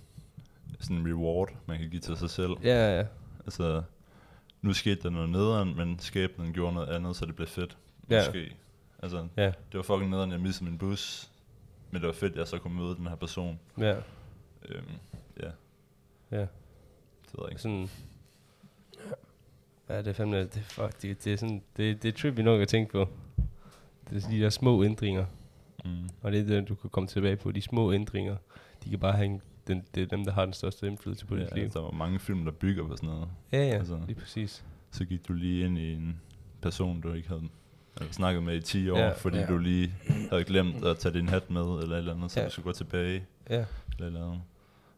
sådan 0.80 0.96
en 0.96 1.08
reward, 1.08 1.48
man 1.66 1.78
kan 1.78 1.90
give 1.90 2.00
til 2.00 2.16
sig 2.16 2.30
selv. 2.30 2.50
Ja, 2.62 2.90
ja, 2.90 2.98
ja. 2.98 3.06
Altså, 3.44 3.82
nu 4.62 4.72
skete 4.72 5.02
der 5.02 5.10
noget 5.10 5.30
nederen, 5.30 5.76
men 5.76 5.98
skæbnen 5.98 6.52
gjorde 6.52 6.74
noget 6.74 6.88
andet, 6.88 7.16
så 7.16 7.26
det 7.26 7.36
blev 7.36 7.48
fedt. 7.48 7.76
Ja. 8.10 8.20
Måske. 8.26 8.56
Altså, 9.02 9.28
Ja, 9.36 9.46
det 9.46 9.54
var 9.74 9.82
fucking 9.82 10.10
nederen, 10.10 10.30
jeg 10.30 10.40
missede 10.40 10.70
min 10.70 10.78
bus. 10.78 11.30
Men 11.90 12.00
det 12.00 12.06
var 12.06 12.12
fedt, 12.14 12.32
at 12.32 12.38
jeg 12.38 12.48
så 12.48 12.58
kunne 12.58 12.76
møde 12.76 12.96
den 12.96 13.06
her 13.06 13.14
person. 13.16 13.60
ja, 13.78 13.96
Øhm, 14.68 14.84
ja, 15.42 15.50
ja. 16.30 16.40
det 16.40 16.48
ved 17.34 17.40
jeg 17.42 17.50
ikke. 17.50 17.62
Sådan, 17.62 17.90
ja, 19.88 19.98
det 19.98 20.06
er 20.06 20.12
fandme, 20.12 20.38
det, 20.40 20.56
er 20.56 20.60
fuck, 20.60 21.02
det, 21.02 21.24
det 21.24 21.32
er 21.32 21.36
sådan, 21.36 21.62
det, 21.76 22.02
det 22.02 22.08
er 22.08 22.12
trippy 22.18 22.40
nok 22.40 22.60
at 22.60 22.68
tænke 22.68 22.92
på. 22.92 23.08
Det 24.10 24.24
er 24.24 24.28
de 24.30 24.40
der 24.40 24.50
små 24.50 24.84
ændringer, 24.84 25.24
Mm. 25.84 26.08
og 26.22 26.32
det 26.32 26.40
er 26.40 26.44
det, 26.44 26.68
du 26.68 26.74
kan 26.74 26.90
komme 26.90 27.06
tilbage 27.06 27.36
på. 27.36 27.52
De 27.52 27.60
små 27.62 27.92
ændringer, 27.92 28.36
de 28.84 28.90
kan 28.90 28.98
bare 28.98 29.12
have 29.12 29.24
en, 29.26 29.42
den, 29.66 29.84
det 29.94 30.02
er 30.02 30.06
dem, 30.06 30.24
der 30.24 30.32
har 30.32 30.44
den 30.44 30.54
største 30.54 30.86
indflydelse 30.86 31.26
på 31.26 31.36
Ja, 31.36 31.44
dit 31.44 31.54
liv. 31.54 31.70
der 31.70 31.80
var 31.80 31.90
mange 31.90 32.18
film, 32.18 32.44
der 32.44 32.50
bygger 32.52 32.86
på 32.88 32.96
sådan 32.96 33.08
noget. 33.08 33.28
Ja, 33.52 33.58
ja, 33.58 33.64
altså. 33.78 34.00
lige 34.06 34.20
præcis. 34.20 34.64
Så 34.90 35.04
gik 35.04 35.28
du 35.28 35.32
lige 35.32 35.64
ind 35.64 35.78
i 35.78 35.92
en 35.92 36.20
person, 36.62 37.00
du 37.00 37.12
ikke 37.12 37.28
havde 37.28 37.42
eller 38.00 38.12
snakket 38.12 38.42
med 38.42 38.54
i 38.56 38.60
10 38.60 38.90
år, 38.90 38.98
Ja. 38.98 39.12
fordi 39.12 39.38
Ja. 39.38 39.46
du 39.46 39.58
lige 39.58 39.94
havde 40.30 40.44
glemt 40.44 40.84
at 40.84 40.98
tage 40.98 41.14
din 41.14 41.28
hat 41.28 41.50
med, 41.50 41.62
eller 41.62 41.94
et 41.94 41.98
eller 41.98 42.14
andet, 42.14 42.30
så 42.30 42.40
Ja. 42.40 42.46
du 42.46 42.50
skulle 42.52 42.64
gå 42.64 42.72
tilbage, 42.72 43.26
Ja, 43.50 43.64
eller 43.94 44.06
eller 44.06 44.26
andet. 44.26 44.40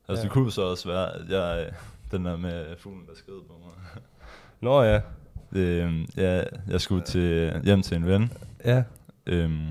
Altså 0.09 0.21
Ja. 0.23 0.25
det 0.25 0.31
kunne 0.33 0.53
så 0.53 0.63
også 0.63 0.89
være, 0.89 1.13
at 1.15 1.29
jeg, 1.31 1.73
den 2.11 2.25
der 2.25 2.37
med 2.37 2.77
fuglen, 2.79 3.07
der 3.07 3.15
sked 3.15 3.41
på 3.49 3.61
mig. 3.65 4.03
Nå 4.61 4.83
ja, 4.83 5.01
øhm, 5.53 6.07
ja, 6.17 6.43
jeg 6.69 6.81
skulle 6.81 7.05
til, 7.05 7.61
hjem 7.65 7.83
til 7.83 7.97
en 7.97 8.07
ven, 8.07 8.33
ja, 8.65 8.83
øhm, 9.27 9.67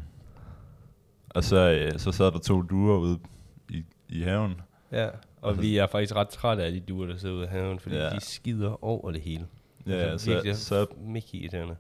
og 1.30 1.43
så, 1.43 1.58
øh, 1.71 2.00
så 2.00 2.12
sad 2.12 2.32
der 2.32 2.39
to 2.39 2.62
duer 2.62 2.98
ude 2.98 3.19
i, 3.69 3.84
i 4.10 4.21
haven. 4.21 4.62
ja. 4.91 5.08
Og 5.41 5.50
Altså- 5.50 5.62
vi 5.62 5.78
er 5.78 5.88
faktisk 5.88 6.15
ret 6.15 6.30
trætte 6.30 6.63
af 6.63 6.71
de 6.71 6.80
duer, 6.80 7.08
der 7.08 7.17
sidder 7.17 7.36
ude 7.36 7.43
i 7.43 7.48
haven, 7.48 7.80
fordi 7.80 7.95
Ja. 7.95 8.10
de 8.10 8.19
skider 8.19 8.84
over 8.84 9.12
det 9.12 9.21
hele. 9.21 9.45
Ja, 9.88 9.91
Altså, 9.93 10.30
ja, 10.32 10.36
virkelig 10.36 10.56
så, 10.58 10.65
så 10.65 10.86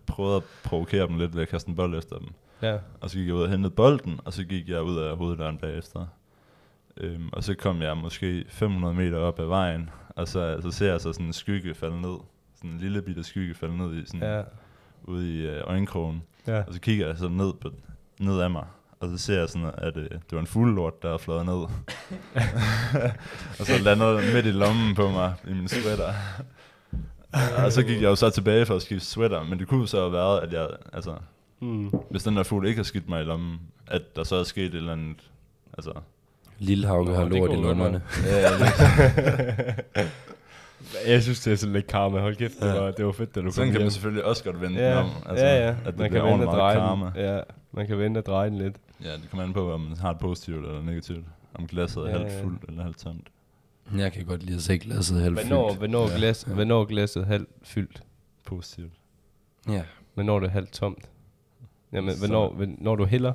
prøvede 0.07 0.35
at 0.35 0.43
provokere 0.63 1.07
dem 1.07 1.17
lidt 1.17 1.35
ved 1.35 1.41
at 1.41 1.47
kaste 1.47 1.69
en 1.69 1.75
bold 1.75 1.97
efter 1.97 2.17
dem. 2.17 2.27
Ja, 2.61 2.77
Og 3.01 3.09
så 3.09 3.17
gik 3.17 3.27
jeg 3.27 3.35
ud 3.35 3.41
og 3.43 3.49
hentede 3.49 3.73
bolden, 3.73 4.19
og 4.25 4.33
så 4.33 4.43
gik 4.43 4.69
jeg 4.69 4.81
ud 4.83 4.97
af 4.97 5.17
hoveddøren 5.17 5.57
bagefter. 5.57 6.05
Øhm, 6.97 7.29
og 7.33 7.43
så 7.43 7.53
kom 7.55 7.81
jeg 7.81 7.97
måske 7.97 8.45
500 8.49 8.93
meter 8.93 9.17
op 9.17 9.39
ad 9.39 9.45
vejen, 9.45 9.89
og 10.09 10.27
så, 10.27 10.57
så 10.61 10.71
ser 10.71 10.91
jeg 10.91 11.01
så 11.01 11.13
sådan 11.13 11.25
en 11.25 11.33
skygge 11.33 11.73
falde 11.73 12.01
ned. 12.01 12.17
Sådan 12.65 12.75
en 12.75 12.81
lille 12.81 13.01
bitte 13.01 13.23
skygge 13.23 13.55
falde 13.55 13.77
ned 13.77 14.03
i 14.03 14.05
sådan, 14.05 14.21
ja, 14.21 14.37
ja. 14.37 14.43
ude 15.03 15.33
i 15.33 15.37
øh, 15.45 15.61
øjenkrogen. 15.65 16.23
ja. 16.47 16.63
Og 16.67 16.73
så 16.73 16.79
kigger 16.79 17.07
jeg 17.07 17.17
så 17.17 17.27
ned, 17.27 17.53
på, 17.61 17.69
ned 18.19 18.39
af 18.39 18.49
mig, 18.51 18.65
og 18.99 19.09
så 19.09 19.17
ser 19.17 19.39
jeg 19.39 19.49
sådan, 19.49 19.71
at 19.77 19.97
øh, 19.97 20.03
det 20.09 20.21
var 20.31 20.39
en 20.39 20.47
fuglelort, 20.47 21.03
der 21.03 21.13
er 21.13 21.17
fløjet 21.17 21.45
ned. 21.45 21.53
og 23.59 23.65
så 23.65 23.77
landede 23.83 24.17
den 24.21 24.33
midt 24.33 24.45
i 24.45 24.51
lommen 24.51 24.95
på 24.95 25.09
mig 25.09 25.33
i 25.47 25.53
min 25.53 25.67
sweater. 25.67 26.13
og 27.65 27.71
så 27.71 27.83
gik 27.83 28.01
jeg 28.01 28.09
jo 28.09 28.15
så 28.15 28.29
tilbage 28.29 28.65
for 28.65 28.75
at 28.75 28.81
skifte 28.81 29.05
sweater, 29.07 29.43
men 29.43 29.59
det 29.59 29.67
kunne 29.67 29.87
så 29.87 29.99
have 30.01 30.13
været, 30.13 30.39
at 30.39 30.53
jeg, 30.53 30.67
altså, 30.93 31.15
Mm. 31.61 31.91
hvis 32.09 32.23
den 32.23 32.37
der 32.37 32.43
fugl 32.43 32.67
ikke 32.67 32.77
har 32.77 32.83
skidt 32.83 33.09
mig 33.09 33.21
i 33.21 33.25
lommen, 33.25 33.59
at 33.87 34.15
der 34.15 34.23
så 34.23 34.35
er 34.35 34.43
sket 34.43 34.65
et 34.65 34.75
eller 34.75 34.91
andet, 34.91 35.31
altså... 35.77 35.91
Lillehauke 36.59 37.09
Nå, 37.11 37.15
har 37.15 37.23
lort 37.25 37.35
i 37.35 37.39
godt 37.39 37.51
lungerne. 37.61 38.01
Jeg 41.07 41.23
synes, 41.23 41.39
det 41.39 41.53
er 41.53 41.57
sådan 41.57 41.73
lidt 41.73 41.87
karma. 41.87 42.19
Hold 42.19 42.35
kæft, 42.35 42.59
det 42.59 42.65
Ja. 42.67 42.79
var, 42.79 42.91
det 42.91 43.05
var 43.05 43.11
fedt, 43.11 43.35
da 43.35 43.41
du 43.41 43.51
Sådan 43.51 43.67
kom 43.67 43.71
kan 43.71 43.73
hjem. 43.73 43.81
man 43.85 43.91
selvfølgelig 43.91 44.25
også 44.25 44.43
godt 44.43 44.61
vende 44.61 44.79
ja, 44.79 44.89
den 44.89 44.97
om. 44.97 45.09
Altså, 45.29 45.45
ja, 45.45 45.63
ja. 45.65 45.69
At 45.69 45.75
det 45.85 45.97
man 45.97 46.11
kan 46.11 46.13
vente 46.13 46.21
ordentligt 46.21 46.49
og 46.51 46.57
dreje 46.57 46.75
karma. 46.75 47.05
den. 47.05 47.13
Ja, 47.35 47.39
man 47.71 47.87
kan 47.87 47.99
vente 47.99 48.17
og 48.17 48.25
dreje 48.25 48.49
den 48.49 48.57
lidt. 48.57 48.75
Ja, 49.03 49.11
det 49.13 49.29
kommer 49.29 49.43
an 49.43 49.53
på, 49.53 49.73
om 49.73 49.81
man 49.81 49.97
har 49.97 50.11
det 50.11 50.21
positivt 50.21 50.65
eller 50.65 50.81
negativt. 50.83 51.25
Om 51.53 51.67
glasset 51.67 52.03
er 52.03 52.07
Ja, 52.09 52.17
halvt 52.17 52.31
ja. 52.33 52.43
fuldt 52.43 52.63
eller 52.67 52.83
halvt 52.83 52.97
tomt. 52.99 53.27
Jeg 53.97 54.11
kan 54.13 54.25
godt 54.25 54.43
lide 54.43 54.55
at 54.55 54.61
se 54.63 54.77
glasset 54.77 55.21
halvt 55.21 55.39
Hvornår, 55.39 55.69
fyldt. 55.69 55.79
hvornår, 55.79 56.09
Ja. 56.11 56.17
glas, 56.17 56.41
hvornår 56.43 56.81
er 56.81 56.85
glasset 56.85 57.25
halvt 57.25 57.49
fyldt? 57.63 58.03
Positivt. 58.45 58.93
Ja. 59.69 59.81
Hvornår 60.13 60.35
er 60.35 60.39
det 60.39 60.51
halvt 60.51 60.71
tomt? 60.71 61.09
Jamen, 61.93 62.17
hvornår, 62.17 62.53
hvornår 62.53 62.75
når 62.77 62.95
du 62.95 63.05
hælder? 63.05 63.33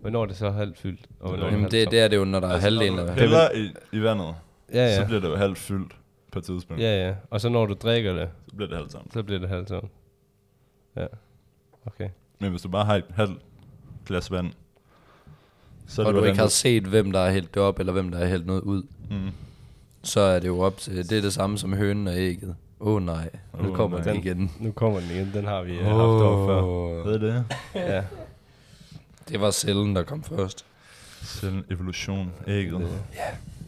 Hvornår 0.00 0.22
er 0.22 0.26
det 0.26 0.36
så 0.36 0.50
halvt 0.50 0.78
fyldt? 0.78 1.06
Og 1.20 1.28
hvornår 1.28 1.46
er 1.46 1.50
Jamen 1.50 1.70
det, 1.70 1.90
det 1.90 2.00
er 2.00 2.08
det 2.08 2.16
jo, 2.16 2.24
når 2.24 2.40
der 2.40 2.48
er 2.48 2.52
Altså, 2.52 2.66
halvdelen 2.66 2.96
når 2.96 3.04
du 3.04 3.10
af... 3.10 3.16
hælder 3.18 3.50
i, 3.54 3.70
i 3.92 4.02
vandet, 4.02 4.34
Ja, 4.72 4.84
ja. 4.84 4.96
så 4.96 5.04
bliver 5.06 5.20
det 5.20 5.28
jo 5.28 5.36
halvt 5.36 5.58
fyldt 5.58 5.96
på 6.36 6.40
et 6.40 6.44
tidspunkt. 6.44 6.82
Ja, 6.82 7.06
ja. 7.08 7.14
Og 7.30 7.40
så 7.40 7.48
når 7.48 7.66
du 7.66 7.74
drikker 7.74 8.12
det, 8.12 8.28
Så 8.48 8.56
bliver 8.56 8.68
det 8.68 8.76
halvt 8.78 8.90
tomt. 8.90 9.12
så 9.12 9.22
bliver 9.22 9.38
det 9.40 9.48
halvt 9.48 9.68
tomt. 9.68 9.90
Ja. 10.96 11.06
Okay. 11.86 12.08
Men 12.40 12.50
hvis 12.50 12.62
du 12.62 12.68
bare 12.68 12.84
har 12.84 12.96
et 12.96 13.04
halvt 13.14 13.38
glas 14.06 14.30
vand, 14.30 14.52
så 15.86 16.02
og 16.02 16.14
det 16.14 16.20
du 16.22 16.26
ikke 16.26 16.38
har 16.38 16.46
set, 16.48 16.82
hvem 16.84 17.12
der 17.12 17.24
har 17.24 17.30
hældt 17.30 17.54
det 17.54 17.62
op, 17.62 17.78
eller 17.80 17.92
hvem 17.92 18.10
der 18.10 18.18
har 18.18 18.26
hældt 18.26 18.46
noget 18.46 18.60
ud, 18.62 18.82
Mm. 19.10 19.30
så 20.02 20.20
er 20.20 20.38
det 20.40 20.48
jo 20.48 20.60
op 20.60 20.76
til... 20.76 21.10
Det 21.10 21.18
er 21.18 21.22
det 21.22 21.32
samme 21.32 21.58
som 21.58 21.72
hønen 21.72 22.08
og 22.08 22.14
ægget. 22.16 22.56
Åh 22.80 22.94
oh, 22.94 23.02
nej, 23.02 23.30
nu 23.62 23.74
kommer 23.74 23.98
nej. 23.98 24.12
den 24.12 24.16
igen. 24.22 24.50
Nu 24.60 24.72
kommer 24.72 25.00
den 25.00 25.10
igen. 25.10 25.30
Den 25.34 25.44
har 25.44 25.62
vi 25.62 25.78
uh, 25.78 25.84
haft 25.84 25.94
over 25.96 26.46
før. 26.46 27.10
Ved 27.10 27.18
det? 27.18 27.44
Ja. 27.74 28.04
Det 29.28 29.40
var 29.40 29.50
cellen, 29.50 29.96
der 29.96 30.02
kom 30.02 30.22
først. 30.22 30.64
Selv 31.22 31.64
evolution, 31.70 32.32
ægget. 32.46 32.80
Det, 32.80 32.88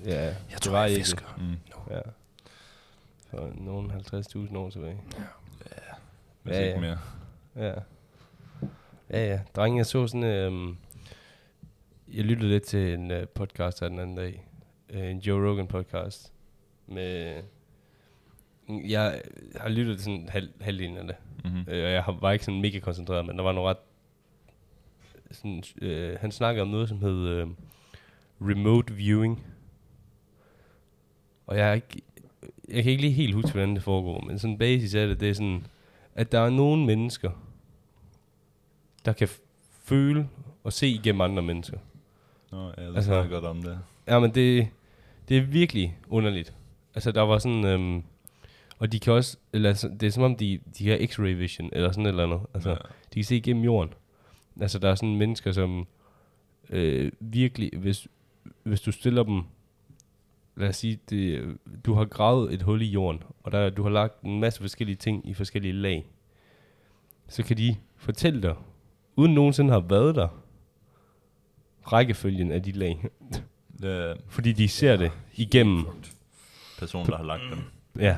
ja, 0.07 0.23
Jeg 0.25 0.35
det 0.55 0.63
tror, 0.63 0.73
var 0.73 0.83
jeg 0.83 0.91
ikke. 0.91 1.05
fisker. 1.05 1.25
Mm. 1.39 1.45
Ja. 1.91 2.01
For 3.31 3.53
nogle 3.57 3.93
50.000 3.93 4.57
år 4.57 4.71
tilbage. 4.71 5.01
Hvis 6.43 6.55
Ja, 6.55 6.61
ikke 6.61 6.71
ja. 6.75 6.81
mere. 6.81 6.99
Ja. 7.57 7.75
Ja, 9.11 9.27
ja. 9.27 9.41
Drenge, 9.57 9.79
jeg 9.79 9.87
så 9.87 10.07
sådan... 10.07 10.25
Øhm, 10.25 10.77
jeg 12.15 12.25
lyttede 12.25 12.49
lidt 12.49 12.63
til 12.63 12.95
en 12.95 13.11
øh, 13.11 13.29
podcast 13.29 13.81
her 13.81 13.89
den 13.89 13.99
anden 13.99 14.17
dag. 14.17 14.47
Øh, 14.91 15.11
en 15.11 15.19
Joe 15.19 15.49
Rogan 15.51 15.67
podcast. 15.67 16.33
Med... 16.87 17.43
Jeg 18.69 19.23
har 19.57 19.69
lyttet 19.69 19.97
til 19.97 20.05
sådan 20.05 20.29
halv, 20.29 20.51
halvdelen 20.61 20.97
af 20.97 21.05
det. 21.07 21.17
Mm-hmm. 21.45 21.65
Øh, 21.69 21.85
og 21.85 21.93
jeg 21.93 22.03
har- 22.05 22.19
var 22.21 22.33
ikke 22.33 22.45
sådan 22.45 22.61
mega 22.61 22.79
koncentreret, 22.79 23.27
men 23.27 23.37
der 23.37 23.43
var 23.45 23.53
noget 23.53 23.69
ret... 23.71 23.77
Sådan, 25.31 25.63
øh, 25.83 26.17
han 26.21 26.33
snakkede 26.33 26.63
om 26.63 26.69
noget, 26.69 26.89
som 26.89 26.99
hed 27.03 27.29
øh, 27.29 27.47
remote 28.41 28.95
viewing. 28.95 29.47
Og 31.47 31.57
jeg, 31.59 31.69
er 31.71 31.73
ikke, 31.75 32.03
jeg 32.73 32.83
kan 32.83 32.93
ikke 32.93 33.03
lige 33.03 33.13
helt 33.13 33.35
huske, 33.35 33.51
hvordan 33.53 33.75
det 33.75 33.83
foregår, 33.83 34.21
men 34.27 34.39
sådan 34.39 34.59
basis 34.59 34.95
af 34.95 35.07
det, 35.07 35.21
det 35.21 35.31
er 35.31 35.35
sådan, 35.35 35.67
at 36.15 36.33
der 36.33 36.41
er 36.41 36.51
nogle 36.51 36.87
mennesker, 36.87 37.31
der 39.05 39.13
kan 39.13 39.29
føle 39.85 40.29
og 40.65 40.73
se 40.73 40.89
igennem 40.89 41.21
andre 41.21 41.43
mennesker. 41.43 41.79
Nå, 42.53 42.65
ja, 42.65 42.67
det 42.89 42.97
Altså- 42.97 43.15
altså, 43.15 43.35
godt 43.35 43.45
om 43.45 43.63
det. 43.63 43.79
Ja, 44.09 44.19
men 44.19 44.35
det, 44.35 44.69
det 45.29 45.39
er 45.39 45.43
virkelig 45.43 45.99
underligt. 46.09 46.55
Altså, 46.95 47.13
der 47.13 47.23
var 47.23 47.39
sådan... 47.39 47.65
Øhm, 47.65 48.03
og 48.79 48.93
de 48.93 49.01
kan 49.01 49.13
også... 49.13 49.37
Eller, 49.53 49.69
altså, 49.69 49.89
det 50.01 50.07
er 50.07 50.11
som 50.11 50.23
om, 50.23 50.37
de, 50.37 50.59
de 50.79 50.89
har 50.89 50.97
x-ray 50.97 51.23
vision, 51.23 51.71
eller 51.73 51.93
sådan 51.93 52.05
et 52.07 52.09
eller 52.09 52.25
andet. 52.25 52.41
Altså, 52.55 52.71
Ja. 52.71 52.75
de 53.15 53.15
kan 53.15 53.25
se 53.25 53.37
igennem 53.37 53.65
jorden. 53.65 53.95
Altså, 54.61 54.79
der 54.79 54.91
er 54.91 54.95
sådan 54.95 55.17
mennesker, 55.17 55.53
som 55.53 55.87
øh, 56.71 57.13
virkelig... 57.21 57.71
Hvis, 57.79 58.09
hvis 58.63 58.81
du 58.81 58.93
stiller 58.93 59.23
dem... 59.23 59.43
Lad 60.59 60.69
os 60.69 60.77
sige, 60.77 60.99
det, 61.11 61.57
du 61.87 61.95
har 61.95 62.05
gravet 62.05 62.55
et 62.55 62.63
hul 62.63 62.83
i 62.83 62.87
jorden, 62.87 63.23
og 63.43 63.53
der, 63.53 63.71
du 63.71 63.83
har 63.83 63.91
lagt 63.91 64.23
en 64.23 64.41
masse 64.41 64.61
forskellige 64.61 64.97
ting 64.97 65.29
i 65.29 65.35
forskellige 65.35 65.73
lag. 65.73 66.07
Så 67.29 67.43
kan 67.43 67.57
de 67.57 67.77
fortælle 67.97 68.43
dig, 68.43 68.55
uden 69.17 69.35
nogensinde 69.35 69.73
har 69.73 69.81
været 69.81 70.15
der, 70.15 70.29
rækkefølgen 71.93 72.53
af 72.53 72.63
de 72.63 72.73
lag. 72.73 73.05
Er 73.83 74.15
Fordi 74.29 74.53
de 74.53 74.69
ser 74.69 74.97
det 74.97 75.13
igennem. 75.35 75.87
personen, 76.79 77.07
der 77.11 77.17
har 77.17 77.25
lagt 77.25 77.43
dem. 77.51 77.59
Ja, 78.03 78.17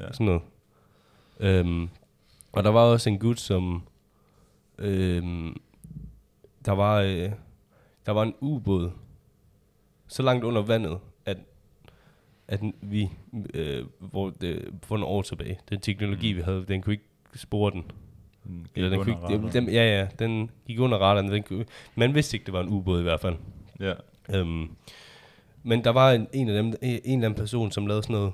Ja. 0.00 0.12
sådan 0.12 0.26
noget. 0.26 0.42
Øhm, 1.40 1.88
og 2.52 2.64
der 2.64 2.70
var 2.70 2.80
også 2.80 3.10
en 3.10 3.18
gut, 3.18 3.40
som... 3.40 3.82
Øhm, 4.78 5.56
der 6.64 6.72
var... 6.72 7.00
Øh, 7.00 7.30
der 8.06 8.12
var 8.12 8.22
en 8.22 8.34
ubåd 8.40 8.90
så 10.08 10.22
langt 10.22 10.44
under 10.44 10.62
vandet, 10.62 10.98
at, 12.50 12.60
vi, 12.80 13.10
øh, 13.54 13.84
hvor 13.98 14.30
det, 14.30 14.68
for 14.82 14.96
nogle 14.96 15.06
år 15.06 15.22
tilbage, 15.22 15.58
den 15.70 15.80
teknologi, 15.80 16.32
Mm. 16.32 16.36
vi 16.36 16.42
havde, 16.42 16.64
den 16.68 16.82
kunne 16.82 16.92
ikke 16.92 17.04
spore 17.34 17.70
den. 17.70 17.82
Gik 17.82 18.76
Eller 18.76 18.90
den 18.90 19.04
kunne 19.04 19.32
ikke, 19.32 19.52
den, 19.52 19.68
ja, 19.68 19.98
ja, 19.98 20.08
den 20.18 20.50
gik 20.66 20.80
under 20.80 20.98
radaren. 20.98 21.32
Den 21.32 21.42
kunne, 21.42 21.64
man 21.94 22.14
vidste 22.14 22.36
ikke, 22.36 22.46
det 22.46 22.52
var 22.52 22.60
en 22.60 22.68
ubåd 22.68 23.00
i 23.00 23.02
hvert 23.02 23.20
fald. 23.20 23.36
Ja. 23.80 23.92
Øhm, 24.34 24.68
men 25.62 25.84
der 25.84 25.90
var 25.90 26.12
en, 26.12 26.26
en 26.32 26.48
af 26.48 26.54
dem, 26.54 26.66
en 26.66 26.74
eller 26.82 27.14
anden 27.14 27.34
person, 27.34 27.70
som 27.70 27.86
lavede 27.86 28.02
sådan 28.02 28.14
noget, 28.14 28.32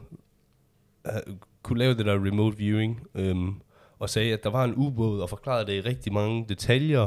uh, 1.28 1.34
kunne 1.62 1.78
lave 1.78 1.94
det 1.94 2.06
der 2.06 2.26
remote 2.26 2.56
viewing, 2.56 3.00
øhm, 3.14 3.54
og 3.98 4.10
sagde, 4.10 4.32
at 4.32 4.44
der 4.44 4.50
var 4.50 4.64
en 4.64 4.74
ubåd, 4.74 5.20
og 5.20 5.28
forklarede 5.28 5.66
det 5.66 5.72
i 5.72 5.80
rigtig 5.80 6.12
mange 6.12 6.46
detaljer, 6.48 7.06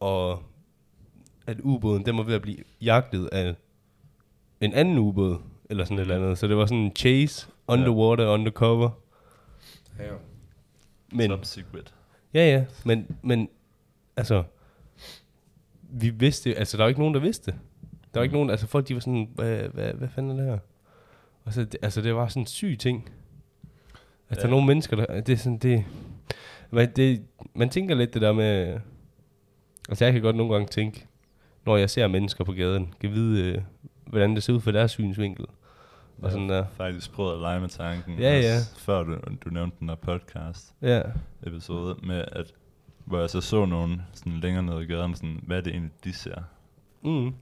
og 0.00 0.42
at 1.46 1.60
ubåden, 1.60 2.06
den 2.06 2.16
var 2.16 2.22
ved 2.22 2.34
at 2.34 2.42
blive 2.42 2.58
jagtet 2.80 3.26
af 3.32 3.54
en 4.60 4.72
anden 4.74 4.98
ubåd, 4.98 5.38
eller 5.70 5.84
sådan 5.84 5.96
et 5.98 6.00
eller 6.02 6.16
andet. 6.16 6.38
Så 6.38 6.48
det 6.48 6.56
var 6.56 6.66
sådan 6.66 6.78
en 6.82 6.96
chase, 6.96 7.48
underwater, 7.68 8.26
undercover. 8.28 8.90
Ja, 9.98 10.08
jo. 10.08 10.14
Men, 11.12 11.30
Top 11.30 11.44
secret. 11.44 11.94
ja, 12.34 12.50
ja, 12.50 12.64
men, 12.84 13.16
men, 13.22 13.48
altså, 14.16 14.42
vi 15.82 16.10
vidste, 16.10 16.54
altså 16.54 16.76
der 16.76 16.82
var 16.82 16.88
ikke 16.88 17.00
nogen, 17.00 17.14
der 17.14 17.20
vidste. 17.20 17.50
Der 18.14 18.20
var 18.20 18.22
ikke 18.22 18.34
nogen, 18.34 18.50
altså 18.50 18.66
folk 18.66 18.88
de 18.88 18.94
var 18.94 19.00
sådan, 19.00 19.28
hvad, 19.34 19.58
hvad, 19.68 19.92
hvad 19.94 20.08
fanden 20.08 20.30
er 20.32 20.36
det 20.42 20.50
her? 20.52 20.58
Og 21.44 21.52
så, 21.52 21.64
det, 21.64 21.76
altså 21.82 22.00
det 22.02 22.14
var 22.14 22.28
sådan 22.28 22.42
en 22.42 22.46
syg 22.46 22.76
ting. 22.78 23.10
Altså 24.30 24.30
ja. 24.30 24.34
der 24.34 24.42
er 24.42 24.46
Ja. 24.46 24.50
nogle 24.50 24.66
mennesker, 24.66 24.96
der, 24.96 25.20
det 25.20 25.32
er 25.32 25.36
sådan, 25.36 25.58
det, 25.58 25.84
man, 26.70 26.92
det, 26.96 27.22
man 27.54 27.68
tænker 27.70 27.94
lidt 27.94 28.14
det 28.14 28.22
der 28.22 28.32
med, 28.32 28.80
altså 29.88 30.04
jeg 30.04 30.12
kan 30.12 30.22
godt 30.22 30.36
nogle 30.36 30.52
gange 30.52 30.68
tænke, 30.68 31.06
når 31.66 31.76
jeg 31.76 31.90
ser 31.90 32.06
mennesker 32.06 32.44
på 32.44 32.52
gaden, 32.52 32.94
kan 33.00 33.12
vide, 33.12 33.52
øh, 33.52 33.62
hvordan 34.06 34.34
det 34.34 34.42
ser 34.42 34.52
ud 34.52 34.60
fra 34.60 34.72
deres 34.72 34.90
synsvinkel. 34.90 35.44
Og 36.22 36.30
sådan 36.30 36.48
der. 36.48 36.64
faktisk 36.76 37.12
prøvet 37.12 37.34
at 37.34 37.40
lege 37.40 37.60
med 37.60 37.68
tanken. 37.68 38.18
Ja, 38.18 38.40
ja. 38.40 38.56
Før 38.76 39.02
du, 39.02 39.16
du 39.44 39.50
nævnte 39.50 39.76
den 39.80 39.88
der 39.88 39.94
podcast 39.94 40.74
Ja, 40.82 41.02
episode 41.46 41.96
med, 42.06 42.24
at 42.32 42.52
hvor 43.04 43.18
jeg 43.20 43.30
så 43.30 43.40
så 43.40 43.64
nogen 43.64 44.02
sådan 44.12 44.40
længere 44.40 44.62
nede 44.62 44.82
i 44.82 44.86
gaden, 44.86 45.14
sådan, 45.14 45.40
hvad 45.46 45.56
er 45.56 45.60
det 45.60 45.72
egentlig, 45.72 45.92
de 46.04 46.12
ser? 46.12 46.42
mm. 47.02 47.34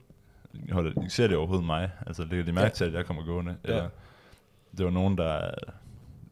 Holder, 0.71 1.07
ser 1.09 1.27
de 1.27 1.35
overhovedet 1.35 1.65
mig? 1.65 1.91
Altså 2.07 2.23
lægger 2.25 2.45
de 2.45 2.51
mærke 2.51 2.65
Ja. 2.65 2.69
til, 2.69 2.85
at 2.85 2.93
jeg 2.93 3.05
kommer 3.05 3.23
gående? 3.23 3.55
Ja. 3.65 3.69
Eller, 3.69 3.89
det 4.77 4.85
var 4.85 4.91
nogen, 4.91 5.17
der, 5.17 5.51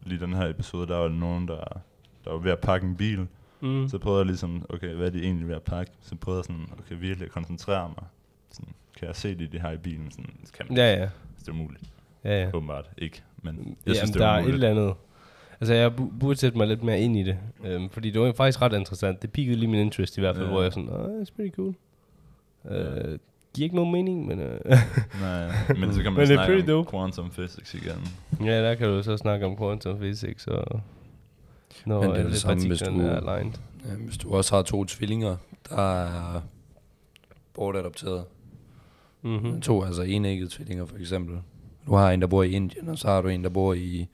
lige 0.03 0.19
den 0.19 0.33
her 0.33 0.47
episode, 0.49 0.87
der 0.87 0.97
var 0.97 1.07
nogen, 1.07 1.47
der, 1.47 1.63
der 2.25 2.31
var 2.31 2.37
ved 2.37 2.51
at 2.51 2.59
pakke 2.59 2.87
en 2.87 2.95
bil. 2.95 3.27
Mm. 3.61 3.87
Så 3.87 3.97
prøvede 3.97 4.19
jeg 4.19 4.25
ligesom, 4.25 4.65
okay, 4.69 4.93
hvad 4.95 5.07
er 5.07 5.11
de 5.11 5.23
egentlig 5.23 5.47
ved 5.47 5.55
at 5.55 5.63
pakke? 5.63 5.91
Så 6.01 6.15
prøvede 6.15 6.37
jeg 6.39 6.45
sådan, 6.45 6.67
okay, 6.79 6.95
virkelig 6.99 7.25
at 7.25 7.31
koncentrere 7.31 7.87
mig. 7.89 8.05
Sådan, 8.51 8.73
kan 8.97 9.07
jeg 9.07 9.15
se 9.15 9.35
det, 9.35 9.51
de 9.51 9.59
har 9.59 9.71
i 9.71 9.77
bilen? 9.77 10.11
Sådan, 10.11 10.25
det 10.41 10.53
kan 10.53 10.65
man 10.69 10.77
Ja, 10.77 10.93
ja. 10.95 11.09
Det 11.39 11.47
er 11.47 11.51
umuligt. 11.51 11.83
Ja, 12.23 12.41
ja. 12.43 12.49
Åbenbart 12.53 12.89
ikke. 12.97 13.21
Men 13.43 13.55
jeg 13.57 13.65
Jeg 13.85 13.95
synes, 13.95 13.97
Jamen, 13.97 14.13
det 14.13 14.19
der 14.19 14.25
var 14.27 14.33
er 14.33 14.37
et 14.37 14.43
muligt. 14.43 14.55
eller 14.63 14.69
andet. 14.83 14.93
Altså, 15.61 15.73
jeg 15.73 15.91
bu- 15.99 16.19
burde 16.19 16.39
sætte 16.39 16.57
mig 16.57 16.67
lidt 16.67 16.83
mere 16.83 16.99
ind 16.99 17.17
i 17.17 17.23
det. 17.23 17.37
Øhm, 17.63 17.89
fordi 17.89 18.11
det 18.11 18.21
var 18.21 18.31
faktisk 18.31 18.61
ret 18.61 18.73
interessant. 18.73 19.21
Det 19.21 19.31
pikkede 19.31 19.57
lige 19.57 19.69
min 19.69 19.79
interest 19.79 20.17
i 20.17 20.21
hvert 20.21 20.35
fald, 20.35 20.45
Ja. 20.45 20.51
hvor 20.51 20.61
jeg 20.61 20.73
sådan, 20.73 20.89
oh, 20.89 21.21
it's 21.21 21.35
pretty 21.35 21.55
cool. 21.55 21.73
Øh, 22.69 23.19
giver 23.53 23.65
ikke 23.65 23.75
nogen 23.75 23.91
mening, 23.91 24.27
men 24.27 24.39
øh, 24.39 24.59
Nej, 25.21 25.51
men 25.77 25.93
så 25.93 26.03
kan 26.03 26.13
man 26.13 26.21
det 26.27 26.31
er 26.31 26.35
snakke 26.43 26.55
om 26.61 26.67
dope. 26.67 26.89
quantum 26.91 27.29
physics 27.31 27.73
igen. 27.73 28.07
ja, 28.45 28.61
der 28.63 28.75
kan 28.75 28.87
du 28.87 29.03
så 29.03 29.17
snakke 29.17 29.45
om 29.45 29.57
quantum 29.57 29.97
physics 29.99 30.47
og 30.47 30.81
når 31.85 32.01
Men 32.01 32.09
det 32.09 32.17
er 32.17 32.17
det 32.19 32.25
alle 32.25 32.37
samme, 32.37 32.67
hvis 32.67 32.79
du- 32.81 33.01
er 33.01 33.29
aligned. 33.29 33.53
Ja, 33.89 33.95
hvis 33.95 34.17
du 34.17 34.33
også 34.33 34.55
har 34.55 34.61
to 34.63 34.85
tvillinger, 34.85 35.35
der 35.69 36.01
er 36.03 36.41
bortadopteret. 37.53 38.23
Mm-hmm. 39.21 39.49
Mm. 39.49 39.61
To 39.61 39.83
altså 39.83 40.01
enæggede 40.01 40.49
tvillinger 40.49 40.85
for 40.85 40.97
eksempel. 40.97 41.37
Du 41.85 41.95
har 41.95 42.11
en, 42.11 42.21
der 42.21 42.27
bor 42.27 42.43
i 42.43 42.51
Indien, 42.51 42.89
og 42.89 42.97
så 42.97 43.07
har 43.07 43.21
du 43.21 43.27
en, 43.27 43.43
der 43.43 43.49
bor 43.49 43.73
i 43.73 44.07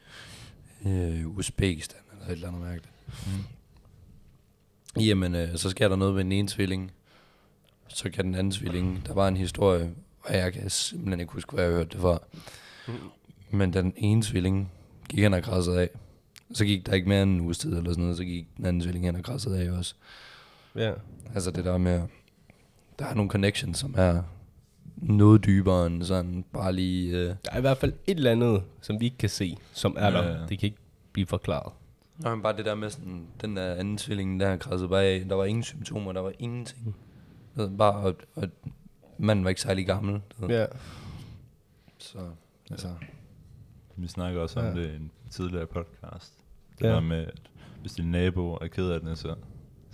øh, 0.86 1.38
Uzbekistan, 1.38 2.00
eller 2.12 2.26
et 2.26 2.32
eller 2.32 2.48
andet 2.48 2.62
mærkeligt. 2.62 2.90
Mm. 3.08 5.02
Jamen, 5.02 5.36
øh, 5.36 5.58
så 5.58 5.70
sker 5.70 5.88
der 5.88 5.96
noget 5.96 6.14
med 6.14 6.24
den 6.24 6.32
ene 6.32 6.48
tvilling. 6.48 6.92
Så 7.88 8.10
kan 8.10 8.26
den 8.26 8.36
anden 8.36 8.52
tvilling. 8.52 9.04
Der 9.08 9.14
var 9.14 9.28
en 9.28 9.38
historie, 9.38 9.92
og 10.22 10.36
jeg 10.36 10.54
kan 10.54 10.70
simpelthen 10.70 11.20
ikke 11.20 11.34
huske, 11.34 11.54
hvad 11.54 11.64
jeg 11.64 11.74
hørte 11.74 11.90
det 11.90 12.00
fra. 12.00 12.20
Men 13.50 13.74
den 13.74 13.94
ene 13.98 14.22
tvilling 14.22 14.72
gik 15.10 15.20
hen 15.20 15.34
og 15.34 15.44
krassede 15.44 15.82
af. 15.82 15.90
Så 16.54 16.66
gik 16.66 16.86
der 16.86 16.94
ikke 16.94 17.10
mere 17.10 17.24
end 17.24 17.32
en 17.32 17.42
uges 17.42 17.58
tid 17.58 17.78
eller 17.78 17.92
sådan 17.92 18.02
noget, 18.02 18.18
så 18.18 18.24
gik 18.24 18.48
den 18.58 18.66
anden 18.66 18.82
tvilling 18.82 19.06
hen 19.06 19.16
og 19.16 19.24
krassede 19.24 19.60
af 19.60 19.72
også. 19.72 19.96
Ja. 20.76 20.92
Altså 21.34 21.52
det 21.52 21.66
der 21.66 21.78
med, 21.78 22.02
der 23.00 23.06
er 23.06 23.14
nogle 23.14 23.32
connections, 23.32 23.78
som 23.78 23.96
er 23.98 24.24
noget 24.98 25.46
dybere 25.46 25.88
end 25.88 26.04
sådan 26.04 26.46
bare 26.54 26.74
lige... 26.74 27.18
Øh. 27.18 27.26
Der 27.46 27.52
er 27.52 27.58
i 27.58 27.62
hvert 27.62 27.78
fald 27.78 27.94
et 28.08 28.18
eller 28.18 28.32
andet, 28.32 28.64
som 28.82 29.00
vi 29.00 29.06
ikke 29.06 29.18
kan 29.18 29.30
se, 29.30 29.58
som 29.74 29.96
er 30.00 30.06
Ja, 30.06 30.12
der. 30.12 30.24
ja. 30.40 30.46
Det 30.46 30.60
kan 30.60 30.68
ikke 30.68 30.78
blive 31.12 31.28
forklaret. 31.28 31.74
Nå, 32.18 32.30
men 32.36 32.42
bare 32.44 32.58
det 32.58 32.66
der 32.66 32.76
med 32.76 32.90
sådan, 32.90 33.28
den 33.42 33.58
der 33.58 33.74
anden 33.74 33.98
tvilling, 33.98 34.40
der 34.40 34.58
krassede 34.58 34.90
bare 34.90 35.04
af. 35.04 35.26
Der 35.30 35.36
var 35.36 35.46
ingen 35.46 35.64
symptomer, 35.64 36.12
der 36.14 36.22
var 36.22 36.32
ingenting. 36.40 36.96
Ved, 37.56 37.70
bare, 37.78 37.94
og, 37.96 38.16
og 38.36 38.48
manden 39.18 39.46
var 39.46 39.50
ikke 39.50 39.62
særlig 39.62 39.86
gammel. 39.86 40.22
Ja. 40.50 40.66
Så, 41.98 42.18
altså, 42.72 42.88
Vi 43.96 44.08
snakker 44.08 44.42
også 44.42 44.60
om 44.60 44.66
Ja. 44.66 44.82
det 44.82 44.92
i 44.92 44.96
en 44.96 45.12
tidligere 45.30 45.66
podcast. 45.66 46.34
Det 46.80 46.86
Ja. 46.86 46.94
ja. 46.94 47.00
med, 47.00 47.18
at 47.18 47.42
hvis 47.82 47.92
din 47.94 48.12
nabo 48.12 48.54
er 48.54 48.68
ked 48.68 48.90
af 48.90 49.02
det, 49.02 49.18
så, 49.18 49.36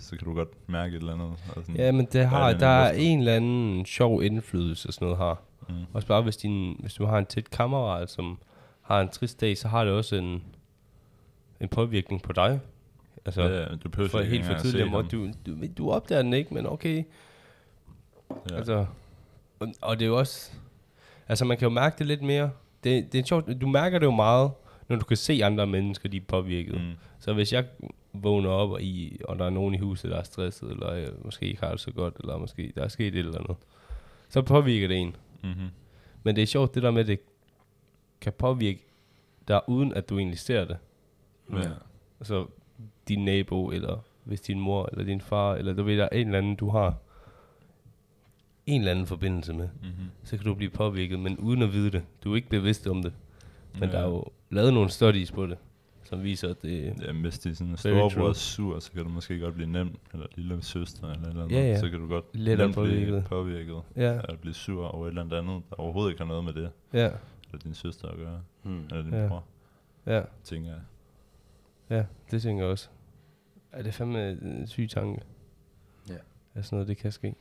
så 0.02 0.16
kan 0.16 0.28
du 0.28 0.34
godt 0.34 0.68
mærke 0.68 0.96
et 0.96 1.00
eller 1.00 1.12
andet. 1.12 1.26
Og 1.26 1.62
sådan, 1.62 1.76
Ja, 1.76 1.92
men 1.92 2.08
det 2.12 2.26
har, 2.26 2.50
den 2.50 2.60
der 2.60 2.66
er 2.66 2.92
en 2.92 3.18
eller 3.18 3.36
anden 3.36 3.86
sjov 3.86 4.22
indflydelse, 4.22 4.92
sådan 4.92 5.06
noget 5.06 5.18
har. 5.18 5.42
Mm. 5.68 5.74
Også 5.92 6.08
bare 6.08 6.22
hvis, 6.22 6.36
din, 6.36 6.76
hvis 6.80 6.94
du 6.94 7.04
har 7.06 7.18
en 7.18 7.26
tæt 7.26 7.50
kammerat, 7.50 8.10
som 8.10 8.38
har 8.82 9.00
en 9.00 9.08
trist 9.08 9.40
dag, 9.40 9.58
så 9.58 9.68
har 9.68 9.84
det 9.84 9.92
også 9.92 10.16
en, 10.16 10.42
en 11.60 11.68
påvirkning 11.68 12.22
på 12.22 12.32
dig. 12.32 12.60
Altså, 13.24 13.42
ja, 13.42 13.74
du 13.76 13.88
behøver 13.88 14.08
for 14.08 14.20
helt 14.20 14.44
for 14.44 14.58
se 14.58 14.84
måde. 14.84 15.08
Du, 15.08 15.28
du, 15.46 15.56
du 15.78 15.90
opdager 15.90 16.22
den 16.22 16.32
ikke, 16.32 16.54
men 16.54 16.66
okay. 16.66 17.04
Ja. 18.50 18.56
Altså, 18.56 18.86
og, 19.60 19.68
og 19.82 19.98
det 19.98 20.04
er 20.04 20.08
jo 20.08 20.18
også... 20.18 20.52
Altså, 21.28 21.44
man 21.44 21.56
kan 21.56 21.66
jo 21.66 21.70
mærke 21.70 21.98
det 21.98 22.06
lidt 22.06 22.22
mere. 22.22 22.50
Det, 22.84 23.12
det 23.12 23.20
er 23.20 23.24
sjovt, 23.24 23.60
du 23.60 23.66
mærker 23.66 23.98
det 23.98 24.06
jo 24.06 24.10
meget, 24.10 24.50
når 24.88 24.96
du 24.96 25.04
kan 25.04 25.16
se 25.16 25.40
andre 25.44 25.66
mennesker, 25.66 26.08
de 26.08 26.16
er 26.16 26.20
påvirket. 26.28 26.74
Mm. 26.74 26.92
Så 27.18 27.32
hvis 27.32 27.52
jeg 27.52 27.64
vågner 28.12 28.50
op, 28.50 28.70
og, 28.70 28.82
i, 28.82 29.20
og 29.24 29.38
der 29.38 29.44
er 29.44 29.50
nogen 29.50 29.74
i 29.74 29.78
huset, 29.78 30.10
der 30.10 30.16
er 30.16 30.22
stresset, 30.22 30.70
eller 30.70 30.92
øh, 30.92 31.24
måske 31.24 31.46
ikke 31.46 31.60
har 31.62 31.70
det 31.70 31.80
så 31.80 31.90
godt, 31.90 32.16
eller 32.20 32.38
måske 32.38 32.72
der 32.74 32.82
er 32.82 32.88
sket 32.88 33.06
et 33.14 33.18
eller 33.18 33.38
andet, 33.38 33.56
så 34.28 34.42
påvirker 34.42 34.88
det 34.88 34.96
en. 34.96 35.16
Mm-hmm. 35.42 35.68
Men 36.22 36.36
det 36.36 36.42
er 36.42 36.46
sjovt, 36.46 36.74
det 36.74 36.82
der 36.82 36.90
med, 36.90 37.00
at 37.00 37.06
det 37.06 37.20
kan 38.20 38.32
påvirke 38.32 38.84
dig, 39.48 39.60
uden 39.68 39.94
at 39.94 40.08
du 40.08 40.18
egentlig 40.18 40.38
ser 40.38 40.64
det. 40.64 40.76
Ja. 41.52 41.70
Altså 42.20 42.46
din 43.08 43.24
nabo, 43.24 43.70
eller 43.70 43.98
hvis 44.24 44.40
din 44.40 44.60
mor, 44.60 44.88
eller 44.92 45.04
din 45.04 45.20
far, 45.20 45.54
eller 45.54 45.72
du 45.72 45.82
ved, 45.82 45.96
der 45.96 46.04
er 46.04 46.08
en 46.18 46.26
eller 46.26 46.38
anden, 46.38 46.56
du 46.56 46.68
har 46.68 46.94
en 48.66 48.80
eller 48.80 48.90
anden 48.90 49.06
forbindelse 49.06 49.52
med, 49.52 49.68
Mm-hmm. 49.82 50.10
så 50.24 50.36
kan 50.36 50.46
du 50.46 50.54
blive 50.54 50.70
påvirket, 50.70 51.20
men 51.20 51.38
uden 51.38 51.62
at 51.62 51.72
vide 51.72 51.90
det. 51.90 52.02
Du 52.24 52.32
er 52.32 52.36
ikke 52.36 52.48
bevidst 52.48 52.86
om 52.86 53.02
det. 53.02 53.12
Men 53.74 53.82
Ja. 53.82 53.96
der 53.96 53.98
er 54.02 54.08
jo 54.08 54.24
lavet 54.50 54.74
nogle 54.74 54.90
studies 54.90 55.32
på 55.32 55.46
det, 55.46 55.58
som 56.12 56.22
viser, 56.22 56.48
at 56.50 56.62
det... 56.62 56.94
Ja, 57.02 57.12
hvis 57.12 57.38
det 57.38 57.50
er 57.50 57.54
sådan 57.54 57.66
en 57.72 57.78
Very 57.84 58.08
storebror 58.08 58.28
er 58.28 58.32
sur, 58.32 58.78
så 58.80 58.92
kan 58.92 59.02
du 59.02 59.08
måske 59.08 59.38
godt 59.38 59.54
blive 59.54 59.68
nem, 59.70 59.96
eller 60.12 60.26
lille 60.36 60.62
søster, 60.62 61.10
eller 61.10 61.28
eller 61.28 61.44
andet. 61.44 61.56
Ja, 61.56 61.60
ja. 61.62 61.80
Så 61.80 61.90
kan 61.90 61.98
du 62.00 62.08
godt 62.08 62.24
Lettere 62.32 62.66
nemt 62.68 62.76
blive 62.76 62.86
påvirket. 63.06 63.24
påvirket. 63.24 63.82
Ja, 63.96 64.12
Eller 64.12 64.36
blive 64.36 64.54
sur 64.54 64.86
over 64.86 65.04
et 65.06 65.08
eller 65.08 65.22
andet 65.22 65.36
andet, 65.36 65.62
der 65.70 65.76
overhovedet 65.76 66.10
ikke 66.10 66.20
har 66.22 66.28
noget 66.28 66.44
med 66.44 66.52
det, 66.52 66.70
ja, 66.92 67.06
eller 67.46 67.58
din 67.64 67.74
søster 67.74 68.08
at 68.08 68.16
gøre, 68.16 68.40
Hmm. 68.62 68.84
eller 68.90 69.02
din 69.02 69.12
Ja. 69.14 69.28
bror, 69.28 69.44
ja, 70.06 70.22
tænker 70.44 70.70
jeg. 70.70 70.80
ja, 71.90 72.04
det 72.30 72.42
tænker 72.42 72.62
jeg 72.64 72.70
også. 72.72 72.88
Er 73.72 73.78
det 73.82 73.88
er 73.88 73.92
fandme 73.92 74.30
en 74.30 74.66
syg 74.66 74.88
tanke? 74.90 75.20
Ja. 76.08 76.14
At 76.54 76.64
sådan 76.64 76.76
noget, 76.76 76.88
det 76.88 76.96
kan 76.96 77.12
ske. 77.12 77.34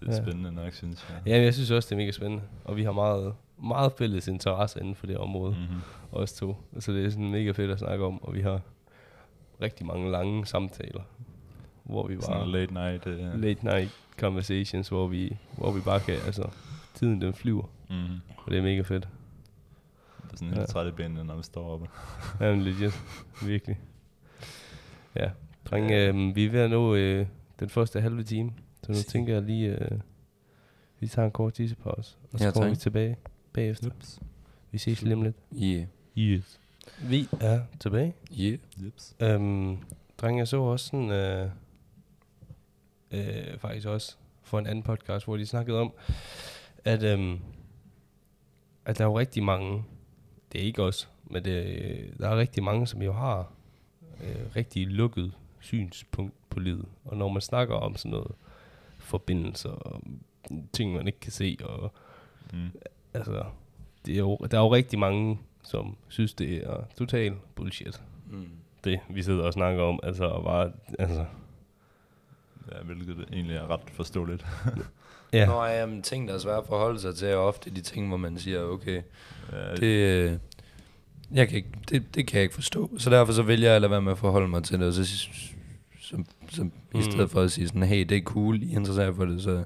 Det 0.00 0.08
er 0.08 0.12
Ja. 0.12 0.22
spændende 0.22 0.52
nok, 0.52 0.72
synes 0.72 1.06
jeg. 1.10 1.22
Ja, 1.26 1.32
men 1.36 1.44
jeg 1.44 1.54
synes 1.54 1.70
også, 1.70 1.86
det 1.88 1.92
er 1.92 1.96
mega 1.96 2.10
spændende. 2.10 2.42
Og 2.64 2.76
vi 2.76 2.82
har 2.84 2.92
meget, 2.92 3.34
meget 3.62 3.92
fælles 3.92 4.28
interesse 4.28 4.80
inden 4.80 4.94
for 4.94 5.06
det 5.06 5.16
område. 5.18 5.52
Mm-hmm. 5.60 5.80
Os 6.12 6.32
to. 6.32 6.56
Så 6.78 6.92
det 6.92 7.04
er 7.06 7.10
sådan 7.10 7.30
mega 7.30 7.50
fedt 7.50 7.70
at 7.70 7.78
snakke 7.78 8.04
om. 8.04 8.22
Og 8.22 8.34
vi 8.34 8.40
har 8.40 8.60
rigtig 9.62 9.86
mange 9.86 10.10
lange 10.10 10.46
samtaler. 10.46 11.02
Hvor 11.84 12.06
vi 12.06 12.16
Sådan 12.20 12.34
bare... 12.34 12.44
en 12.44 12.50
late 12.52 12.72
night. 12.74 13.06
Uh, 13.06 13.40
late 13.40 13.64
night 13.64 13.90
conversations, 14.20 14.88
hvor 14.88 15.06
vi, 15.06 15.36
hvor 15.58 15.72
vi 15.72 15.80
bare 15.80 16.00
kan, 16.00 16.14
altså, 16.26 16.48
tiden 16.94 17.20
den 17.20 17.34
flyver, 17.34 17.64
mm-hmm. 17.90 18.20
og 18.36 18.50
det 18.50 18.58
er 18.58 18.62
mega 18.62 18.80
fedt. 18.80 19.08
Det 20.22 20.32
er 20.32 20.36
sådan 20.36 20.48
helt 20.48 20.60
Ja. 20.60 20.66
træt 20.66 20.86
i 20.86 20.90
benene, 20.90 21.24
når 21.24 21.36
vi 21.36 21.42
står 21.42 21.70
oppe. 21.70 21.88
Ja, 22.40 22.50
men 22.54 22.62
legit, 22.62 23.02
virkelig. 23.46 23.80
Ja, 25.16 25.30
drenge, 25.64 26.06
øh, 26.08 26.36
vi 26.36 26.44
er 26.46 26.50
ved 26.50 26.60
at 26.60 26.70
nå 26.70 26.94
øh, 26.94 27.26
den 27.60 27.68
første 27.68 28.00
halve 28.00 28.22
time, 28.22 28.52
så 28.82 28.92
nu 28.92 28.98
tænker 29.08 29.32
jeg 29.32 29.42
lige, 29.42 29.68
øh, 29.78 29.98
vi 31.00 31.06
tager 31.08 31.26
en 31.26 31.32
kort 31.32 31.52
tissepause, 31.54 32.16
og 32.32 32.38
så 32.38 32.44
Ja, 32.44 32.50
kommer 32.50 32.64
tak. 32.68 32.70
vi 32.70 32.76
tilbage 32.76 33.16
bagefter. 33.52 33.86
Ups. 33.86 34.20
Vi 34.70 34.78
ses 34.78 35.02
lige 35.02 35.14
om 35.14 35.22
lidt. 35.22 35.36
Yeah. 35.62 35.86
Yes. 36.18 36.60
Vi 37.08 37.28
er 37.40 37.60
tilbage. 37.80 38.14
Yeah. 38.40 38.58
Ups. 38.86 39.16
Øhm, 39.20 39.78
drenge, 40.18 40.38
jeg 40.38 40.48
så 40.48 40.56
også 40.56 40.86
sådan, 40.86 41.10
øh, 41.10 41.50
øh, 43.10 43.58
faktisk 43.58 43.86
også 43.86 44.16
for 44.42 44.58
en 44.58 44.66
anden 44.66 44.82
podcast, 44.82 45.24
hvor 45.24 45.36
de 45.36 45.46
snakkede 45.46 45.80
om, 45.80 45.92
at, 46.84 47.02
øhm, 47.02 47.40
at 48.84 48.98
der 48.98 49.04
er 49.04 49.08
jo 49.08 49.18
rigtig 49.18 49.42
mange, 49.42 49.84
det 50.52 50.60
er 50.60 50.64
ikke 50.64 50.82
os, 50.82 51.08
men 51.24 51.44
det, 51.44 52.14
der 52.18 52.28
er 52.28 52.36
rigtig 52.36 52.62
mange, 52.62 52.86
som 52.86 53.02
jo 53.02 53.12
har 53.12 53.52
øh, 54.24 54.56
rigtig 54.56 54.86
lukket 54.86 55.32
synspunkt 55.60 56.34
på 56.50 56.60
livet. 56.60 56.84
Og 57.04 57.16
når 57.16 57.28
man 57.28 57.42
snakker 57.42 57.74
om 57.74 57.96
sådan 57.96 58.10
noget 58.10 58.30
forbindelser 58.98 59.70
og 59.70 60.02
ting, 60.72 60.92
man 60.92 61.06
ikke 61.06 61.20
kan 61.20 61.32
se, 61.32 61.56
og 61.64 61.92
Mm. 62.52 62.68
Altså, 63.14 63.44
det 64.06 64.14
er 64.14 64.18
jo, 64.18 64.36
der 64.50 64.58
er 64.58 64.62
jo 64.62 64.74
rigtig 64.74 64.98
mange, 64.98 65.38
som 65.64 65.96
synes, 66.08 66.34
det 66.34 66.66
er 66.66 66.76
total 66.98 67.34
bullshit 67.54 68.02
Mm. 68.30 68.46
det, 68.84 69.00
vi 69.10 69.22
sidder 69.22 69.42
og 69.44 69.52
snakker 69.52 69.82
om. 69.82 70.00
Altså, 70.02 70.24
og 70.24 70.44
bare, 70.44 70.72
altså, 70.98 71.24
Ja, 72.72 72.82
hvilket 72.84 73.24
egentlig 73.32 73.56
er 73.56 73.70
ret 73.70 73.80
forståeligt. 73.92 74.46
ja. 75.32 75.46
Nå, 75.46 75.64
ja, 75.64 75.86
men 75.86 76.02
ting, 76.02 76.28
der 76.28 76.34
er 76.34 76.38
svært 76.38 76.58
at 76.58 76.66
forholde 76.68 77.00
sig 77.00 77.14
til, 77.16 77.28
er 77.28 77.36
ofte 77.36 77.70
de 77.70 77.80
ting, 77.80 78.08
hvor 78.08 78.16
man 78.16 78.38
siger, 78.38 78.62
okay, 78.62 79.02
Ja, 79.52 79.74
det, 79.76 79.82
øh, 80.30 80.38
jeg 81.34 81.48
kan 81.48 81.56
ikke, 81.56 81.68
det, 81.88 82.14
det 82.14 82.26
kan 82.26 82.36
jeg 82.36 82.42
ikke 82.42 82.54
forstå. 82.54 82.90
Så 82.98 83.10
derfor 83.10 83.32
så 83.32 83.42
vælger 83.42 83.66
jeg 83.68 83.76
at 83.76 83.80
lade 83.82 83.90
være 83.90 84.02
med 84.02 84.12
at 84.12 84.18
forholde 84.18 84.48
mig 84.48 84.62
til 84.64 84.78
det, 84.78 84.86
og 84.86 84.92
så, 84.92 85.04
så, 85.06 85.28
så, 86.00 86.24
så 86.48 86.62
Mm. 86.62 87.00
i 87.00 87.02
stedet 87.02 87.30
for 87.30 87.40
at 87.40 87.52
sige 87.52 87.68
sådan, 87.68 87.82
hey, 87.82 88.04
det 88.04 88.16
er 88.16 88.22
cool, 88.22 88.62
I 88.62 88.72
er 88.72 88.76
interesseret 88.78 89.16
for 89.16 89.24
det, 89.24 89.42
så 89.42 89.64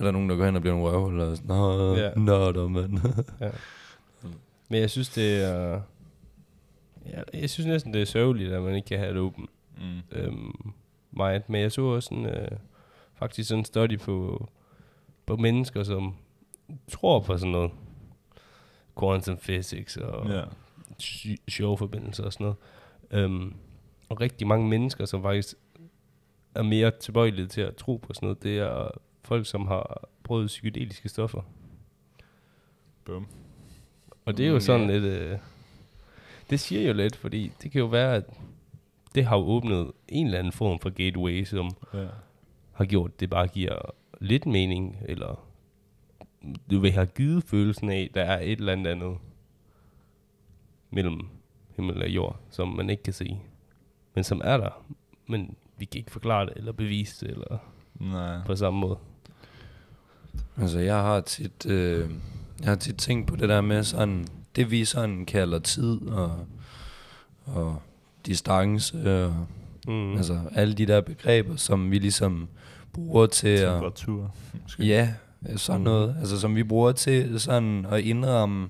er 0.00 0.04
der 0.04 0.10
nogen, 0.10 0.30
der 0.30 0.36
går 0.36 0.44
hen 0.44 0.56
og 0.56 0.60
bliver 0.62 0.74
nogle 0.76 0.90
røvhul, 0.90 1.20
og 1.20 1.36
sådan, 1.36 1.48
nå, 1.48 1.94
Ja. 1.94 2.02
ja. 2.04 2.14
nå, 2.14 2.52
da, 2.52 2.60
mand. 2.68 2.92
Men 4.68 4.80
jeg 4.80 4.90
synes, 4.90 5.08
det 5.08 5.44
er... 5.44 5.80
Ja, 7.06 7.22
jeg 7.34 7.50
synes 7.50 7.66
næsten, 7.66 7.94
det 7.94 8.02
er 8.02 8.06
sørgeligt, 8.06 8.52
at 8.52 8.62
man 8.62 8.74
ikke 8.74 8.86
kan 8.88 8.98
have 8.98 9.12
det 9.12 9.20
åbent. 9.20 9.50
mm. 9.78 9.82
Øhm, 10.12 10.72
meget. 11.10 11.48
Men 11.48 11.60
jeg 11.60 11.72
så 11.72 11.82
også 11.82 12.06
sådan, 12.08 12.26
øh, 12.26 12.48
faktisk 13.14 13.48
sådan 13.48 13.58
en 13.60 13.64
study 13.64 13.98
på, 13.98 14.48
på 15.26 15.36
mennesker, 15.36 15.82
som 15.82 16.14
tror 16.90 17.20
på 17.20 17.38
sådan 17.38 17.52
noget. 17.52 17.70
Quantum 19.00 19.36
physics 19.36 19.96
og 19.96 20.28
ja. 20.30 20.42
sy- 20.98 21.26
sjove 21.48 21.78
forbindelser 21.78 22.24
og 22.24 22.32
sådan 22.32 22.44
noget. 22.44 22.56
Øhm, 23.24 23.54
og 24.08 24.20
rigtig 24.20 24.46
mange 24.46 24.68
mennesker, 24.68 25.04
som 25.04 25.22
faktisk 25.22 25.54
er 26.54 26.62
mere 26.62 26.90
tilbøjelige 26.90 27.46
til 27.46 27.60
at 27.60 27.76
tro 27.76 27.96
på 27.96 28.14
sådan 28.14 28.26
noget, 28.26 28.42
det 28.42 28.58
er 28.58 28.88
folk, 29.26 29.46
som 29.46 29.66
har 29.66 30.08
prøvet 30.24 30.46
psykedeliske 30.46 31.08
stoffer. 31.08 31.42
Bum. 33.04 33.26
Og 34.24 34.36
det 34.36 34.44
er 34.44 34.48
jo 34.48 34.54
Mm, 34.54 34.60
sådan 34.60 34.86
lidt... 34.86 35.04
Øh, 35.04 35.38
det 36.50 36.60
siger 36.60 36.86
jo 36.86 36.92
lidt, 36.92 37.16
fordi 37.16 37.52
det 37.62 37.70
kan 37.70 37.78
jo 37.78 37.86
være, 37.86 38.14
at 38.14 38.24
det 39.14 39.24
har 39.24 39.36
jo 39.36 39.42
åbnet 39.42 39.92
en 40.08 40.26
eller 40.26 40.38
anden 40.38 40.52
form 40.52 40.78
for 40.78 40.90
gateway, 40.90 41.44
som 41.44 41.70
Ja. 41.94 42.06
har 42.72 42.84
gjort, 42.84 43.20
det 43.20 43.30
bare 43.30 43.46
giver 43.48 43.78
lidt 44.20 44.46
mening, 44.46 44.96
eller 45.08 45.46
du 46.70 46.78
vil 46.78 46.92
have 46.92 47.06
givet 47.06 47.44
følelsen 47.44 47.90
af, 47.90 48.10
der 48.14 48.22
er 48.22 48.40
et 48.40 48.58
eller 48.58 48.72
andet 48.72 48.90
andet 48.90 49.18
mellem 50.90 51.20
himmel 51.76 52.02
og 52.02 52.08
jord, 52.08 52.40
som 52.50 52.68
man 52.68 52.90
ikke 52.90 53.02
kan 53.02 53.12
se, 53.12 53.40
men 54.14 54.24
som 54.24 54.40
er 54.44 54.56
der, 54.56 54.84
men 55.26 55.56
vi 55.78 55.84
kan 55.84 55.98
ikke 55.98 56.10
forklare 56.10 56.46
det, 56.46 56.52
eller 56.56 56.72
bevise 56.72 57.26
det, 57.26 57.32
eller 57.32 57.58
Nej. 57.94 58.44
på 58.46 58.56
samme 58.56 58.80
måde. 58.80 58.98
Altså, 60.60 60.78
jeg 60.78 60.96
har 60.96 61.20
tit, 61.20 61.66
øh, 61.66 62.10
jeg 62.60 62.68
har 62.68 62.76
tit 62.76 62.96
tænkt 62.96 63.28
på 63.28 63.36
det 63.36 63.48
der 63.48 63.60
med 63.60 63.84
sådan, 63.84 64.26
det 64.56 64.70
vi 64.70 64.84
sådan 64.84 65.24
kalder 65.24 65.58
tid 65.58 66.00
og, 66.08 66.46
og 67.44 67.82
distance 68.26 69.24
og 69.26 69.46
Mm. 69.88 70.16
altså 70.16 70.40
alle 70.52 70.74
de 70.74 70.86
der 70.86 71.00
begreber, 71.00 71.56
som 71.56 71.90
vi 71.90 71.98
ligesom 71.98 72.48
bruger 72.92 73.26
til 73.26 73.48
at... 73.48 73.72
Temperatur. 73.72 74.34
Måske. 74.62 74.84
Ja, 74.84 75.14
sådan 75.56 75.80
noget. 75.80 76.16
Altså 76.20 76.40
som 76.40 76.56
vi 76.56 76.62
bruger 76.62 76.92
til 76.92 77.40
sådan 77.40 77.86
at 77.90 78.00
indramme 78.00 78.68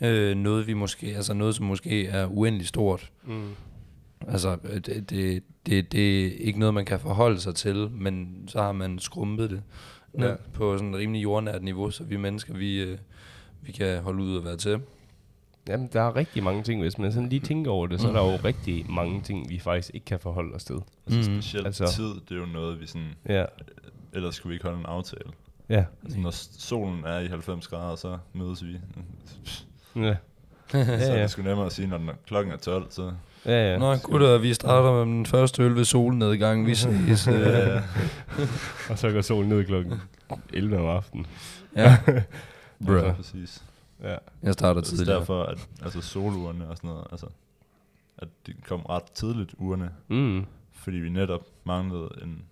øh, 0.00 0.36
noget, 0.36 0.66
vi 0.66 0.74
måske, 0.74 1.06
altså 1.06 1.34
noget, 1.34 1.54
som 1.54 1.66
måske 1.66 2.06
er 2.06 2.26
uendelig 2.26 2.66
stort. 2.66 3.10
Mm. 3.26 3.48
Altså, 4.28 4.56
øh, 4.64 4.74
det, 4.80 5.10
det, 5.10 5.42
det, 5.66 5.92
det 5.92 6.26
er 6.26 6.30
ikke 6.40 6.58
noget, 6.58 6.74
man 6.74 6.84
kan 6.84 7.00
forholde 7.00 7.40
sig 7.40 7.54
til, 7.54 7.90
men 7.90 8.44
så 8.46 8.62
har 8.62 8.72
man 8.72 8.98
skrumpet 8.98 9.50
det 9.50 9.62
ned 10.12 10.26
Ja. 10.26 10.30
ja. 10.30 10.36
på 10.52 10.76
sådan 10.78 10.94
et 10.94 11.00
rimelig 11.00 11.22
jordnært 11.22 11.62
niveau, 11.62 11.90
så 11.90 12.04
vi 12.04 12.16
mennesker, 12.16 12.54
vi, 12.54 12.82
øh, 12.82 12.98
vi 13.62 13.72
kan 13.72 14.02
holde 14.02 14.22
ud 14.22 14.36
og 14.36 14.44
være 14.44 14.56
til. 14.56 14.80
Jamen, 15.68 15.88
der 15.92 16.02
er 16.02 16.16
rigtig 16.16 16.42
mange 16.42 16.62
ting, 16.62 16.80
hvis 16.80 16.98
man 16.98 17.12
sådan 17.12 17.28
lige 17.28 17.40
tænker 17.40 17.70
over 17.70 17.86
det, 17.86 18.00
så 18.00 18.08
er 18.08 18.12
der 18.12 18.32
jo 18.32 18.36
rigtig 18.44 18.90
mange 18.90 19.20
ting, 19.22 19.48
vi 19.50 19.58
faktisk 19.58 19.90
ikke 19.94 20.04
kan 20.04 20.20
forholde 20.20 20.54
os 20.54 20.64
til. 20.64 20.76
Altså 21.06 21.30
Mhm. 21.30 21.40
specielt 21.42 21.66
Altså- 21.66 21.84
altså. 21.84 21.96
tid, 21.96 22.14
det 22.28 22.30
er 22.36 22.40
jo 22.40 22.46
noget, 22.46 22.80
vi 22.80 22.86
sådan... 22.86 23.14
Ja, 23.28 23.44
Ellers 24.12 24.34
skulle 24.34 24.50
vi 24.50 24.54
ikke 24.54 24.64
holde 24.66 24.78
en 24.78 24.86
aftale. 24.86 25.30
ja, 25.68 25.84
Altså, 26.02 26.18
når 26.18 26.30
solen 26.58 27.04
er 27.04 27.18
i 27.18 27.26
90 27.26 27.68
grader, 27.68 27.96
så 27.96 28.18
mødes 28.32 28.64
vi. 28.64 28.72
ja. 29.96 30.16
så 30.70 30.78
Ja, 30.78 30.84
er 30.84 31.14
ja. 31.16 31.22
det 31.22 31.30
sgu 31.30 31.42
nemmere 31.42 31.66
at 31.66 31.72
sige, 31.72 31.88
når 31.88 31.98
den 31.98 32.08
er, 32.08 32.14
klokken 32.26 32.52
er 32.52 32.56
12, 32.56 32.86
så... 32.90 33.12
Ja, 33.46 33.72
ja. 33.72 33.78
Nå, 33.78 33.96
gutter, 33.96 34.38
vi 34.38 34.54
starter 34.54 34.92
med 35.04 35.14
den 35.14 35.26
første 35.26 35.62
øl 35.62 35.74
ved 35.76 35.84
solnedgang. 35.84 36.66
Vi 36.66 36.74
ses. 36.74 37.26
Øh. 37.28 37.34
Ja, 37.34 37.82
Og 38.90 38.98
så 38.98 39.10
går 39.12 39.20
solen 39.20 39.48
ned 39.48 39.64
klokken 39.64 39.94
11 40.52 40.78
om 40.78 40.86
aftenen. 40.86 41.26
ja. 41.76 41.96
Bro. 42.86 42.92
Bruh. 43.00 43.16
præcis. 43.16 43.64
Ja. 44.02 44.16
Jeg 44.42 44.52
starter 44.52 44.80
Det 44.80 44.92
er 44.92 44.96
tidligere. 44.96 45.18
derfor, 45.18 45.42
at 45.42 45.68
altså, 45.82 46.00
solurene 46.00 46.68
og 46.68 46.76
sådan 46.76 46.90
noget, 46.90 47.06
altså, 47.10 47.26
at 48.18 48.28
de 48.46 48.54
kom 48.66 48.80
ret 48.82 49.02
tidligt, 49.02 49.54
urene, 49.58 49.90
Mm. 50.08 50.44
fordi 50.72 50.96
vi 50.96 51.08
netop 51.08 51.42
manglede 51.64 52.08
en 52.22 52.42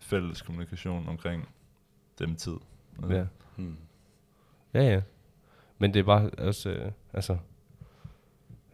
fælles 0.00 0.42
kommunikation 0.42 1.08
omkring 1.08 1.48
dem 2.18 2.36
tid. 2.36 2.56
Altså, 3.02 3.14
Ja. 3.16 3.24
Hmm. 3.56 3.76
ja, 4.74 4.82
ja. 4.82 5.00
Men 5.78 5.94
det 5.94 6.00
er 6.00 6.04
bare 6.04 6.30
også, 6.38 6.68
øh, 6.70 6.92
altså, 7.12 7.36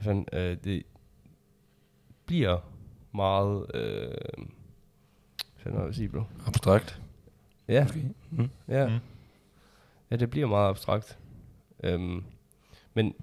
fanden, 0.00 0.26
øh, 0.33 0.57
det 0.64 0.83
bliver 2.28 2.58
meget, 3.14 3.66
øh, 3.74 4.14
hvad 5.62 5.86
at 5.88 5.94
sige, 5.94 6.08
bro? 6.08 6.22
Abstrakt. 6.46 7.02
Ja, 7.68 7.82
Måske. 7.84 8.10
Mm. 8.30 8.50
ja. 8.68 8.88
Mm. 8.88 8.94
Ja, 10.10 10.16
det 10.16 10.30
bliver 10.30 10.46
meget 10.46 10.68
abstrakt. 10.68 11.18
Øhm, 11.84 12.24
men 12.94 13.14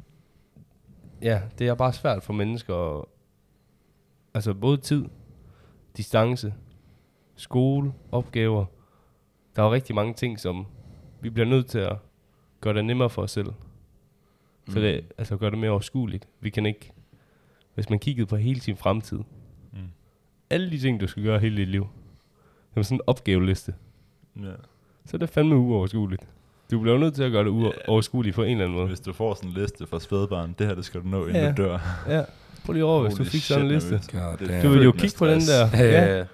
ja, 1.22 1.42
det 1.60 1.68
er 1.68 1.76
bare 1.76 1.94
svært 1.94 2.24
for 2.24 2.34
mennesker. 2.34 3.00
at- 3.00 3.06
Altså 4.34 4.54
både 4.54 4.78
tid, 4.78 5.06
distance, 5.98 6.54
skole, 7.36 7.94
opgaver. 8.12 8.66
Der 9.56 9.62
er 9.62 9.66
jo 9.68 9.74
rigtig 9.74 9.96
mange 9.96 10.14
ting, 10.14 10.40
som 10.40 10.66
vi 11.22 11.30
bliver 11.30 11.48
nødt 11.48 11.68
til 11.68 11.80
at 11.80 11.98
gøre 12.62 12.74
det 12.74 12.86
nemmere 12.86 13.10
for 13.10 13.22
os 13.22 13.32
selv. 13.32 13.54
Så 14.70 14.80
det, 14.80 15.06
altså 15.18 15.38
gør 15.38 15.50
det 15.50 15.60
mere 15.60 15.72
overskueligt. 15.72 16.28
Vi 16.40 16.50
kan 16.50 16.66
ikke, 16.66 16.92
hvis 17.76 17.90
man 17.90 18.00
kiggede 18.00 18.26
på 18.26 18.36
hele 18.36 18.62
sin 18.62 18.78
fremtid, 18.78 19.18
Mm. 19.74 19.80
alle 20.50 20.72
de 20.72 20.80
ting, 20.80 21.02
du 21.02 21.08
skal 21.08 21.24
gøre 21.24 21.40
hele 21.40 21.58
dit 21.58 21.68
liv, 21.68 21.82
det 22.70 22.76
var 22.76 22.82
sådan 22.82 22.96
en 22.98 23.02
opgaveliste, 23.08 23.74
Ja. 24.36 24.42
så 25.06 25.12
er 25.14 25.18
det 25.18 25.30
fandme 25.30 25.56
uoverskueligt. 25.58 26.22
Du 26.72 26.80
bliver 26.80 26.98
nødt 26.98 27.14
til 27.16 27.24
at 27.24 27.32
gøre 27.32 27.44
det 27.44 27.50
uoverskueligt 27.50 28.36
på 28.36 28.44
en 28.44 28.52
eller 28.52 28.64
anden 28.66 28.78
måde. 28.78 28.88
Hvis 28.88 29.00
du 29.00 29.14
får 29.14 29.34
sådan 29.34 29.50
en 29.50 29.56
liste 29.58 29.88
fra 29.88 30.00
spædbarn, 30.00 30.56
det 30.60 30.68
her, 30.68 30.76
det 30.76 30.86
skal 30.86 31.02
du 31.02 31.08
nå, 31.08 31.26
inden 31.26 31.36
Ja. 31.44 31.52
du 31.52 31.64
dør. 31.64 31.80
Ja, 32.08 32.24
prøv 32.66 32.74
lige 32.74 32.86
over, 32.86 33.02
hvis 33.04 33.14
du 33.16 33.24
fik 33.24 33.42
sådan 33.42 33.66
en 33.66 33.72
liste. 33.72 33.90
God 34.12 34.38
Det 34.38 34.52
er 34.56 34.62
Du 34.64 34.70
vil 34.70 34.84
jo 34.84 34.92
kigge 34.92 35.16
på 35.18 35.28
den 35.28 35.40
der. 35.42 35.70
Ja, 35.74 35.84
Ja. 35.84 36.18
ja. 36.18 36.26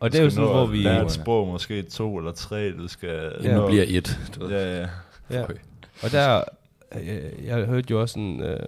Og 0.00 0.12
det 0.12 0.20
er 0.20 0.24
jo 0.24 0.30
sådan, 0.30 0.50
hvor 0.50 0.62
at 0.64 0.72
vi... 0.72 0.76
lære 0.78 1.04
et 1.04 1.12
sprog, 1.12 1.48
måske 1.48 1.82
to 1.82 2.18
eller 2.18 2.32
tre, 2.32 2.72
du 2.72 2.88
skal... 2.88 3.32
Ja. 3.42 3.56
Nu 3.60 3.66
bliver 3.66 3.84
et. 3.88 4.20
Du. 4.40 4.48
Ja, 4.48 4.80
ja. 4.80 4.88
Ja. 5.30 5.40
Føj. 5.44 5.56
Og 6.02 6.12
der, 6.12 6.42
jeg, 6.94 7.22
jeg 7.44 7.64
hørte 7.66 7.86
jo 7.90 8.00
også 8.00 8.18
en, 8.18 8.40
øh, 8.42 8.58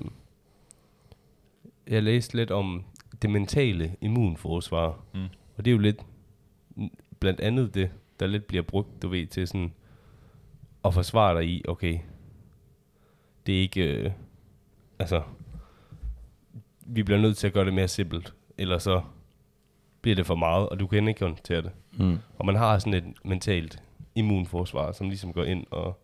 jeg 1.86 2.02
læste 2.02 2.36
lidt 2.36 2.50
om 2.50 2.84
det 3.22 3.30
mentale 3.30 3.96
immunforsvar. 4.00 5.04
Mm. 5.14 5.24
Og 5.56 5.64
det 5.64 5.70
er 5.70 5.72
jo 5.72 5.78
lidt, 5.78 6.06
blandt 7.20 7.40
andet 7.40 7.74
det, 7.74 7.90
der 8.20 8.26
lidt 8.26 8.46
bliver 8.46 8.62
brugt, 8.62 9.02
du 9.02 9.08
ved, 9.08 9.26
til 9.26 9.48
sådan 9.48 9.72
at 10.84 10.94
forsvare 10.94 11.40
dig 11.40 11.48
i, 11.48 11.64
okay, 11.68 11.98
det 13.46 13.56
er 13.56 13.60
ikke, 13.60 13.82
øh, 13.82 14.10
altså, 14.98 15.22
vi 16.80 17.02
bliver 17.02 17.20
nødt 17.20 17.36
til 17.36 17.46
at 17.46 17.52
gøre 17.52 17.64
det 17.64 17.74
mere 17.74 17.88
simpelt, 17.88 18.34
ellers 18.58 18.82
så 18.82 19.02
bliver 20.00 20.16
det 20.16 20.26
for 20.26 20.34
meget, 20.34 20.68
og 20.68 20.80
du 20.80 20.86
kan 20.86 21.08
ikke 21.08 21.24
håndtere 21.24 21.62
det. 21.62 21.70
Mm. 21.92 22.18
Og 22.38 22.46
man 22.46 22.56
har 22.56 22.78
sådan 22.78 22.94
et 22.94 23.14
mentalt 23.24 23.82
immunforsvar, 24.14 24.92
som 24.92 25.08
ligesom 25.08 25.32
går 25.32 25.44
ind 25.44 25.66
og, 25.70 26.00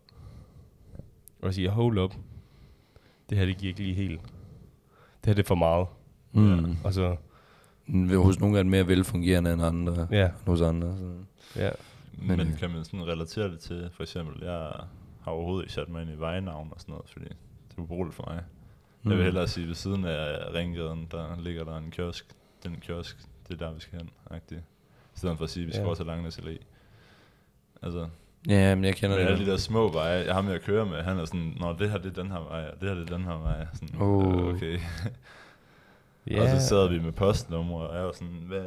og 1.41 1.53
siger, 1.53 1.71
hold 1.71 1.97
up, 1.97 2.15
det 3.29 3.37
her 3.37 3.45
det 3.45 3.57
giver 3.57 3.69
ikke 3.69 3.81
lige 3.83 3.95
helt. 3.95 4.21
Det 5.23 5.25
her 5.25 5.33
det 5.33 5.43
er 5.43 5.47
for 5.47 5.55
meget. 5.55 5.87
Mm. 6.31 6.77
Og 6.83 6.93
så, 6.93 7.15
Ja. 7.89 8.15
Hos 8.15 8.39
nogle 8.39 8.57
er 8.59 8.63
det 8.63 8.69
mere 8.71 8.87
velfungerende 8.87 9.53
end 9.53 9.63
andre. 9.63 10.07
ja, 10.11 10.25
end 10.25 10.33
Hos 10.47 10.61
andre. 10.61 10.97
Så. 10.97 11.13
ja. 11.59 11.69
Men, 12.17 12.37
Men, 12.37 12.55
kan 12.59 12.69
man 12.69 12.83
sådan 12.83 13.07
relatere 13.07 13.51
det 13.51 13.59
til, 13.59 13.89
for 13.93 14.03
eksempel, 14.03 14.43
jeg 14.43 14.53
har 15.21 15.31
overhovedet 15.31 15.63
ikke 15.63 15.73
sat 15.73 15.89
mig 15.89 16.01
ind 16.01 16.11
i 16.11 16.19
vejnavn 16.19 16.67
og 16.71 16.81
sådan 16.81 16.93
noget, 16.93 17.09
fordi 17.09 17.25
det 17.69 17.77
er 17.77 17.81
ubrugeligt 17.81 18.15
for 18.15 18.23
mig. 18.33 18.43
Mm. 19.03 19.09
Jeg 19.09 19.17
vil 19.17 19.25
hellere 19.25 19.47
sige, 19.47 19.67
ved 19.67 19.75
siden 19.75 20.05
af 20.05 20.53
ringgaden, 20.53 21.07
der 21.11 21.41
ligger 21.41 21.63
der 21.63 21.77
en 21.77 21.91
kiosk. 21.91 22.25
Den 22.63 22.75
kiosk, 22.81 23.17
det 23.47 23.61
er 23.61 23.65
der, 23.67 23.73
vi 23.73 23.79
skal 23.79 23.99
hen, 23.99 24.09
agtigt. 24.29 24.61
I 25.15 25.17
stedet 25.17 25.37
for 25.37 25.43
at 25.43 25.49
sige, 25.49 25.63
at 25.63 25.67
vi 25.67 25.71
skal 25.73 25.81
Ja. 25.81 25.85
over 25.85 25.95
til 25.95 26.05
Langnes 26.05 26.37
Allé. 26.39 26.57
Altså, 27.81 28.07
Ja, 28.47 28.75
men 28.75 28.83
jeg 28.83 28.95
kender 28.95 29.15
med 29.17 29.25
det. 29.25 29.31
alle 29.31 29.45
de 29.45 29.51
der 29.51 29.57
små 29.57 29.91
veje, 29.91 30.25
jeg 30.25 30.33
har 30.33 30.41
med 30.41 30.53
at 30.53 30.61
køre 30.61 30.85
med, 30.85 31.01
han 31.03 31.19
er 31.19 31.25
sådan, 31.25 31.57
Nå, 31.59 31.75
det 31.79 31.89
her 31.91 31.97
det 31.97 32.17
er 32.17 32.21
den 32.23 32.31
her 32.31 32.39
vej, 32.39 32.65
og 32.73 32.81
det 32.81 32.89
her 32.89 32.95
det 32.95 33.09
er 33.11 33.15
den 33.17 33.25
her 33.25 33.37
vej. 33.37 33.65
Sådan, 33.73 34.01
Oh. 34.01 34.37
øh, 34.37 34.53
okay. 34.55 34.79
ja. 36.31 36.41
Og 36.53 36.59
så 36.61 36.67
sad 36.67 36.89
vi 36.89 36.99
med 36.99 37.11
postnumre, 37.11 37.87
og 37.87 37.95
jeg 37.97 38.05
var 38.05 38.11
sådan, 38.11 38.43
hvad, 38.47 38.65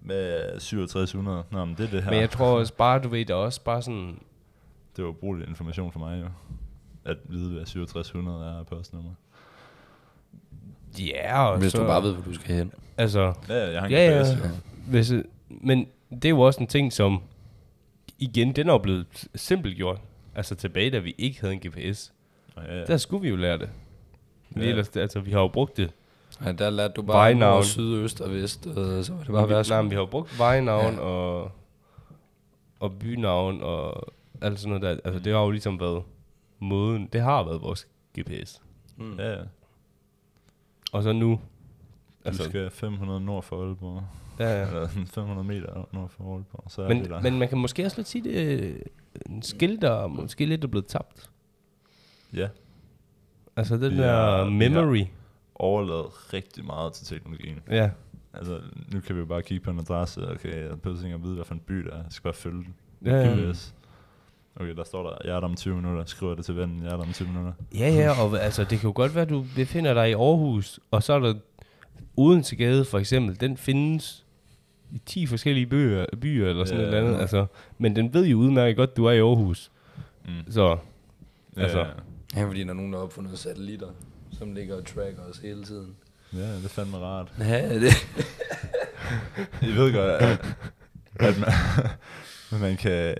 hvad 0.00 0.16
er 0.54 0.58
6700? 0.58 1.42
Nå, 1.50 1.64
men 1.64 1.74
det 1.78 1.84
er 1.86 1.90
det 1.90 2.02
her. 2.02 2.10
Men 2.10 2.20
jeg 2.20 2.30
tror 2.30 2.58
også 2.58 2.74
bare, 2.74 2.98
du 2.98 3.08
ved, 3.08 3.30
er 3.30 3.34
også 3.34 3.60
bare 3.64 3.82
sådan, 3.82 4.18
Det 4.96 5.04
var 5.04 5.12
brugelig 5.12 5.48
information 5.48 5.92
for 5.92 5.98
mig 5.98 6.20
jo. 6.22 6.26
At 7.04 7.16
vide, 7.24 7.52
hvad 7.54 7.66
6700 7.66 8.46
er 8.46 8.58
af 8.58 8.66
postnummer. 8.66 9.10
ja, 10.98 11.42
og 11.48 11.58
Hvis 11.58 11.72
så, 11.72 11.78
du 11.78 11.86
bare 11.86 12.02
ved, 12.02 12.12
hvor 12.14 12.22
du 12.22 12.34
skal 12.34 12.54
hen. 12.54 12.72
Altså, 12.98 13.32
Ja, 13.48 13.70
jeg 13.70 13.80
har 13.80 13.86
en 13.86 13.92
Ja, 13.92 14.10
ja. 14.16 14.22
GPS, 14.22 14.30
jo. 14.44 14.48
hvis, 14.88 15.12
men 15.48 15.86
det 16.10 16.24
er 16.24 16.28
jo 16.30 16.40
også 16.40 16.60
en 16.60 16.66
ting, 16.66 16.92
som, 16.92 17.22
igen, 18.18 18.52
den 18.52 18.68
er 18.68 18.72
jo 18.72 18.78
blevet 18.78 19.28
simpelt 19.34 19.76
gjort. 19.76 20.00
Altså 20.34 20.54
tilbage, 20.54 20.90
da 20.90 20.98
vi 20.98 21.14
ikke 21.18 21.40
havde 21.40 21.52
en 21.54 21.60
GPS. 21.60 22.12
Ja, 22.56 22.74
ja. 22.78 22.84
Der 22.84 22.96
skulle 22.96 23.22
vi 23.22 23.28
jo 23.28 23.36
lære 23.36 23.58
det. 23.58 23.70
Ja. 24.56 24.60
Ja. 24.60 24.66
Ellers, 24.66 24.88
altså, 24.88 25.20
vi 25.20 25.30
har 25.30 25.40
jo 25.40 25.48
brugt 25.48 25.76
det. 25.76 25.92
Ja, 26.44 26.52
der 26.52 26.70
lærte 26.70 26.94
du 26.94 27.02
bare 27.02 27.16
Vejnavn. 27.16 27.54
nord, 27.54 27.64
syd, 27.64 27.94
øst 27.94 28.20
og 28.20 28.30
vest, 28.30 28.66
og 28.66 29.04
så 29.04 29.12
var 29.12 29.22
det 29.22 29.32
bare 29.32 29.48
vi, 29.48 29.54
værst. 29.54 29.70
nej, 29.70 29.82
men 29.82 29.90
vi 29.90 29.94
har 29.94 30.02
jo 30.02 30.06
brugt 30.06 30.38
vejnavn 30.38 30.94
Ja. 30.94 31.00
ja. 31.00 31.06
og, 31.06 31.52
og 32.80 32.92
bynavn 32.98 33.62
og 33.62 34.12
alt 34.40 34.58
sådan 34.60 34.80
noget 34.80 34.82
der. 34.82 35.08
Altså, 35.10 35.20
det 35.24 35.32
har 35.32 35.40
jo 35.40 35.50
ligesom 35.50 35.80
været 35.80 36.02
måden. 36.58 37.08
Det 37.12 37.20
har 37.20 37.44
været 37.44 37.62
vores 37.62 37.88
GPS. 38.20 38.62
Mm. 38.96 39.18
ja, 39.18 39.30
ja. 39.32 39.42
Og 40.92 41.02
så 41.02 41.12
nu. 41.12 41.30
Du 41.30 41.40
Altså, 42.24 42.44
skal 42.44 42.70
500 42.70 43.20
nord 43.20 43.42
for 43.42 43.62
Aalborg. 43.66 44.02
Ja, 44.38 44.60
ja. 44.60 44.66
Eller 44.68 44.88
sådan 44.88 45.06
500 45.06 45.46
meter 45.48 45.88
nord 45.92 46.10
for 46.10 46.24
Aalborg. 46.34 46.64
Så 46.70 46.88
Men, 46.88 47.06
men 47.22 47.38
man 47.38 47.48
kan 47.48 47.58
måske 47.58 47.84
også 47.84 47.96
lidt 47.96 48.08
sige, 48.08 48.24
det 48.24 48.82
en 49.26 49.42
skill, 49.42 49.80
der 49.82 50.06
måske 50.06 50.46
lidt 50.46 50.64
er 50.64 50.68
blevet 50.68 50.86
tabt. 50.86 51.30
ja, 52.34 52.48
Altså 53.56 53.76
den 53.76 53.92
Vi 53.92 53.96
der 53.96 54.12
har- 54.12 54.44
vi 54.44 54.50
memory. 54.50 55.04
overladet 55.54 56.32
rigtig 56.32 56.64
meget 56.64 56.92
til 56.92 57.06
teknologien. 57.06 57.58
Ja. 57.70 57.90
Altså, 58.34 58.60
nu 58.92 59.00
kan 59.00 59.14
vi 59.14 59.20
jo 59.20 59.26
bare 59.26 59.42
kigge 59.42 59.64
på 59.64 59.70
en 59.70 59.78
adresse. 59.78 60.30
Okay, 60.30 60.68
jeg 60.68 60.80
behøver 60.80 61.04
ikke 61.04 61.14
at 61.14 61.22
vide, 61.22 61.34
hvad 61.34 61.44
for 61.44 61.54
en 61.54 61.60
by 61.60 61.74
der 61.74 61.90
er. 61.92 61.96
Jeg 61.96 62.04
skal 62.10 62.22
bare 62.22 62.34
følge 62.34 62.64
den. 62.64 62.74
Ja, 63.04 63.16
ja. 63.20 63.34
GPS. 63.50 63.74
Okay, 64.60 64.74
der 64.76 64.84
står 64.84 65.02
der, 65.10 65.16
jeg 65.24 65.36
er 65.36 65.40
der 65.40 65.48
om 65.48 65.54
20 65.56 65.74
minutter. 65.76 66.04
Skriver 66.04 66.34
det 66.34 66.44
til 66.44 66.56
vennen, 66.56 66.82
jeg 66.82 66.92
er 66.92 66.96
der 66.96 67.02
om 67.04 67.12
20 67.12 67.28
minutter. 67.28 67.52
Ja, 67.74 67.88
ja, 67.90 68.22
og 68.24 68.40
altså, 68.40 68.62
det 68.64 68.78
kan 68.80 68.88
jo 68.88 68.92
godt 68.94 69.14
være, 69.14 69.22
at 69.22 69.28
du 69.30 69.44
befinder 69.54 69.94
dig 69.94 70.10
i 70.10 70.12
Aarhus, 70.12 70.80
og 70.90 71.02
så 71.02 71.12
er 71.12 71.18
der 71.18 71.34
Odense 72.16 72.56
Gade 72.56 72.84
for 72.84 72.98
eksempel, 72.98 73.40
den 73.40 73.56
findes 73.56 74.25
i 74.92 74.98
10 75.06 75.26
forskellige 75.26 75.66
byer, 75.66 76.06
byer 76.20 76.48
eller 76.50 76.64
sådan 76.64 76.80
Ja, 76.80 76.86
ja, 76.86 76.90
et 76.92 76.96
eller 76.96 77.06
andet. 77.08 77.16
ja. 77.16 77.20
Altså, 77.20 77.46
men 77.78 77.96
den 77.96 78.14
ved 78.14 78.26
jo 78.26 78.38
udmærket 78.38 78.76
godt, 78.76 78.90
at 78.90 78.96
du 78.96 79.04
er 79.04 79.12
i 79.12 79.18
Aarhus. 79.18 79.70
Mm. 80.24 80.52
Så, 80.52 80.76
Ja, 81.56 81.62
Altså. 81.62 81.78
ja. 81.78 81.86
Ja, 82.36 82.44
fordi 82.48 82.64
der 82.64 82.70
er 82.70 82.74
nogen, 82.74 82.92
der 82.92 82.98
har 82.98 83.04
opfundet 83.04 83.38
satellitter, 83.38 83.86
som 84.38 84.52
ligger 84.54 84.76
og 84.76 84.84
tracker 84.86 85.22
os 85.30 85.38
hele 85.38 85.64
tiden. 85.64 85.94
ja, 86.32 86.56
det 86.56 86.64
er 86.64 86.68
fandme 86.68 86.96
rart. 86.96 87.32
Ja, 87.38 87.74
det. 87.80 87.92
I 89.62 89.66
ved 89.76 89.92
godt, 89.92 90.10
at, 90.10 90.56
at 91.20 91.34
man, 91.40 92.60
man 92.60 92.76
kan 92.76 93.14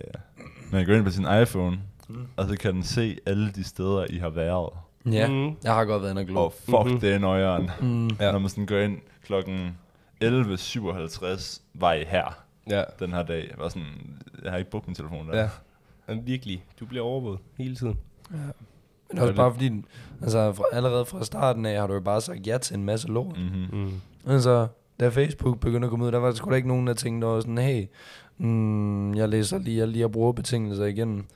man 0.72 0.80
kan 0.80 0.86
gå 0.86 0.92
ind 0.92 1.04
på 1.04 1.10
sin 1.10 1.26
iPhone, 1.42 1.78
Mm. 2.08 2.26
og 2.36 2.48
så 2.48 2.56
kan 2.56 2.74
den 2.74 2.82
se 2.82 3.16
alle 3.26 3.50
de 3.52 3.64
steder, 3.64 4.06
I 4.10 4.16
har 4.16 4.30
været. 4.30 4.70
Ja, 5.12 5.28
Mm. 5.28 5.56
jeg 5.64 5.74
har 5.74 5.84
godt 5.84 6.02
været 6.02 6.10
inde 6.10 6.20
og 6.22 6.26
glo. 6.26 6.40
Og 6.40 6.52
fuck, 6.64 6.84
Mhm. 6.86 7.00
det 7.00 7.12
er 7.14 7.18
nøjeren. 7.18 7.70
Mm. 7.80 8.06
Ja. 8.08 8.14
Ja. 8.26 8.32
Når 8.32 8.38
man 8.38 8.48
sådan 8.48 8.66
går 8.66 8.78
ind 8.78 8.98
klokken 9.24 9.78
11.57, 10.24 11.60
var 11.74 11.92
I 11.92 12.04
her 12.04 12.42
ja, 12.70 12.82
den 12.98 13.12
her 13.12 13.22
dag. 13.22 13.46
Jeg 13.50 13.58
var 13.58 13.68
sådan, 13.68 13.86
jeg 14.42 14.50
har 14.50 14.58
ikke 14.58 14.70
brugt 14.70 14.86
min 14.86 14.94
telefon 14.94 15.28
der. 15.28 15.38
ja. 15.40 15.48
Men 16.08 16.26
virkelig, 16.26 16.64
du 16.80 16.86
bliver 16.86 17.04
overvåget 17.04 17.38
hele 17.58 17.76
tiden. 17.76 17.98
Men 19.10 19.18
også 19.18 19.34
bare 19.34 19.52
fordi, 19.52 19.84
altså 20.22 20.52
fra, 20.52 20.64
allerede 20.72 21.04
fra 21.04 21.24
starten 21.24 21.66
af 21.66 21.80
har 21.80 21.86
du 21.86 21.94
jo 21.94 22.00
bare 22.00 22.20
sagt 22.20 22.46
ja 22.46 22.58
til 22.58 22.76
en 22.76 22.84
masse 22.84 23.08
lort. 23.08 23.36
Mm-hmm. 23.38 23.80
Mm. 23.80 24.00
Altså, 24.32 24.66
da 25.00 25.08
Facebook 25.08 25.60
begyndte 25.60 25.86
at 25.86 25.90
komme 25.90 26.04
ud, 26.04 26.12
der 26.12 26.18
var 26.18 26.28
der 26.28 26.34
sgu 26.34 26.50
da 26.50 26.56
ikke 26.56 26.68
nogen, 26.68 26.86
der 26.86 26.94
tænkte 26.94 27.24
over 27.26 27.40
sådan, 27.40 27.58
hey, 27.58 27.86
mm, 28.38 29.14
jeg 29.14 29.28
læser 29.28 29.58
lige 29.58 29.82
alle 29.82 29.94
de 29.94 29.98
her 29.98 30.08
brugerbetingelser 30.08 30.84
igen. 30.84 31.26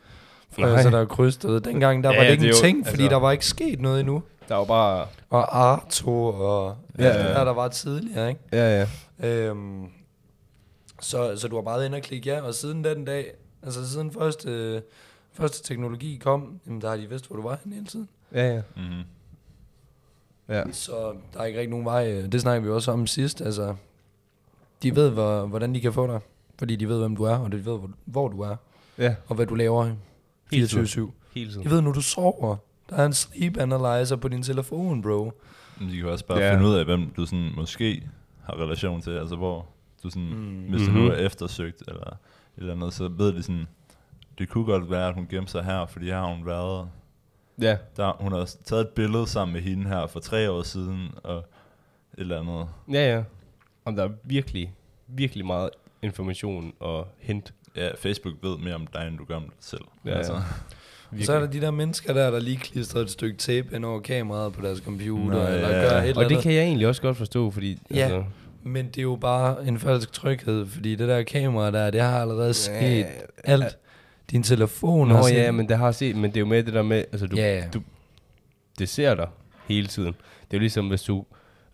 For 0.51 0.61
Nej. 0.61 0.71
jeg 0.71 0.83
så 0.83 0.90
der 0.90 0.99
er 1.01 1.05
kryds, 1.05 1.37
du 1.37 1.49
ved. 1.49 1.61
Dengang, 1.61 2.05
der 2.05 2.11
Ja, 2.11 2.16
var 2.16 2.23
det 2.23 2.27
ja, 2.29 2.33
ikke 2.33 2.40
det 2.43 2.49
en 2.49 2.55
jo- 2.55 2.61
ting, 2.62 2.87
fordi 2.87 3.03
altså- 3.03 3.14
der 3.14 3.21
var 3.21 3.33
ikke 3.33 3.47
sket 3.47 3.81
noget 3.81 4.01
endnu. 4.01 4.23
Der 4.51 4.57
er 4.57 4.61
jo 4.61 4.65
bare... 4.65 5.07
Og 5.31 5.59
Arto 5.59 6.25
og 6.25 6.77
Ja, 6.99 7.05
ja, 7.05 7.13
ja. 7.13 7.29
det 7.29 7.37
der, 7.37 7.45
der 7.45 7.53
var 7.53 7.69
tidligere, 7.69 8.29
ikke? 8.29 8.41
Ja, 8.53 8.87
ja. 9.21 9.29
Øhm, 9.29 9.87
så, 11.01 11.37
så 11.37 11.49
du 11.49 11.55
har 11.55 11.63
bare 11.63 11.87
inde 11.87 11.97
og 11.97 12.03
klikke 12.03 12.31
ja, 12.31 12.41
og 12.41 12.55
siden 12.55 12.85
den 12.85 13.05
dag, 13.05 13.33
altså 13.63 13.91
siden 13.91 14.13
første, 14.13 14.83
første 15.33 15.63
teknologi 15.63 16.17
kom, 16.17 16.61
jamen 16.67 16.81
der 16.81 16.89
har 16.89 16.97
de 16.97 17.07
vidst, 17.09 17.27
hvor 17.27 17.37
du 17.37 17.43
var 17.43 17.59
hele 17.65 17.87
tiden. 17.87 18.09
Ja, 18.35 18.55
ja. 18.55 18.63
Mm-hmm. 18.77 19.03
ja. 20.49 20.62
Så 20.72 21.14
der 21.35 21.41
er 21.41 21.45
ikke 21.45 21.59
rigtig 21.59 21.70
nogen 21.70 21.85
vej, 21.87 22.12
øh, 22.12 22.33
det 22.33 22.41
snakker 22.41 22.62
vi 22.68 22.70
også 22.74 22.93
om 22.93 23.07
sidst, 23.07 23.41
altså 23.41 23.74
de 24.83 24.97
ved, 24.97 25.11
hvor, 25.11 25.47
hvordan 25.47 25.74
de 25.74 25.81
kan 25.81 25.93
få 25.93 26.07
dig, 26.07 26.20
fordi 26.59 26.77
de 26.77 26.89
ved, 26.89 26.99
hvem 26.99 27.16
du 27.16 27.24
er, 27.24 27.37
og 27.39 27.53
de 27.53 27.57
ved, 27.57 27.62
hvor, 27.79 27.91
hvor 28.05 28.29
du 28.29 28.41
er, 28.41 28.57
Ja, 28.99 29.14
og 29.29 29.35
hvad 29.37 29.47
du 29.47 29.55
laver 29.55 29.91
Hele 30.53 30.66
24-7. 30.66 31.01
hele 31.35 31.51
tiden. 31.51 31.64
De 31.64 31.70
ved, 31.70 31.81
når 31.81 31.93
du 31.93 32.01
sover, 32.03 32.57
der 32.91 32.97
er 32.97 33.07
en 33.07 33.12
sleep 33.12 33.57
analyzer 33.57 34.16
på 34.16 34.28
din 34.28 34.43
telefon, 34.43 35.03
bro. 35.03 35.32
Men 35.80 35.88
de 35.91 35.97
kan 35.97 36.07
også 36.09 36.26
bare 36.26 36.38
ja. 36.38 36.55
finde 36.55 36.66
ud 36.68 36.74
af, 36.74 36.84
hvem 36.84 37.11
du 37.11 37.26
sådan 37.26 37.51
måske 37.57 38.09
har 38.45 38.55
relation 38.61 39.01
til. 39.01 39.11
Altså 39.11 39.36
hvor 39.36 39.66
du 40.03 40.11
sådan, 40.11 40.28
Mm. 40.34 40.64
hvis 40.68 40.86
du 40.86 40.93
Mhm. 40.93 41.07
er 41.07 41.12
eftersøgt 41.14 41.82
eller 41.88 42.07
et 42.07 42.16
eller 42.57 42.72
andet, 42.72 42.95
så 42.95 43.09
ved 43.09 43.32
de 43.32 43.43
sådan, 43.43 43.66
det 44.38 44.49
kunne 44.49 44.64
godt 44.64 44.91
være, 44.91 45.09
at 45.09 45.14
hun 45.14 45.26
gemte 45.30 45.53
sig 45.53 45.64
her, 45.64 45.86
fordi 45.86 46.07
her 46.07 46.18
har 46.18 46.34
hun 46.34 46.47
været. 46.47 46.88
Ja, 47.61 47.76
Der, 47.97 48.16
hun 48.20 48.32
har 48.32 48.51
taget 48.64 48.80
et 48.80 48.88
billede 48.88 49.26
sammen 49.26 49.53
med 49.53 49.61
hende 49.62 49.88
her 49.88 50.07
for 50.07 50.20
tre 50.20 50.51
år 50.51 50.62
siden, 50.62 51.09
og 51.24 51.36
et 51.38 51.45
eller 52.18 52.41
andet. 52.41 52.68
ja, 52.93 53.14
ja. 53.16 53.22
Om 53.84 53.97
der 53.97 54.05
er 54.05 54.11
virkelig, 54.24 54.74
virkelig 55.07 55.47
meget 55.47 55.70
information 56.03 56.72
og 56.80 57.09
hint. 57.18 57.55
Ja, 57.76 57.91
Facebook 57.99 58.34
ved 58.43 58.59
mere 58.59 58.74
om 58.74 58.86
dig, 58.86 59.07
end 59.09 59.18
du 59.18 59.24
gør 59.24 59.36
om 59.36 59.43
dig 59.43 59.53
selv. 59.61 59.82
Ja, 60.05 60.18
ja. 60.18 60.22
Og 61.13 61.25
så 61.25 61.33
er 61.33 61.41
der 61.41 61.47
de 61.47 61.61
der 61.61 61.71
mennesker 61.71 62.15
der, 62.15 62.31
der 62.31 62.41
lige 62.41 62.57
klistrer 62.57 63.01
et 63.03 63.11
stykke 63.11 63.37
tape 63.39 63.77
ind 63.77 63.85
over 63.85 64.01
kameraet 64.01 64.53
på 64.53 64.61
deres 64.63 64.79
computer, 64.79 65.25
Nå, 65.25 65.47
eller 65.55 65.69
ja. 65.77 65.83
gør 65.89 65.99
et 66.01 66.09
eller 66.09 66.25
Og 66.25 66.31
det 66.31 66.43
kan 66.43 66.53
jeg 66.53 66.63
egentlig 66.63 66.87
også 66.89 67.03
godt 67.03 67.17
forstå, 67.17 67.51
fordi... 67.51 67.79
Ja. 67.91 67.97
Altså, 67.97 68.25
Men 68.63 68.87
det 68.87 68.99
er 68.99 69.03
jo 69.03 69.17
bare 69.21 69.67
en 69.69 69.79
falsk 69.79 70.13
tryghed, 70.13 70.67
fordi 70.67 70.95
det 70.95 71.09
der 71.09 71.23
kamera 71.23 71.71
der, 71.71 71.91
det 71.91 72.01
har 72.01 72.21
allerede 72.21 72.55
sket 72.55 73.07
alt. 73.45 73.79
Din 74.31 74.43
telefon 74.43 75.09
Nå 75.09 75.15
har 75.15 75.23
set- 75.23 75.35
ja, 75.35 75.51
men 75.51 75.69
det 75.69 75.79
har 75.79 75.93
set, 75.93 76.17
men 76.17 76.31
det 76.31 76.37
er 76.37 76.41
jo 76.41 76.47
med 76.47 76.63
det 76.63 76.75
der 76.75 76.83
med, 76.83 76.99
altså 77.13 77.27
du, 77.27 77.37
Ja, 77.37 77.57
ja. 77.57 77.65
du 77.75 77.83
det 78.79 78.89
ser 78.89 79.15
dig 79.15 79.29
hele 79.69 79.87
tiden. 79.87 80.13
Det 80.41 80.51
er 80.51 80.57
jo 80.57 80.59
ligesom, 80.59 80.89
hvis 80.89 81.03
du 81.03 81.25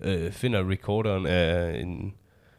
øh, 0.00 0.32
finder 0.32 0.70
recorderen 0.70 1.26
af 1.26 1.80
en, 1.80 2.14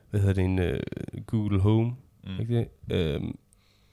hvad 0.09 0.19
hedder 0.19 0.33
det, 0.33 0.43
en 0.43 0.59
øh, 0.59 0.79
Google 1.27 1.59
Home, 1.59 1.91
mm. 2.23 2.29
ikke 2.41 2.57
det? 2.89 2.95
Øhm, 2.95 3.35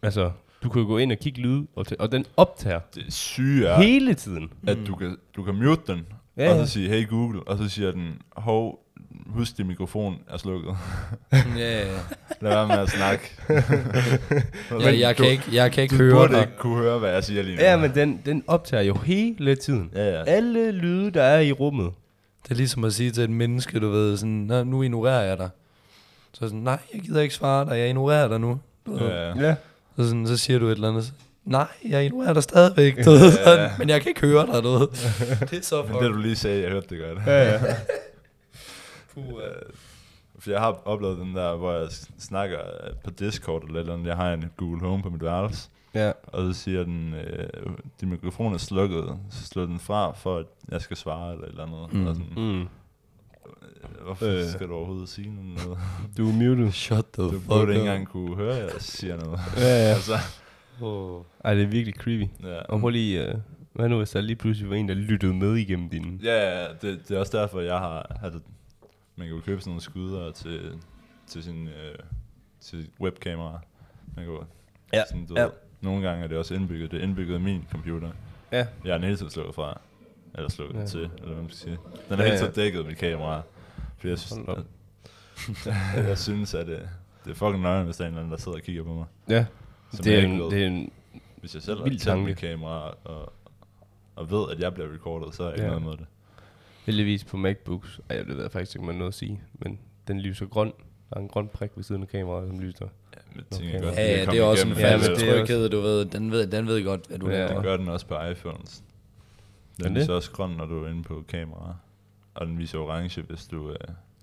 altså, 0.03 0.31
du 0.65 0.69
kan 0.69 0.85
gå 0.87 0.99
ind 0.99 1.13
og 1.13 1.19
kigge 1.19 1.41
lyd, 1.41 1.65
og, 1.77 1.87
og 1.99 2.13
den 2.13 2.25
optager 2.37 2.81
Det 2.95 3.05
syge 3.13 3.67
er, 3.67 3.71
ja. 3.73 3.81
hele 3.87 4.15
tiden. 4.15 4.51
at 4.67 4.79
du 4.87 4.95
kan, 4.97 5.17
du 5.37 5.43
kan 5.43 5.55
mute 5.55 5.83
den, 5.87 6.07
Ja, 6.37 6.45
ja, 6.45 6.51
og 6.53 6.59
ja. 6.59 6.67
så 6.67 6.73
sige, 6.73 6.89
hey 6.89 7.09
Google, 7.09 7.41
og 7.47 7.59
så 7.59 7.69
siger 7.69 7.91
den, 7.93 8.13
hov, 8.37 8.79
husk, 9.27 9.57
din 9.57 9.67
mikrofon 9.67 10.17
er 10.31 10.37
slukket. 10.37 10.71
ja, 11.33 11.79
ja. 11.79 11.85
Lad 12.41 12.51
være 12.51 12.67
med 12.69 12.79
at 12.79 12.89
snakke. 12.91 13.33
ja 14.85 14.99
jeg, 14.99 15.17
kan 15.17 15.27
ikke, 15.27 15.45
jeg 15.53 15.73
kan 15.73 15.83
ikke 15.83 15.99
du 15.99 16.03
høre 16.03 16.13
burde 16.15 16.33
dig. 16.33 16.41
ikke 16.41 16.53
kunne 16.59 16.77
høre, 16.83 16.99
hvad 16.99 17.11
jeg 17.13 17.25
siger 17.25 17.43
lige 17.43 17.57
nu. 17.57 17.63
Ja, 17.63 17.77
men 17.77 17.95
den, 17.95 18.21
den 18.27 18.45
optager 18.47 18.83
jo 18.83 18.95
hele 18.95 19.55
tiden. 19.57 19.91
Ja, 19.95 20.11
ja. 20.11 20.23
Alle 20.27 20.71
lyde, 20.71 21.11
der 21.11 21.23
er 21.23 21.41
i 21.41 21.53
rummet. 21.53 21.91
Det 22.45 22.51
er 22.51 22.55
ligesom 22.55 22.85
at 22.85 22.93
sige 22.93 23.11
til 23.11 23.23
et 23.25 23.31
menneske, 23.31 23.81
du 23.81 23.91
ved, 23.91 24.17
sådan, 24.17 24.33
"Nå, 24.33 24.65
nu 24.65 24.83
ignorerer 24.83 25.23
jeg 25.23 25.39
dig. 25.39 25.49
Så 26.33 26.41
sådan, 26.41 26.59
nej, 26.59 26.79
jeg 26.95 27.01
gider 27.03 27.21
ikke 27.21 27.35
svare 27.35 27.65
dig, 27.65 27.79
jeg 27.79 27.89
ignorerer 27.89 28.29
dig 28.29 28.41
nu. 28.41 28.59
Du. 28.87 28.97
Ja, 29.05 29.29
ja. 29.29 29.47
Ja. 29.49 29.55
Så, 29.97 30.05
sådan, 30.09 30.27
så 30.27 30.37
siger 30.37 30.59
du 30.59 30.67
et 30.67 30.73
eller 30.73 30.89
andet, 30.89 31.15
nej, 31.45 31.67
jeg 31.89 32.05
ignorerer 32.05 32.33
dig 32.33 32.43
stadigvæk, 32.43 33.05
du 33.05 33.11
ved, 33.11 33.33
sådan, 33.33 33.71
men 33.79 33.89
jeg 33.89 34.01
kan 34.03 34.09
ikke 34.09 34.21
høre 34.21 34.47
dig, 34.47 34.63
du 34.63 34.69
ved. 34.69 34.89
Det 35.51 35.59
er 35.59 35.63
så 35.63 35.83
Men 35.83 35.91
fuck. 35.91 36.03
det 36.03 36.11
du 36.11 36.17
lige 36.17 36.37
sagde, 36.37 36.63
jeg 36.63 36.71
hørte 36.71 36.87
det 36.91 36.99
godt. 37.01 37.27
Ja, 37.27 37.53
ja. 37.53 37.59
Puh, 39.15 39.25
ja. 39.25 39.49
For 40.39 40.51
jeg 40.51 40.61
har 40.61 40.83
oplevet 40.85 41.19
den 41.19 41.35
der, 41.37 41.57
hvor 41.57 41.73
jeg 41.73 41.89
snakker 42.19 42.59
øh, 42.59 42.93
på 43.05 43.11
Discord 43.11 43.65
eller 43.65 43.81
eller 43.81 43.93
andet. 43.95 44.07
Jeg 44.07 44.17
har 44.17 44.33
en 44.33 44.45
Google 44.57 44.81
Home 44.81 45.03
på 45.03 45.11
mit 45.11 45.23
værelse. 45.23 45.69
ja. 45.95 46.13
Og 46.27 46.55
så 46.55 46.61
siger 46.61 46.85
den, 46.85 47.15
øh, 47.15 47.49
din 48.01 48.11
mikrofon 48.11 48.55
er 48.55 48.59
slukket. 48.59 49.05
Så 49.31 49.47
slår 49.47 49.65
den 49.67 49.79
fra, 49.79 50.13
for 50.13 50.39
at 50.39 50.47
jeg 50.71 50.81
skal 50.81 50.97
svare 50.97 51.33
eller 51.33 51.45
et 51.45 51.51
eller 51.51 51.63
andet. 51.67 51.93
Mm. 51.93 52.07
Og 52.07 52.15
sådan, 52.15 52.33
Mm. 52.37 52.65
Hvorfor 54.03 54.27
Øh. 54.27 54.45
skal 54.45 54.69
du 54.69 54.75
overhovedet 54.75 55.09
sige 55.09 55.35
noget? 55.55 55.79
Du 56.19 56.29
er 56.29 56.33
muted. 56.33 56.73
Shut 56.73 57.07
the 57.13 57.23
Du 57.23 57.31
fuck 57.31 57.47
burde 57.47 57.63
up. 57.63 57.69
ikke 57.69 57.81
engang 57.81 58.09
kunne 58.09 58.37
høre, 58.37 58.57
at 58.59 58.73
jeg 58.73 58.81
siger 58.83 59.17
noget. 59.17 59.41
Ja, 59.57 59.63
ja. 59.63 59.95
altså, 59.95 60.13
Oh. 60.83 61.23
Ej, 61.45 61.55
det 61.55 61.63
er 61.63 61.67
virkelig 61.67 61.95
creepy. 61.95 62.27
ja. 62.43 62.59
Og 62.63 62.81
prøv 62.81 62.91
lige, 62.91 63.29
uh, 63.35 63.41
hvad 63.73 63.89
nu 63.89 63.97
hvis 63.99 64.11
der 64.11 64.21
lige 64.21 64.37
pludselig 64.37 64.71
var 64.71 64.77
en, 64.77 64.89
der 64.89 64.95
lyttede 64.95 65.35
med 65.35 65.55
igennem 65.57 65.89
din... 65.89 66.21
Ja, 66.25 66.61
ja, 66.63 66.67
det, 66.83 67.09
det 67.09 67.11
er 67.17 67.19
også 67.21 67.39
derfor, 67.39 67.61
jeg 67.61 67.79
har... 67.79 68.19
Altså, 68.23 68.41
man 69.17 69.27
kan 69.27 69.37
jo 69.37 69.43
købe 69.43 69.61
sådan 69.61 69.71
nogle 69.71 69.81
skyder 69.83 70.31
til, 70.33 70.61
til 71.27 71.43
sin 71.43 71.69
øh, 71.69 71.95
til 72.61 72.89
webkamera. 73.01 73.61
Man 74.17 74.25
kan 74.25 74.35
jo, 74.35 74.45
Ja, 74.93 75.03
sådan, 75.09 75.27
du 75.27 75.35
ja. 75.37 75.43
ved, 75.43 75.51
nogle 75.81 76.09
gange 76.09 76.25
er 76.25 76.29
det 76.29 76.39
også 76.39 76.55
indbygget. 76.55 76.91
Det 76.91 76.99
er 76.99 77.03
indbygget 77.05 77.39
i 77.39 77.43
min 77.43 77.65
computer. 77.71 78.11
Ja. 78.53 78.67
Jeg 78.85 78.91
er 78.91 78.95
den 78.95 79.05
hele 79.05 79.17
tiden 79.17 79.31
slukket 79.31 79.55
fra. 79.55 79.81
Eller 80.35 80.49
slukket 80.51 80.81
Ja. 80.81 80.87
til, 80.87 81.01
eller 81.01 81.27
hvad 81.27 81.37
man 81.37 81.47
skal 81.51 81.59
sige. 81.59 81.79
Den 82.09 82.15
er 82.15 82.17
Ja, 82.17 82.23
hele 82.23 82.31
ja. 82.33 82.39
tiden 82.39 82.53
dækket 82.53 82.87
mit 82.87 82.97
kamera. 82.99 83.43
Fordi 84.05 84.11
jeg 84.11 84.19
synes, 84.19 85.67
at, 85.97 86.09
jeg 86.09 86.19
synes 86.19 86.55
at 86.55 86.67
det, 86.67 86.89
det 87.25 87.31
er 87.31 87.35
fucking 87.35 87.63
nøjere, 87.63 87.85
hvis 87.85 87.97
der 87.97 88.05
er 88.05 88.09
en 88.09 88.13
eller 88.15 88.21
anden, 88.23 88.33
der 88.33 88.39
sidder 88.39 88.59
og 88.59 88.63
kigger 88.65 88.83
på 88.85 88.93
mig. 88.95 89.05
Ja, 89.29 89.47
Som 89.93 90.05
det 90.05 90.15
er, 90.19 90.23
en, 90.23 90.39
ved. 90.41 90.51
det 90.51 90.63
er 90.63 90.67
en... 90.67 90.91
Hvis 91.37 91.55
jeg 91.55 91.63
selv 91.63 91.77
har 91.77 91.85
vild 91.85 91.93
tændt 91.99 92.03
tanke. 92.03 92.25
mit 92.25 92.37
kamera 92.37 92.95
og, 93.05 93.33
og 94.17 94.31
ved, 94.31 94.45
at 94.53 94.61
jeg 94.61 94.75
bliver 94.75 94.95
recordet, 94.95 95.35
så 95.35 95.43
er 95.43 95.47
jeg 95.47 95.55
ikke 95.57 95.65
Ja. 95.65 95.69
noget 95.71 95.85
med 95.85 95.93
det. 95.93 96.07
Heldigvis 96.87 97.25
på 97.25 97.37
MacBooks, 97.37 98.01
ej, 98.11 98.17
det 98.17 98.29
ved 98.29 98.43
jeg 98.43 98.51
faktisk 98.51 98.77
ikke, 98.77 98.87
man 98.87 98.95
noget 98.95 99.11
at 99.11 99.15
sige, 99.15 99.41
men 99.53 99.79
den 100.09 100.21
lyser 100.21 100.47
grøn. 100.47 100.73
Der 101.11 101.17
er 101.17 101.21
en 101.21 101.29
grøn 101.29 101.49
prik 101.49 101.71
ved 101.77 101.85
siden 101.85 102.03
af 102.03 102.09
kameraet, 102.09 102.49
som 102.49 102.61
lyser. 102.61 102.87
Ja, 103.15 103.19
men 103.35 103.45
det 103.51 103.59
Okay. 103.59 103.65
tænker 103.73 103.83
godt, 103.89 103.97
Ja, 103.99 104.13
vi 104.13 104.19
kan 104.19 104.25
ja, 104.27 104.31
det 104.33 104.41
er 104.41 104.45
også 104.45 104.67
en 104.67 104.73
igennem. 104.73 104.87
Ja, 104.89 104.95
falsk 104.97 105.11
det 105.21 105.29
er 105.29 105.39
tryghed, 105.39 105.69
du 105.69 105.81
ved. 105.81 106.05
Den 106.05 106.31
ved, 106.31 106.47
den 106.47 106.67
ved 106.67 106.85
godt, 106.85 107.07
hvad 107.07 107.19
du 107.19 107.29
Ja. 107.31 107.37
laver. 107.39 107.55
Det 107.55 107.63
gør 107.63 107.77
den 107.77 107.89
også 107.89 108.07
på 108.07 108.15
iPhones. 108.31 108.83
Er 109.79 109.83
Den 109.85 109.95
det? 109.95 110.01
viser 110.01 110.13
også 110.15 110.31
grøn, 110.31 110.51
når 110.51 110.67
du 110.67 110.85
er 110.85 110.89
inde 110.91 111.03
på 111.03 111.25
kamera. 111.29 111.75
Og 112.35 112.47
den 112.47 112.59
viser 112.59 112.79
orange, 112.79 113.23
hvis 113.23 113.47
du, 113.47 113.71
øh, 113.71 113.77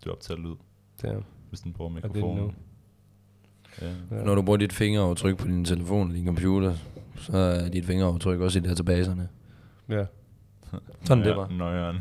du 0.05 0.11
optager 0.11 0.39
lyd. 0.39 0.55
Der. 1.01 1.21
Hvis 1.49 1.59
den 1.59 1.73
bruger 1.73 1.91
mikrofonen. 1.91 2.55
Ja. 3.81 3.87
Ja. 4.11 4.23
Når 4.23 4.35
du 4.35 4.41
bruger 4.41 4.57
dit 4.57 4.73
fingeraftryk 4.73 5.37
på 5.37 5.47
din 5.47 5.65
telefon 5.65 6.01
eller 6.07 6.15
din 6.17 6.25
computer, 6.25 6.75
så 7.15 7.37
er 7.37 7.69
dit 7.69 7.85
fingeraftryk 7.85 8.39
også 8.39 8.59
i 8.59 8.61
databaserne. 8.61 9.29
Ja. 9.89 10.05
Sådan 11.03 11.23
det 11.23 11.35
var. 11.35 11.47
Nøjeren. 11.49 11.97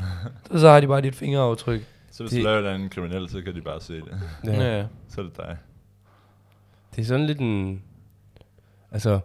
Så 0.59 0.69
har 0.69 0.79
de 0.79 0.87
bare 0.87 1.01
dit 1.01 1.15
fingeraftryk. 1.15 1.81
Så 2.11 2.23
hvis 2.23 2.31
Det- 2.31 2.39
du 2.39 2.43
laver 2.43 2.69
andet 2.69 2.91
kriminel, 2.91 3.29
så 3.29 3.41
kan 3.41 3.55
de 3.55 3.61
bare 3.61 3.81
se 3.81 3.93
det. 3.95 4.19
ja. 4.45 4.77
Ja. 4.77 4.85
Så 5.07 5.21
er 5.21 5.25
det 5.25 5.37
dig. 5.37 5.57
Det 6.95 7.01
er 7.01 7.05
sådan 7.05 7.25
lidt 7.25 7.39
en... 7.39 7.83
Altså, 8.91 9.19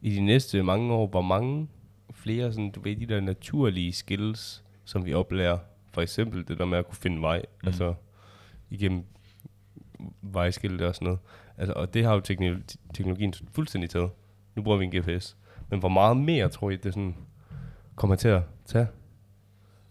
i 0.00 0.14
de 0.14 0.20
næste 0.20 0.62
mange 0.62 0.92
år, 0.94 1.06
hvor 1.06 1.22
mange 1.22 1.68
flere 2.12 2.52
sådan, 2.52 2.70
du 2.70 2.80
ved, 2.80 2.96
de 2.96 3.06
der 3.06 3.20
naturlige 3.20 3.92
skills, 3.92 4.64
som 4.84 5.04
vi 5.04 5.14
oplærer. 5.14 5.58
For 5.92 6.02
eksempel 6.02 6.48
det 6.48 6.58
der 6.58 6.64
med 6.64 6.78
at 6.78 6.86
kunne 6.86 6.96
finde 6.96 7.20
vej, 7.22 7.42
mm. 7.62 7.66
altså 7.68 7.94
igennem 8.70 9.04
vejskilte 10.22 10.88
og 10.88 10.94
sådan 10.94 11.04
noget. 11.06 11.18
Altså, 11.58 11.72
og 11.72 11.94
det 11.94 12.04
har 12.04 12.14
jo 12.14 12.20
teknologi, 12.20 12.62
teknologien 12.94 13.34
fuldstændig 13.52 13.90
taget. 13.90 14.10
Nu 14.56 14.62
bruger 14.62 14.78
vi 14.78 14.84
en 14.84 14.90
GPS. 15.00 15.36
Men 15.70 15.80
hvor 15.80 15.88
meget 15.88 16.16
mere, 16.16 16.48
tror 16.48 16.70
I, 16.70 16.76
det 16.76 16.94
sådan 16.94 17.14
kommer 17.96 18.16
til 18.16 18.28
at 18.28 18.42
tage? 18.66 18.86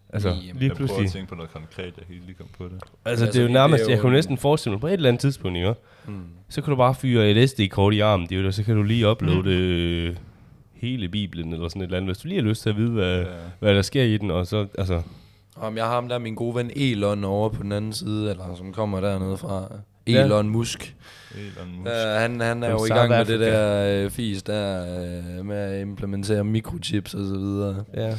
Altså, 0.09 0.29
Jamen, 0.29 0.43
lige 0.43 0.53
jeg 0.53 0.59
prøver 0.59 0.75
pludselig. 0.75 1.05
at 1.05 1.11
tænke 1.11 1.29
på 1.29 1.35
noget 1.35 1.51
konkret, 1.51 1.93
jeg 1.97 2.05
ikke 2.11 2.25
lige 2.25 2.35
komme 2.35 2.51
på 2.57 2.63
det. 2.63 2.73
Altså, 2.73 2.89
Altså, 3.05 3.25
det 3.25 3.35
er 3.35 3.41
jo 3.41 3.53
nærmest, 3.53 3.77
bliver 3.83 3.89
jo 3.89 3.91
jeg 3.95 4.01
kunne 4.01 4.09
en- 4.11 4.15
næsten 4.15 4.37
forestille 4.37 4.73
mig 4.73 4.81
på 4.81 4.87
et 4.87 4.93
eller 4.93 5.09
andet 5.09 5.19
tidspunkt, 5.21 5.57
ikke? 5.57 5.73
Mm. 6.07 6.23
Så 6.49 6.61
kan 6.61 6.71
du 6.71 6.75
bare 6.77 6.95
fyre 6.95 7.31
et 7.31 7.49
SD-kort 7.49 7.93
i 7.93 7.99
armen, 7.99 8.27
det 8.29 8.37
er 8.37 8.41
jo, 8.41 8.51
så 8.51 8.63
kan 8.63 8.75
du 8.75 8.83
lige 8.83 9.09
uploade 9.11 9.49
øh, 9.53 10.15
hele 10.73 11.09
Bibelen 11.09 11.53
eller 11.53 11.67
sådan 11.67 11.81
et 11.81 11.85
eller 11.85 11.97
andet, 11.97 12.07
hvis 12.09 12.17
du 12.17 12.27
lige 12.27 12.41
har 12.41 12.47
lyst 12.49 12.61
til 12.61 12.69
at 12.69 12.75
vide, 12.77 12.91
hvad, 12.91 13.21
Ja. 13.21 13.25
hvad 13.59 13.75
der 13.75 13.81
sker 13.81 14.03
i 14.03 14.17
den, 14.17 14.31
og 14.31 14.47
så, 14.47 14.67
altså, 14.77 15.01
Om 15.61 15.77
jeg 15.77 15.85
har 15.85 15.93
ham 15.93 16.09
der, 16.09 16.17
min 16.17 16.35
gode 16.35 16.55
ven 16.55 16.71
Elon 16.75 17.23
over 17.23 17.49
på 17.49 17.63
den 17.63 17.71
anden 17.71 17.93
side, 17.93 18.31
eller 18.31 18.55
som 18.55 18.73
kommer 18.73 18.99
dernede 19.01 19.37
fra. 19.37 19.67
Ja. 20.07 20.23
Elon 20.25 20.49
Musk. 20.49 20.95
Elon 21.35 21.75
Musk. 21.77 21.91
Uh, 21.91 22.21
han, 22.21 22.39
han 22.41 22.63
er 22.63 22.69
From 22.69 22.79
jo 22.79 22.85
i 22.85 22.89
gang 22.89 23.09
med 23.09 23.25
det 23.25 23.33
Africa. 23.33 23.51
der 23.51 24.03
øh, 24.05 24.11
fis 24.11 24.43
der 24.43 24.81
øh, 25.37 25.45
med 25.45 25.57
at 25.57 25.81
implementere 25.81 26.43
mikrochips 26.43 27.13
og 27.13 27.25
så 27.25 27.33
videre. 27.37 27.83
ja. 27.93 28.17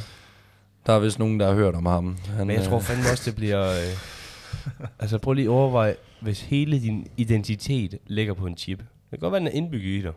Der 0.85 0.93
er 0.93 0.99
vist 0.99 1.19
nogen, 1.19 1.39
der 1.39 1.47
har 1.47 1.53
hørt 1.53 1.75
om 1.75 1.85
ham. 1.85 2.17
Han, 2.37 2.47
Men 2.47 2.55
jeg 2.55 2.65
tror 2.65 2.77
øh, 2.77 2.83
fandme 2.83 3.03
også, 3.11 3.23
det 3.25 3.35
bliver, 3.35 3.69
øh, 3.69 4.87
altså 4.99 5.17
prøv 5.17 5.33
lige 5.33 5.45
at 5.45 5.49
overveje, 5.49 5.95
hvis 6.21 6.41
hele 6.41 6.81
din 6.81 7.07
identitet 7.17 7.97
ligger 8.07 8.33
på 8.33 8.45
en 8.45 8.57
chip. 8.57 8.77
Det 8.79 8.85
kan 9.09 9.19
godt 9.19 9.31
være, 9.31 9.39
den 9.39 9.47
er 9.47 9.51
indbygget 9.51 9.99
i 9.99 10.01
dig. 10.01 10.11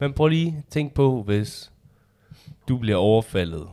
Men 0.00 0.12
prøv 0.12 0.28
lige 0.28 0.54
at 0.58 0.64
tænke 0.70 0.94
på, 0.94 1.22
hvis 1.26 1.70
du 2.68 2.78
bliver 2.78 2.96
overfaldet, 2.96 3.66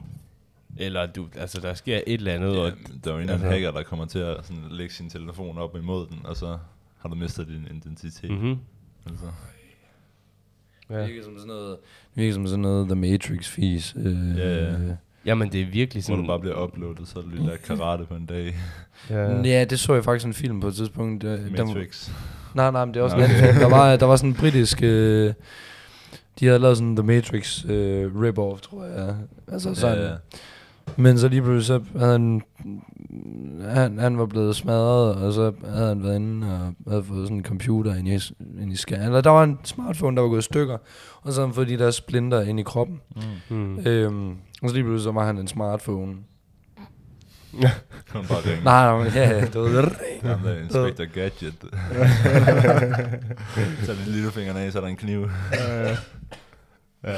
eller 0.77 1.05
du, 1.05 1.27
altså 1.37 1.61
der 1.61 1.73
sker 1.73 1.97
et 1.97 2.03
eller 2.13 2.33
andet, 2.33 2.53
Ja, 2.55 2.59
og 2.59 2.71
der 3.03 3.11
er 3.11 3.15
jo 3.15 3.21
en 3.21 3.29
altså- 3.29 3.47
hacker, 3.47 3.71
der 3.71 3.83
kommer 3.83 4.05
til 4.05 4.19
at 4.19 4.37
sådan, 4.43 4.63
lægge 4.71 4.93
sin 4.93 5.09
telefon 5.09 5.57
op 5.57 5.75
imod 5.77 6.07
den, 6.07 6.19
og 6.23 6.37
så 6.37 6.57
har 6.99 7.09
du 7.09 7.15
mistet 7.15 7.47
din 7.47 7.67
identitet. 7.77 8.29
mm-hmm. 8.31 8.57
Altså. 9.09 9.25
Det 10.89 10.95
ja. 10.95 11.05
virker 11.05 11.23
som 11.23 11.33
sådan 11.37 11.47
noget, 11.47 11.77
det 12.15 12.21
virker 12.21 12.33
som 12.33 12.47
sådan 12.47 12.59
noget 12.61 12.87
The 12.87 12.95
Matrix 12.95 13.47
fis. 13.47 13.93
Øh, 13.97 14.37
Ja, 14.37 14.63
ja. 14.63 14.77
Jamen 15.25 15.51
det 15.51 15.61
er 15.61 15.65
virkelig 15.65 16.03
Hvor 16.03 16.07
sådan, 16.15 16.21
du 16.23 16.27
bare 16.27 16.39
bliver 16.39 16.63
uploadet, 16.63 17.07
så 17.07 17.19
er 17.19 17.23
lige 17.35 17.45
lært 17.47 17.61
karate 17.61 18.05
på 18.05 18.15
en 18.15 18.25
dag. 18.25 18.55
ja, 19.09 19.41
Ja, 19.41 19.63
det 19.65 19.79
så 19.79 19.93
jeg 19.93 20.03
faktisk 20.03 20.25
en 20.27 20.33
film 20.33 20.59
på 20.61 20.67
et 20.67 20.75
tidspunkt. 20.75 21.23
Øh, 21.23 21.39
den- 21.39 21.51
Matrix. 21.51 22.11
Nej, 22.55 22.71
nej, 22.71 22.85
men 22.85 22.93
det 22.93 22.99
er 22.99 23.03
også 23.03 23.17
Nå, 23.17 23.23
en 23.23 23.29
anden 23.29 23.43
okay. 23.43 23.53
film. 23.53 23.59
Der 23.71 23.77
var, 23.77 23.95
der 23.95 24.05
var 24.05 24.15
sådan 24.15 24.29
en 24.29 24.35
britisk... 24.35 24.79
Øh, 24.83 25.33
de 26.39 26.45
havde 26.45 26.59
lavet 26.59 26.77
sådan 26.77 26.95
The 26.95 27.05
Matrix 27.05 27.65
øh, 27.65 28.11
rip-off, 28.15 28.59
tror 28.61 28.83
jeg. 28.85 29.15
Altså 29.47 29.75
sådan. 29.75 29.97
Ja, 29.97 30.09
ja. 30.09 30.15
Men 30.97 31.19
så 31.19 31.27
lige 31.27 31.41
pludselig, 31.41 31.65
så 31.65 31.81
havde 31.99 32.11
han, 32.11 32.41
han, 33.61 33.99
han 33.99 34.17
var 34.17 34.25
blevet 34.25 34.55
smadret, 34.55 35.15
og 35.15 35.33
så 35.33 35.51
havde 35.65 35.87
han 35.87 36.03
været 36.03 36.15
inde 36.15 36.47
og 36.85 36.91
havde 36.91 37.03
fået 37.03 37.27
sådan 37.27 37.37
en 37.37 37.43
computer 37.43 37.95
ind 37.95 38.07
i, 38.07 38.19
ind 38.61 38.73
i 38.73 38.75
skærmen. 38.75 39.05
Eller 39.05 39.21
der 39.21 39.29
var 39.29 39.43
en 39.43 39.59
smartphone, 39.63 40.15
der 40.15 40.21
var 40.21 40.29
gået 40.29 40.39
i 40.39 40.45
stykker, 40.45 40.77
og 41.21 41.33
så 41.33 41.39
havde 41.39 41.47
han 41.47 41.55
fået 41.55 41.67
de 41.67 41.77
der 41.77 41.91
splinter 41.91 42.41
ind 42.41 42.59
i 42.59 42.63
kroppen. 42.63 43.01
Mm. 43.49 43.55
mm. 43.57 43.79
Øhm, 43.87 44.29
og 44.61 44.69
så 44.69 44.75
lige 44.75 44.83
pludselig, 44.83 45.03
så 45.03 45.11
var 45.11 45.25
han 45.25 45.37
en 45.37 45.47
smartphone. 45.47 46.15
Kan 47.61 47.69
man 48.13 48.25
bare 48.25 48.39
ringe. 48.39 48.63
Nej, 48.63 48.97
nej, 48.97 49.11
ja, 49.15 49.29
ja, 49.29 49.41
det 49.41 49.55
var 49.55 49.69
der 50.43 50.59
Inspector 50.63 51.13
Gadget. 51.13 51.53
så 53.85 53.91
er 53.91 53.95
det 53.95 54.07
lillefingeren 54.07 54.57
af, 54.57 54.71
så 54.71 54.77
er 54.77 54.81
der 54.81 54.89
en 54.89 54.95
kniv. 54.95 55.29
ja. 57.03 57.15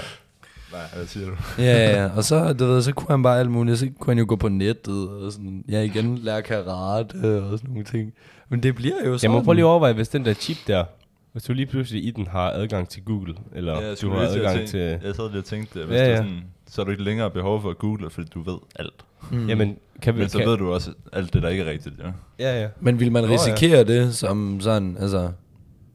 Nej, 0.75 0.83
hvad 0.95 1.05
siger 1.05 1.25
du? 1.27 1.35
Ja, 1.57 1.91
ja, 2.03 2.09
og 2.15 2.23
så, 2.23 2.53
du 2.53 2.65
ved, 2.65 2.81
så 2.81 2.91
kunne 2.93 3.07
han 3.09 3.23
bare 3.23 3.39
alt 3.39 3.51
muligt, 3.51 3.79
så 3.79 3.89
kunne 3.99 4.11
han 4.11 4.19
jo 4.19 4.25
gå 4.27 4.35
på 4.35 4.49
nettet, 4.49 5.09
og 5.09 5.31
sådan, 5.31 5.63
ja, 5.69 5.81
igen 5.81 6.17
lære 6.17 6.41
karate 6.41 7.15
og 7.43 7.57
sådan 7.59 7.69
nogle 7.69 7.83
ting. 7.83 8.13
Men 8.49 8.63
det 8.63 8.75
bliver 8.75 8.95
jo 9.05 9.11
Jeg 9.11 9.19
sådan. 9.19 9.31
må 9.35 9.43
prøve 9.43 9.55
lige 9.55 9.65
at 9.65 9.69
overveje, 9.69 9.93
hvis 9.93 10.09
den 10.09 10.25
der 10.25 10.33
chip 10.33 10.57
der, 10.67 10.83
hvis 11.31 11.43
du 11.43 11.53
lige 11.53 11.65
pludselig 11.65 12.05
i 12.05 12.11
den 12.11 12.27
har 12.27 12.51
adgang 12.51 12.89
til 12.89 13.03
Google, 13.05 13.33
eller 13.55 13.81
jeg 13.81 13.95
du 14.01 14.09
har 14.09 14.19
lige 14.19 14.31
til 14.31 14.39
at 14.39 14.45
adgang 14.45 14.55
tænke- 14.57 14.71
til... 14.71 15.07
Jeg 15.07 15.15
sad 15.15 15.29
lige 15.29 15.39
og 15.39 15.45
tænkte, 15.45 15.85
hvis 15.85 15.95
Ja, 15.97 16.03
ja, 16.03 16.05
ja. 16.05 16.11
ja. 16.11 16.17
sådan, 16.17 16.43
så 16.69 16.81
har 16.81 16.85
du 16.85 16.91
ikke 16.91 17.03
længere 17.03 17.31
behov 17.31 17.61
for 17.61 17.69
at 17.69 17.77
google, 17.77 18.09
fordi 18.09 18.27
du 18.33 18.41
ved 18.41 18.57
alt. 18.75 19.05
Mm. 19.31 19.47
Jamen, 19.47 19.77
kan 20.01 20.15
vi... 20.15 20.19
Men 20.19 20.29
så 20.29 20.37
kan, 20.37 20.47
ved 20.47 20.57
du 20.57 20.73
også 20.73 20.91
alt 21.13 21.33
det, 21.33 21.43
der 21.43 21.49
ikke 21.49 21.63
er 21.63 21.69
rigtigt, 21.71 21.95
ja. 21.99 22.11
Ja, 22.39 22.61
ja. 22.61 22.67
Men 22.79 22.99
vil 22.99 23.11
man 23.11 23.23
Nå, 23.23 23.27
ja. 23.29 23.33
risikere 23.35 23.83
det 23.83 24.15
som 24.15 24.59
sådan, 24.61 24.97
altså, 24.99 25.31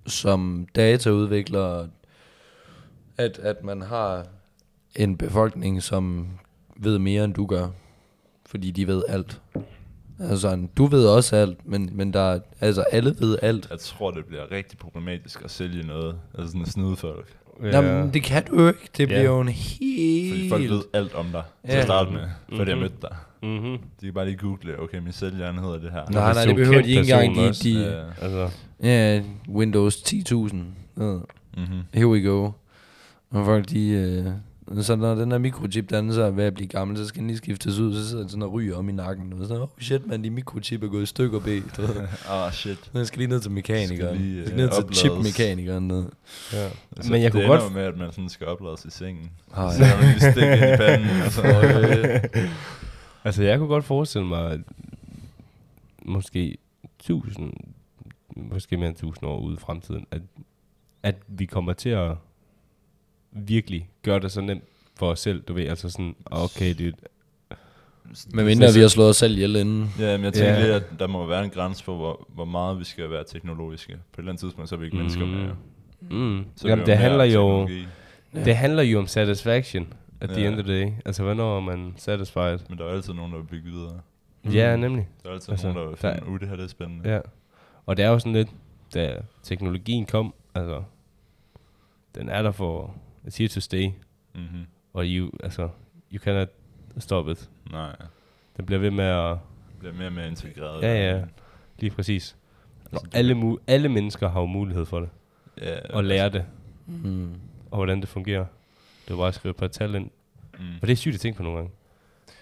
som 0.06 0.66
dataudvikler, 0.76 1.86
at, 3.18 3.38
at 3.42 3.64
man 3.64 3.82
har 3.82 4.26
en 4.96 5.16
befolkning, 5.16 5.82
som 5.82 6.26
ved 6.76 6.98
mere, 6.98 7.24
end 7.24 7.34
du 7.34 7.46
gør? 7.46 7.68
Fordi 8.46 8.70
de 8.70 8.86
ved 8.86 9.02
alt. 9.08 9.40
Altså, 10.20 10.66
du 10.76 10.86
ved 10.86 11.06
også 11.06 11.36
alt, 11.36 11.68
men, 11.68 11.90
men 11.92 12.12
der, 12.12 12.20
er- 12.20 12.40
altså, 12.60 12.82
alle 12.82 13.16
ved 13.20 13.38
alt. 13.42 13.66
Jeg 13.70 13.78
tror, 13.78 14.10
det 14.10 14.24
bliver 14.26 14.50
rigtig 14.52 14.78
problematisk 14.78 15.42
at 15.44 15.50
sælge 15.50 15.86
noget. 15.86 16.16
Altså 16.38 16.48
sådan 16.48 16.62
at 16.62 16.68
snyde 16.68 16.96
folk. 16.96 17.26
ja. 17.62 17.66
Ja. 17.68 17.80
Jamen, 17.80 18.14
det 18.14 18.22
kan 18.22 18.44
du 18.44 18.60
jo 18.62 18.68
ikke. 18.68 18.88
Det 18.96 19.08
bliver 19.08 19.22
jo 19.22 19.40
en 19.40 19.46
Fordi 19.46 20.32
helt... 20.32 20.48
folk 20.52 20.62
ved 20.70 20.82
alt 20.92 21.14
om 21.14 21.26
dig 21.32 21.42
til 21.64 21.72
Ja. 21.72 21.78
at 21.78 21.84
starte 21.84 22.10
med, 22.10 22.20
før 22.56 22.64
de 22.64 22.70
har 22.70 22.74
Mhm. 22.76 22.82
mødt 22.82 23.02
dig. 23.02 23.16
Mm-hmm. 23.42 23.78
De 24.00 24.04
kan 24.06 24.14
bare 24.14 24.26
lige 24.26 24.36
google, 24.36 24.80
okay, 24.80 24.98
min 24.98 25.12
sælger, 25.12 25.46
han 25.46 25.58
hedder 25.58 25.78
det 25.78 25.90
her. 25.92 26.10
Nej, 26.10 26.32
nej, 26.32 26.44
det 26.44 26.56
behøver 26.56 26.82
de 26.82 26.88
ikke 26.88 27.00
engang. 27.00 27.36
De, 27.36 27.52
de, 27.52 27.90
Ja. 28.20 28.24
Altså, 28.24 28.50
ja, 28.82 29.22
Windows 29.48 29.96
10.000. 29.96 30.56
Uh, 30.96 31.20
Mm-hmm. 31.56 31.80
here 31.94 32.08
we 32.08 32.22
go. 32.22 32.44
Og 33.30 33.44
folk, 33.44 33.70
de... 33.70 33.88
Øh, 33.88 34.26
så 34.82 34.96
når 34.96 35.14
den 35.14 35.30
der 35.30 35.38
mikrochip, 35.38 35.90
der 35.90 36.12
så 36.12 36.22
er 36.22 36.30
ved 36.30 36.44
at 36.44 36.54
blive 36.54 36.68
gammel, 36.68 36.96
så 36.96 37.06
skal 37.06 37.18
den 37.20 37.26
lige 37.26 37.36
skiftes 37.36 37.78
ud, 37.78 37.94
så 37.94 38.08
sidder 38.08 38.22
den 38.22 38.28
sådan 38.30 38.42
og 38.42 38.52
ryger 38.52 38.76
om 38.76 38.88
i 38.88 38.92
nakken. 38.92 39.32
Og 39.32 39.38
sådan, 39.46 39.62
oh 39.62 39.68
shit, 39.80 40.06
man, 40.06 40.24
de 40.24 40.30
mikrochip 40.30 40.82
er 40.82 40.88
gået 40.88 41.02
i 41.02 41.06
stykker, 41.06 41.40
B. 41.40 41.46
Ved. 41.78 42.06
Ah, 42.28 42.52
shit. 42.52 42.90
Den 42.92 43.06
skal 43.06 43.18
lige 43.18 43.28
ned 43.28 43.40
til 43.40 43.50
mekanikeren. 43.50 44.16
Skal 44.16 44.26
lige, 44.26 44.42
Skal 44.46 44.52
øh, 44.52 44.58
lige 44.58 44.66
ned 44.80 44.88
til 44.88 44.96
chipmekanikeren 44.96 45.88
ned. 45.88 46.04
ja. 46.52 46.68
Altså, 46.96 47.12
Men 47.12 47.22
jeg 47.22 47.32
kunne 47.32 47.40
det 47.42 47.48
godt... 47.48 47.62
jo 47.62 47.68
med, 47.68 47.82
at 47.82 47.96
man 47.98 48.12
sådan 48.12 48.28
skal 48.28 48.46
oplades 48.46 48.84
i 48.84 48.90
sengen. 48.90 49.30
Ej. 49.56 49.72
Så 49.72 49.84
kan 49.84 49.96
man 49.96 50.06
lige 50.06 50.32
stikke 50.32 50.52
ind 50.52 50.74
i 50.74 50.76
panden. 50.84 51.22
Og 51.22 51.32
så, 51.32 51.42
øh, 51.42 52.50
Altså, 53.24 53.42
jeg 53.42 53.58
kunne 53.58 53.68
godt 53.68 53.84
forestille 53.84 54.26
mig, 54.26 54.50
at 54.50 54.60
måske 56.02 56.56
tusind, 56.98 57.52
måske 58.36 58.76
mere 58.76 58.88
end 58.88 58.96
tusind 58.96 59.28
år 59.28 59.40
ude 59.40 59.54
i 59.54 59.58
fremtiden, 59.58 60.06
at, 60.10 60.22
at 61.02 61.16
vi 61.28 61.44
kommer 61.44 61.72
til 61.72 61.88
at 61.88 62.12
virkelig 63.32 63.88
gøre 64.02 64.20
det 64.20 64.32
så 64.32 64.40
nemt 64.40 64.64
for 64.96 65.10
os 65.10 65.20
selv, 65.20 65.42
du 65.42 65.52
ved, 65.52 65.66
altså 65.68 65.90
sådan, 65.90 66.14
okay, 66.26 66.74
det 66.74 66.94
Men 68.34 68.44
mindre 68.46 68.66
vi 68.74 68.80
har 68.80 68.88
slået 68.88 69.08
os 69.10 69.16
selv 69.16 69.32
ihjel 69.34 69.56
inden. 69.56 69.90
Ja, 69.98 70.16
men 70.16 70.24
jeg 70.24 70.32
tænker 70.32 70.52
Ja. 70.52 70.60
lige, 70.62 70.74
at 70.74 70.82
der 70.98 71.06
må 71.06 71.26
være 71.26 71.44
en 71.44 71.50
grænse 71.50 71.84
for, 71.84 71.96
hvor, 71.96 72.26
hvor 72.28 72.44
meget 72.44 72.78
vi 72.78 72.84
skal 72.84 73.10
være 73.10 73.24
teknologiske. 73.24 73.92
På 73.92 73.98
et 74.14 74.18
eller 74.18 74.32
andet 74.32 74.40
tidspunkt, 74.40 74.68
så 74.68 74.74
er 74.74 74.78
vi 74.78 74.84
ikke 74.84 74.96
Mhm. 74.96 75.02
mennesker 75.02 75.26
mere. 75.26 75.56
mm, 76.10 76.44
Så 76.56 76.68
jamen, 76.68 76.86
det 76.86 76.96
handler 76.98 77.24
jo. 77.24 77.68
Ja. 78.34 78.44
det 78.44 78.56
handler 78.56 78.82
jo 78.82 78.98
om 78.98 79.06
satisfaction 79.06 79.92
at 80.20 80.28
the 80.30 80.40
Ja. 80.42 80.48
end 80.48 80.58
of 80.60 80.64
the 80.64 80.74
day. 80.80 80.92
Altså, 81.04 81.22
hvornår 81.22 81.56
er 81.56 81.60
man 81.60 81.94
satisfied? 81.96 82.58
Men 82.68 82.78
der 82.78 82.84
er 82.84 82.90
altid 82.90 83.12
nogen, 83.12 83.32
der 83.32 83.38
vil 83.38 83.46
bygge 83.46 83.70
videre. 83.70 84.00
Mm. 84.44 84.50
Ja, 84.50 84.76
nemlig. 84.76 85.08
Der 85.22 85.28
er 85.28 85.32
altid 85.34 85.50
Altså, 85.52 85.66
nogen, 85.66 85.78
der 85.82 85.88
vil 85.88 85.98
der- 86.02 86.14
finde, 86.18 86.28
uh, 86.32 86.40
det 86.40 86.48
her 86.48 86.56
det 86.56 86.64
er 86.64 86.68
spændende. 86.68 87.12
Ja. 87.14 87.20
Og 87.86 87.96
det 87.96 88.04
er 88.04 88.08
jo 88.08 88.18
sådan 88.18 88.32
lidt, 88.32 88.48
da 88.94 89.16
teknologien 89.42 90.06
kom, 90.06 90.34
altså, 90.54 90.82
den 92.14 92.28
er 92.28 92.42
der 92.42 92.50
for, 92.52 92.94
it's 93.26 93.38
here 93.38 93.48
to 93.48 93.60
stay, 93.60 93.90
Mm-hmm. 94.34 94.66
og 94.92 95.04
you, 95.06 95.30
altså, 95.42 95.68
you 96.12 96.18
cannot 96.22 96.48
stop 96.98 97.28
it. 97.28 97.50
Nej, 97.70 97.96
Den 98.56 98.66
bliver 98.66 98.78
ved 98.78 98.90
med 98.90 99.04
at, 99.04 99.36
det 99.70 99.78
bliver 99.78 99.94
mere 99.94 100.06
og 100.06 100.12
mere 100.12 100.28
integreret. 100.28 100.82
Ja, 100.82 101.10
ja. 101.16 101.24
lige 101.78 101.90
præcis. 101.90 102.36
Altså, 102.92 103.06
alle, 103.12 103.34
mu- 103.34 103.56
alle 103.66 103.88
mennesker 103.88 104.28
har 104.30 104.40
jo 104.40 104.46
mulighed 104.46 104.86
for 104.86 105.00
det, 105.00 105.08
ja, 105.60 105.78
og 105.90 106.04
lære 106.04 106.28
det, 106.28 106.44
Mm. 106.86 107.34
og 107.70 107.76
hvordan 107.76 108.00
det 108.00 108.08
fungerer. 108.08 108.44
Det 109.08 109.12
er 109.14 109.18
bare 109.18 109.28
at 109.28 109.34
skrive 109.34 109.50
et 109.50 109.56
par 109.56 109.66
tal 109.68 109.94
ind. 109.94 110.10
Mm. 110.58 110.74
Og 110.82 110.86
det 110.86 110.90
er 110.92 110.96
sygt 110.96 111.14
at 111.14 111.20
tænke 111.20 111.36
på 111.36 111.42
nogle 111.42 111.58
gange. 111.58 111.72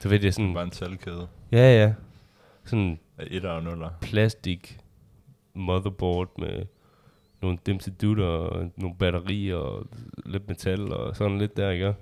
Så 0.00 0.08
ved 0.08 0.18
det 0.18 0.28
er 0.28 0.32
sådan, 0.32 0.54
Bare 0.54 0.64
en 0.64 0.70
talkæde 0.70 1.28
ja 1.52 1.82
ja, 1.86 1.94
sådan 2.64 2.98
etter 3.18 3.50
og 3.50 3.62
nuller. 3.62 3.90
plastik 4.00 4.78
motherboard 5.54 6.38
med 6.38 6.66
nogle 7.42 7.58
dimsedutter 7.66 8.24
og 8.24 8.70
nogle 8.76 8.96
batterier 8.96 9.56
og 9.56 9.86
lidt 10.26 10.48
metal 10.48 10.92
og 10.92 11.16
sådan 11.16 11.38
lidt 11.38 11.56
der, 11.56 11.70
ikke? 11.70 11.94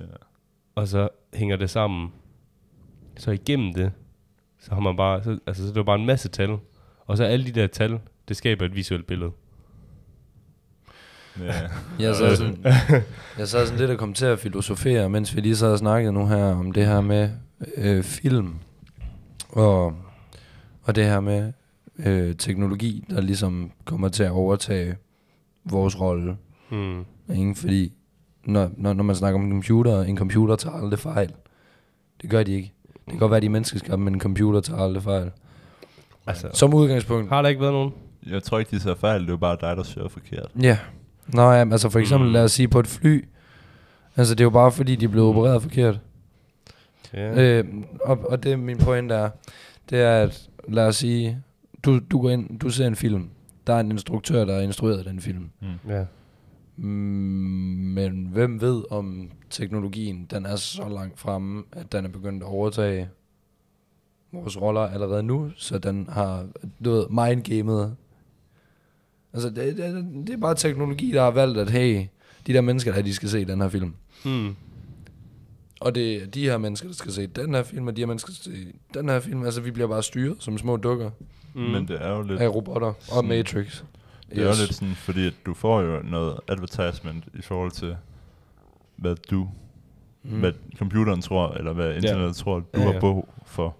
Ja. 0.00 0.04
Og 0.74 0.88
så 0.88 1.08
hænger 1.34 1.56
det 1.56 1.70
sammen. 1.70 2.12
Så 3.16 3.30
igennem 3.30 3.74
det, 3.74 3.92
så 4.58 4.74
har 4.74 4.80
man 4.80 4.96
bare, 4.96 5.22
så, 5.22 5.38
altså 5.46 5.62
så 5.62 5.68
er 5.68 5.74
det 5.74 5.86
bare 5.86 5.98
en 6.00 6.06
masse 6.06 6.28
tal. 6.28 6.58
Og 7.06 7.16
så 7.16 7.24
alle 7.24 7.46
de 7.46 7.60
der 7.60 7.66
tal, 7.66 8.00
det 8.28 8.36
skaber 8.36 8.64
et 8.64 8.74
visuelt 8.74 9.06
billede. 9.06 9.30
Ja. 11.40 11.52
Jeg 12.04 12.16
sad 12.16 12.36
sådan, 12.36 12.64
jeg 13.38 13.48
sad 13.48 13.66
sådan 13.66 13.78
lidt 13.78 13.90
og 13.90 13.98
kom 13.98 14.14
til 14.14 14.26
at 14.26 14.38
filosofere, 14.38 15.08
mens 15.08 15.36
vi 15.36 15.40
lige 15.40 15.56
sad 15.56 15.72
og 15.72 15.78
snakkede 15.78 16.12
nu 16.12 16.26
her 16.26 16.44
om 16.44 16.72
det 16.72 16.86
her 16.86 17.00
med 17.00 17.30
øh, 17.76 18.02
film 18.02 18.54
og, 19.48 19.96
og 20.82 20.94
det 20.94 21.04
her 21.04 21.20
med 21.20 21.52
øh, 21.98 22.34
teknologi, 22.36 23.04
der 23.10 23.20
ligesom 23.20 23.70
kommer 23.84 24.08
til 24.08 24.22
at 24.22 24.30
overtage 24.30 24.96
vores 25.64 26.00
rolle. 26.00 26.36
Hmm. 26.70 27.04
Ikke? 27.36 27.54
Fordi 27.54 27.92
når, 28.44 28.70
når, 28.76 28.92
når 28.92 29.04
man 29.04 29.16
snakker 29.16 29.40
om 29.40 29.50
computer, 29.50 30.02
en 30.02 30.18
computer 30.18 30.56
tager 30.56 30.76
aldrig 30.76 30.98
fejl. 30.98 31.32
Det 32.22 32.30
gør 32.30 32.42
de 32.42 32.52
ikke. 32.52 32.72
Det 33.04 33.10
kan 33.10 33.18
godt 33.18 33.30
være, 33.30 33.36
at 33.36 33.42
de 33.42 33.46
er 33.46 33.50
menneskeskabte, 33.50 33.96
men 33.96 34.14
en 34.14 34.20
computer 34.20 34.60
tager 34.60 34.80
aldrig 34.82 35.02
fejl. 35.02 35.30
Altså, 36.26 36.48
Som 36.52 36.74
udgangspunkt. 36.74 37.28
har 37.28 37.42
der 37.42 37.48
ikke 37.48 37.60
været 37.60 37.72
nogen? 37.72 37.92
Jeg 38.26 38.42
tror 38.42 38.58
ikke, 38.58 38.70
de 38.76 38.80
ser 38.80 38.94
fejl. 38.94 39.20
Det 39.20 39.28
er 39.28 39.32
jo 39.32 39.36
bare 39.36 39.56
dig, 39.60 39.76
der 39.76 39.82
søger 39.82 40.08
forkert. 40.08 40.48
Ja. 40.62 40.78
Nå 41.26 41.42
ja, 41.50 41.70
altså 41.70 41.88
for 41.88 41.98
eksempel 41.98 42.26
Mm. 42.28 42.32
lad 42.32 42.44
os 42.44 42.52
sige 42.52 42.68
på 42.68 42.80
et 42.80 42.86
fly. 42.86 43.24
Altså 44.16 44.34
det 44.34 44.40
er 44.40 44.44
jo 44.44 44.50
bare 44.50 44.72
fordi, 44.72 44.96
de 44.96 45.08
blev 45.08 45.24
opereret 45.24 45.62
forkert. 45.62 46.00
Ja. 47.14 47.58
Øh, 47.58 47.64
og, 48.00 48.18
og 48.30 48.42
det 48.42 48.58
min 48.58 48.78
pointe 48.78 49.14
er, 49.14 49.30
det 49.90 50.00
er 50.00 50.22
at, 50.22 50.48
lad 50.68 50.86
os 50.86 50.96
sige, 50.96 51.42
du, 51.86 51.98
du 51.98 52.20
går 52.20 52.30
ind, 52.30 52.58
du 52.58 52.70
ser 52.70 52.86
en 52.86 52.96
film. 52.96 53.28
Der 53.66 53.74
er 53.74 53.80
en 53.80 53.90
instruktør, 53.90 54.44
der 54.44 54.54
har 54.54 54.60
instrueret 54.60 55.04
den 55.04 55.20
film. 55.20 55.50
Mm. 55.60 55.90
ja. 55.90 56.04
Mm, 56.76 56.84
men 57.94 58.26
hvem 58.26 58.60
ved 58.60 58.82
om 58.90 59.30
teknologien, 59.50 60.26
den 60.30 60.46
er 60.46 60.56
så 60.56 60.88
langt 60.88 61.18
fremme, 61.18 61.64
at 61.72 61.92
den 61.92 62.04
er 62.04 62.08
begyndt 62.08 62.42
at 62.42 62.48
overtage 62.48 63.08
vores 64.32 64.60
roller 64.60 64.80
allerede 64.80 65.22
nu, 65.22 65.50
så 65.56 65.78
den 65.78 66.08
har, 66.10 66.46
du 66.84 66.90
ved, 66.90 67.06
mindgamet. 67.08 67.96
Altså, 69.32 69.50
det, 69.50 69.76
det, 69.76 70.06
det 70.26 70.32
er 70.32 70.36
bare 70.36 70.54
teknologi, 70.54 71.10
der 71.10 71.22
har 71.22 71.30
valgt, 71.30 71.58
at 71.58 71.70
hey, 71.70 72.06
de 72.46 72.52
der 72.52 72.60
mennesker, 72.60 72.92
der 72.92 73.02
de 73.02 73.14
skal 73.14 73.28
se 73.28 73.44
den 73.44 73.60
her 73.60 73.68
film. 73.68 73.94
Hmm. 74.24 74.56
Og 75.80 75.94
det 75.94 76.22
er 76.22 76.26
de 76.26 76.44
her 76.44 76.58
mennesker, 76.58 76.88
der 76.88 76.94
skal 76.94 77.12
se 77.12 77.26
den 77.26 77.54
her 77.54 77.62
film, 77.62 77.86
og 77.86 77.96
de 77.96 78.00
her 78.00 78.06
mennesker, 78.06 78.28
der 78.30 78.34
skal 78.34 78.52
se 78.52 78.72
den 78.94 79.08
her 79.08 79.20
film. 79.20 79.44
Altså, 79.44 79.60
vi 79.60 79.70
bliver 79.70 79.88
bare 79.88 80.02
styret 80.02 80.36
som 80.38 80.58
små 80.58 80.76
dukker 80.76 81.10
Mm. 81.56 81.62
Men 81.62 81.88
det 81.88 82.02
er 82.02 82.08
jo 82.16 82.22
lidt... 82.22 82.40
af 82.40 82.48
robotter 82.54 82.88
og 82.88 82.96
Sådan- 83.00 83.28
Matrix. 83.28 83.82
Det 84.30 84.38
er 84.38 84.42
jo 84.42 84.52
lidt 84.60 84.74
sådan, 84.74 84.94
fordi 84.94 85.26
at 85.26 85.34
du 85.46 85.54
får 85.54 85.80
jo 85.80 86.00
noget 86.02 86.38
advertisement 86.48 87.24
i 87.34 87.42
forhold 87.42 87.70
til, 87.70 87.96
hvad 88.96 89.16
du, 89.30 89.48
Mm. 90.22 90.32
mm. 90.32 90.38
hvad 90.38 90.52
computeren 90.78 91.22
tror, 91.22 91.50
eller 91.54 91.72
hvad 91.72 91.94
internettet 91.96 92.36
tror, 92.36 92.58
du 92.58 92.64
Ja, 92.74 92.80
har 92.80 92.92
ja. 92.92 92.98
behov 93.00 93.28
for. 93.46 93.76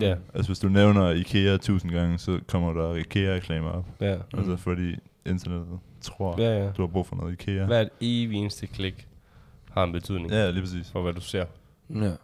Ja, 0.00 0.14
Altså 0.34 0.48
hvis 0.48 0.58
du 0.58 0.68
nævner 0.68 1.10
IKEA 1.10 1.56
tusind 1.56 1.90
gange, 1.92 2.18
så 2.18 2.40
kommer 2.48 2.72
der 2.72 2.94
IKEA-reklamer 2.94 3.70
op. 3.70 3.86
ja. 4.00 4.16
Mm. 4.16 4.38
Altså 4.38 4.56
fordi 4.56 4.96
internettet 5.26 5.78
tror, 6.00 6.40
Ja, 6.40 6.64
ja. 6.64 6.70
du 6.70 6.82
har 6.82 6.86
brug 6.86 7.06
for 7.06 7.16
noget 7.16 7.32
IKEA. 7.32 7.64
Hvert 7.66 7.88
evig 8.00 8.36
eneste 8.38 8.66
klik 8.66 9.08
har 9.70 9.84
en 9.84 9.92
betydning 9.92 10.30
Ja, 10.30 10.50
lige 10.50 10.62
præcis. 10.62 10.90
for, 10.90 11.02
hvad 11.02 11.12
du 11.12 11.20
ser. 11.20 11.44
Ja. 11.90 11.94
Det 11.96 12.04
er 12.08 12.16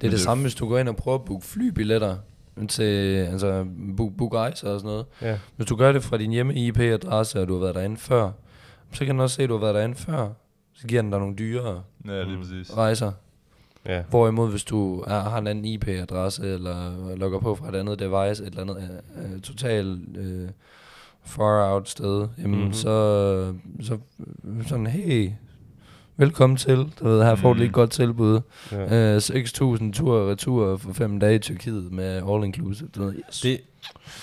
det 0.00 0.12
det 0.12 0.20
samme, 0.20 0.42
hvis 0.44 0.54
du 0.54 0.68
går 0.68 0.78
ind 0.78 0.88
og 0.88 0.96
prøver 0.96 1.18
at 1.18 1.24
booke 1.24 1.46
flybilletter 1.46 2.16
til, 2.68 3.16
altså 3.16 3.66
book, 3.96 4.12
book 4.18 4.34
rejser 4.34 4.68
og 4.70 4.80
sådan 4.80 4.90
noget. 4.90 5.06
Ja. 5.22 5.38
Hvis 5.56 5.66
du 5.66 5.76
gør 5.76 5.92
det 5.92 6.02
fra 6.02 6.16
din 6.16 6.30
hjemme 6.30 6.54
IP-adresse, 6.54 7.40
og 7.40 7.48
du 7.48 7.52
har 7.54 7.60
været 7.60 7.74
derinde 7.74 7.96
før, 7.96 8.30
så 8.92 8.98
kan 9.04 9.08
den 9.14 9.20
også 9.20 9.36
se, 9.36 9.42
at 9.42 9.48
du 9.48 9.54
har 9.54 9.60
været 9.60 9.74
derinde 9.74 9.94
før. 9.94 10.28
Så 10.72 10.86
giver 10.86 11.02
den 11.02 11.10
dig 11.10 11.20
nogle 11.20 11.34
dyrere 11.36 11.82
Ja, 12.06 12.22
lige 12.22 12.38
præcis. 12.38 12.76
rejser. 12.76 13.12
Ja. 13.86 14.02
Hvorimod, 14.10 14.50
hvis 14.50 14.64
du 14.64 15.00
er, 15.00 15.20
har 15.20 15.38
en 15.38 15.46
anden 15.46 15.64
IP-adresse, 15.64 16.46
eller 16.54 16.90
logger 17.16 17.38
på 17.38 17.54
fra 17.54 17.68
et 17.68 17.74
andet 17.74 17.98
device, 17.98 18.42
et 18.42 18.48
eller 18.48 18.60
andet 18.62 19.00
uh, 19.34 19.40
totalt 19.40 20.16
uh, 20.18 20.48
far 21.22 21.72
out 21.74 21.88
sted, 21.88 22.28
jamen 22.38 22.50
Mhm. 22.50 22.58
mm-hmm. 22.60 22.72
så, 22.72 23.54
så 23.80 23.98
sådan, 24.68 24.86
hey, 24.86 25.30
velkommen 26.16 26.56
til. 26.56 26.76
Du 26.76 27.04
ved, 27.08 27.22
her 27.24 27.34
får 27.34 27.48
du 27.48 27.54
lige 27.54 27.64
et 27.64 27.68
Mhm. 27.70 27.72
godt 27.74 27.90
tilbud. 27.90 28.40
ja. 28.72 29.14
Uh, 29.16 29.20
6.000 29.22 29.92
tur 29.92 30.14
og 30.20 30.28
retur 30.30 30.76
for 30.76 30.92
fem 30.92 31.20
dage 31.20 31.34
i 31.34 31.38
Tyrkiet 31.38 31.92
med 31.92 32.04
all 32.30 32.44
inclusive. 32.44 32.88
Du 32.94 33.04
ved, 33.04 33.14
yes. 33.28 33.40
Det, 33.40 33.60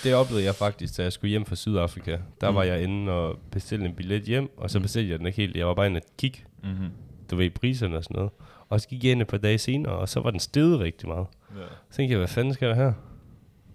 det 0.04 0.14
oplevede 0.14 0.46
jeg 0.46 0.56
faktisk, 0.56 0.98
da 0.98 1.04
jeg 1.04 1.12
skulle 1.14 1.30
hjem 1.30 1.46
fra 1.46 1.56
Sydafrika. 1.56 2.18
Der 2.42 2.50
Mm. 2.50 2.56
var 2.56 2.64
jeg 2.64 2.84
inde 2.84 3.12
og 3.12 3.40
bestilte 3.52 3.86
en 3.86 3.94
billet 3.96 4.24
hjem, 4.24 4.50
og 4.58 4.70
så 4.70 4.80
Mm. 4.80 4.84
bestilte 4.84 5.10
jeg 5.12 5.20
den 5.20 5.28
ikke 5.28 5.38
helt. 5.38 5.58
Jeg 5.58 5.68
var 5.68 5.74
bare 5.74 5.86
inde 5.88 5.98
og 5.98 6.04
kigge, 6.18 6.40
Mm-hmm. 6.64 6.90
du 7.32 7.36
ved, 7.36 7.50
priserne 7.50 7.98
og 7.98 8.04
sådan 8.04 8.16
noget. 8.16 8.32
Og 8.70 8.82
så 8.82 8.88
gik 8.88 9.04
jeg 9.04 9.12
ind 9.12 9.22
et 9.22 9.28
par 9.28 9.38
dage 9.38 9.58
senere, 9.58 9.94
og 9.94 10.10
så 10.10 10.20
var 10.20 10.32
den 10.32 10.40
steget 10.40 10.80
rigtig 10.80 11.08
meget. 11.08 11.26
Ja. 11.56 11.62
Så 11.90 11.96
tænkte 11.98 12.12
jeg, 12.12 12.18
hvad 12.18 12.28
fanden 12.28 12.54
skal 12.54 12.68
der 12.70 12.76
her? 12.76 12.94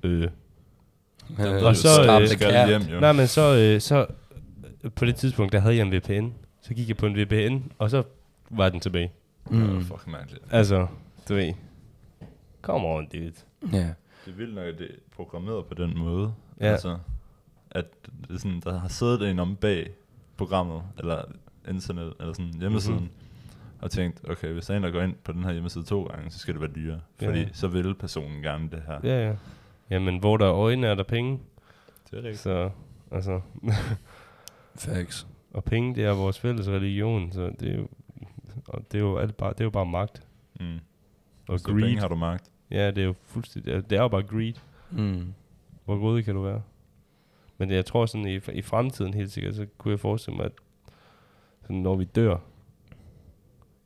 Øh. 0.02 0.22
Øh, 0.22 1.64
Og 1.64 1.76
så, 1.76 1.88
øh, 2.02 2.68
hjem, 2.68 2.82
jo. 2.82 3.00
Nej, 3.00 3.12
men 3.12 3.26
så, 3.26 3.56
øh, 3.56 3.80
så 3.80 4.06
øh, 4.84 4.90
på 4.90 5.04
det 5.04 5.16
tidspunkt, 5.16 5.52
der 5.52 5.58
havde 5.58 5.76
jeg 5.76 5.86
en 5.86 5.92
VPN. 5.92 6.28
Så 6.66 6.74
gik 6.74 6.88
jeg 6.88 6.96
på 6.96 7.06
en 7.06 7.16
VPN, 7.16 7.72
og 7.78 7.90
så 7.90 8.02
var 8.50 8.68
den 8.68 8.80
tilbage. 8.80 9.12
Mm. 9.50 9.58
Det 9.60 9.76
er 9.76 9.80
fucking 9.80 10.10
mærkeligt. 10.12 10.44
Altså, 10.50 10.86
du 11.28 11.34
ved. 11.34 11.52
Come 12.62 12.86
on, 12.88 13.06
dude. 13.08 13.32
Ja. 13.72 13.92
Det 14.24 14.32
er 14.32 14.36
vildt 14.36 14.54
nok, 14.54 14.64
at 14.66 14.78
det 14.78 14.86
er 14.90 14.94
programmeret 15.16 15.66
på 15.66 15.74
den 15.74 15.98
måde. 15.98 16.34
Ja. 16.60 16.66
Altså, 16.66 16.98
at 17.70 17.84
det 18.28 18.40
sådan, 18.40 18.60
der 18.64 18.78
har 18.78 18.88
siddet 18.88 19.30
en 19.30 19.38
om 19.38 19.56
bag 19.56 19.90
programmet, 20.36 20.82
eller 20.98 21.22
internet, 21.68 22.14
eller 22.20 22.32
sådan 22.32 22.54
hjemmesiden, 22.60 22.94
Mhm. 22.98 23.04
mm-hmm. 23.04 23.78
og 23.82 23.90
tænkt, 23.90 24.30
okay, 24.30 24.52
hvis 24.52 24.66
der 24.66 24.72
er 24.74 24.76
en, 24.78 24.82
der 24.84 24.90
går 24.90 25.00
ind 25.02 25.14
på 25.24 25.32
den 25.32 25.44
her 25.44 25.52
hjemmeside 25.52 25.84
to 25.84 26.02
gange, 26.04 26.30
så 26.30 26.38
skal 26.38 26.54
det 26.54 26.60
være 26.60 26.70
dyrere. 26.74 27.00
Ja. 27.22 27.28
Fordi 27.28 27.48
så 27.52 27.68
vil 27.68 27.94
personen 27.94 28.42
gerne 28.42 28.68
det 28.70 28.82
her. 28.86 28.98
Ja, 29.04 29.28
ja. 29.28 29.34
Jamen, 29.90 30.18
hvor 30.18 30.36
der 30.36 30.46
er 30.46 30.54
øjne, 30.54 30.86
er 30.86 30.94
der 30.94 31.02
penge. 31.02 31.40
Det 32.10 32.12
er 32.18 32.22
rigtigt. 32.22 32.38
Så, 32.38 32.70
altså, 33.10 33.40
Facts. 34.74 35.26
Og 35.56 35.64
penge, 35.64 35.94
det 35.94 36.04
er 36.04 36.12
vores 36.12 36.38
fælles 36.38 36.68
religion, 36.68 37.32
så 37.32 37.50
det 37.60 37.70
er 37.72 37.76
jo, 37.76 37.88
og 38.68 38.82
det 38.92 38.98
er 38.98 39.02
jo, 39.02 39.18
alt 39.18 39.36
bare, 39.36 39.52
det 39.52 39.60
er 39.60 39.64
jo 39.64 39.70
bare 39.70 39.86
magt. 39.86 40.22
Mm. 40.60 40.78
Og 41.48 41.60
så 41.60 41.66
penge 41.66 41.80
greed. 41.82 41.96
har 41.98 42.08
du 42.08 42.14
magt. 42.16 42.50
Ja, 42.70 42.90
det 42.90 42.98
er 42.98 43.04
jo 43.06 43.14
fuldstændig, 43.22 43.90
det 43.90 43.98
er 43.98 44.02
jo 44.02 44.08
bare 44.08 44.22
greed. 44.22 44.54
Mm. 44.90 45.34
Hvor 45.84 45.98
grådig 45.98 46.24
kan 46.24 46.34
du 46.34 46.42
være? 46.42 46.62
Men 47.58 47.70
jeg 47.70 47.86
tror 47.86 48.06
sådan, 48.06 48.26
i, 48.26 48.40
i 48.52 48.62
fremtiden 48.62 49.14
helt 49.14 49.32
sikkert, 49.32 49.54
så 49.54 49.66
kunne 49.78 49.92
jeg 49.92 50.00
forestille 50.00 50.36
mig, 50.36 50.46
at 50.46 50.52
sådan, 51.62 51.76
når 51.76 51.96
vi 51.96 52.04
dør, 52.04 52.36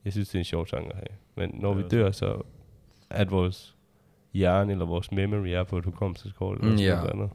jeg 0.04 0.12
synes, 0.12 0.28
det 0.28 0.34
er 0.34 0.38
en 0.40 0.44
sjov 0.44 0.66
tanke 0.66 0.90
at 0.90 0.96
have, 0.96 1.16
men 1.34 1.60
når 1.60 1.76
Ja, 1.76 1.82
vi 1.82 1.88
dør, 1.88 2.10
så 2.10 2.42
at 3.10 3.30
vores 3.30 3.76
hjerne 4.32 4.72
eller 4.72 4.84
vores 4.86 5.12
memory 5.12 5.46
er 5.48 5.62
på 5.64 5.78
et 5.78 5.84
hukommelseskort, 5.84 6.58
eller 6.58 6.72
Mm, 6.72 6.78
sådan 6.78 6.90
ja. 6.92 6.96
noget 6.96 7.10
andet, 7.10 7.30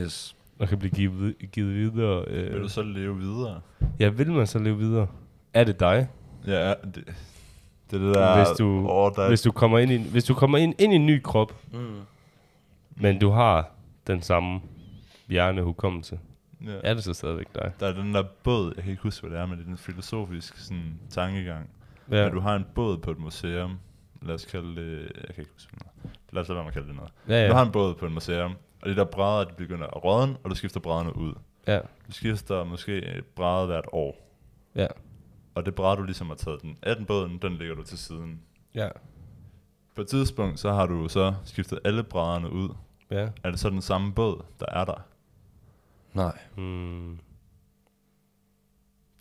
Yes. 0.00 0.36
Og 0.58 0.68
kan 0.68 0.78
blive 0.78 0.90
givet, 0.90 1.34
givet 1.52 1.74
videre. 1.74 2.24
Øh. 2.26 2.52
Vil 2.52 2.62
du 2.62 2.68
så 2.68 2.82
leve 2.82 3.18
videre? 3.18 3.60
ja, 4.00 4.08
vil 4.08 4.32
man 4.32 4.46
så 4.46 4.58
leve 4.58 4.78
videre? 4.78 5.06
Er 5.54 5.64
det 5.64 5.80
dig? 5.80 6.08
Ja, 6.46 6.70
det, 6.70 6.94
det 6.94 7.04
er 7.92 7.98
det 8.06 8.14
der... 8.14 8.36
Hvis 8.36 8.58
du- 8.58 8.88
Åh, 8.90 9.12
der 9.16 9.22
er, 9.22 9.28
Hvis 9.28 9.42
du 9.42 9.52
kommer 9.52 9.78
ind 9.78 9.90
i, 9.90 9.94
en- 9.94 10.10
hvis 10.10 10.24
du 10.24 10.34
kommer 10.34 10.58
ind, 10.58 10.74
ind 10.78 10.92
i 10.92 10.96
en 10.96 11.06
ny 11.06 11.20
krop, 11.22 11.54
Mm. 11.72 12.00
men 12.96 13.18
du 13.18 13.30
har 13.30 13.70
den 14.06 14.22
samme 14.22 14.60
hjernehukommelse, 15.28 16.18
ja. 16.66 16.70
er 16.84 16.94
det 16.94 17.04
så 17.04 17.14
stadigvæk 17.14 17.46
dig? 17.54 17.72
Der 17.80 17.86
er 17.86 17.92
den 17.94 18.14
der 18.14 18.22
båd, 18.44 18.72
jeg 18.76 18.82
kan 18.84 18.90
ikke 18.90 19.02
huske, 19.02 19.26
hvad 19.26 19.36
det 19.36 19.42
er, 19.42 19.46
men 19.46 19.58
det 19.58 19.66
er 19.66 19.70
en 19.70 19.76
filosofisk 19.76 20.58
sådan, 20.58 20.94
tankegang. 21.10 21.70
Ja. 22.10 22.16
At 22.26 22.32
du 22.32 22.40
har 22.40 22.56
en 22.56 22.64
båd 22.74 22.98
på 22.98 23.10
et 23.10 23.18
museum. 23.18 23.78
Lad 24.22 24.34
os 24.34 24.44
kalde 24.44 24.76
det... 24.76 24.98
Jeg 25.00 25.34
kan 25.34 25.38
ikke 25.42 25.50
huske 25.54 25.72
noget. 25.78 26.16
Lad 26.32 26.42
os 26.42 26.48
lade 26.48 26.56
være 26.56 26.64
med 26.64 26.68
at 26.68 26.74
kalde 26.74 26.88
det 26.88 26.96
noget. 26.96 27.10
ja, 27.28 27.42
Ja. 27.42 27.48
Du 27.48 27.54
har 27.54 27.64
en 27.66 27.72
båd 27.72 27.94
på 27.94 28.06
et 28.06 28.12
museum, 28.12 28.52
og 28.82 28.88
de 28.88 28.96
der 28.96 29.04
brædder, 29.04 29.44
de 29.44 29.54
begynder 29.54 29.86
at 29.86 30.04
rådne, 30.04 30.36
og 30.44 30.50
du 30.50 30.54
skifter 30.54 30.80
brædderne 30.80 31.16
ud. 31.16 31.34
ja, 31.66 31.78
Du 31.78 32.12
skifter 32.12 32.64
måske 32.64 32.96
et 33.16 33.24
brædde 33.26 33.66
hvert 33.66 33.84
år. 33.92 34.28
ja, 34.74 34.86
Og 35.54 35.66
det 35.66 35.74
brædde, 35.74 35.96
du 35.96 36.02
ligesom 36.02 36.26
har 36.28 36.34
taget 36.34 36.62
den 36.62 36.78
af 36.82 36.96
den 36.96 37.06
båden, 37.06 37.38
den 37.38 37.52
lægger 37.56 37.74
du 37.74 37.82
til 37.82 37.98
siden. 37.98 38.42
ja, 38.74 38.88
På 39.94 40.00
et 40.00 40.08
tidspunkt, 40.08 40.60
så 40.60 40.72
har 40.72 40.86
du 40.86 41.08
så 41.08 41.34
skiftet 41.44 41.78
alle 41.84 42.02
brædderne 42.02 42.52
ud. 42.52 42.68
ja. 43.10 43.28
Er 43.44 43.50
det 43.50 43.60
så 43.60 43.70
den 43.70 43.82
samme 43.82 44.12
båd, 44.14 44.42
der 44.60 44.66
er 44.68 44.84
der? 44.84 45.04
Nej. 46.14 46.38
Hmm. 46.56 47.18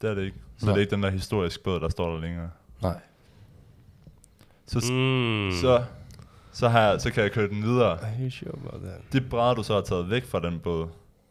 Det 0.02 0.10
er 0.10 0.14
det 0.14 0.24
ikke. 0.24 0.38
Så 0.58 0.66
Nej. 0.66 0.74
det 0.74 0.80
er 0.80 0.82
ikke 0.82 0.96
den 0.96 1.04
der 1.04 1.10
historiske 1.10 1.64
båd, 1.64 1.80
der 1.80 1.90
står 1.90 2.12
der 2.14 2.20
længere. 2.22 2.50
Nej. 2.82 3.00
Så, 4.66 4.80
Mm. 4.94 5.52
så, 5.62 5.84
så, 6.58 6.68
har 6.70 6.82
jeg, 6.82 7.02
så 7.02 7.12
kan 7.12 7.24
jeg 7.24 7.32
køre 7.32 7.48
den 7.50 7.64
videre. 7.64 8.00
Are 8.02 8.14
you 8.22 8.30
sure 8.30 8.52
about 8.54 8.82
that? 8.82 9.02
Det 9.14 9.30
brædder, 9.30 9.54
du 9.54 9.64
så 9.64 9.74
har 9.74 9.82
taget 9.82 10.10
væk 10.10 10.26
fra 10.26 10.40
den 10.40 10.60
båd, 10.60 10.90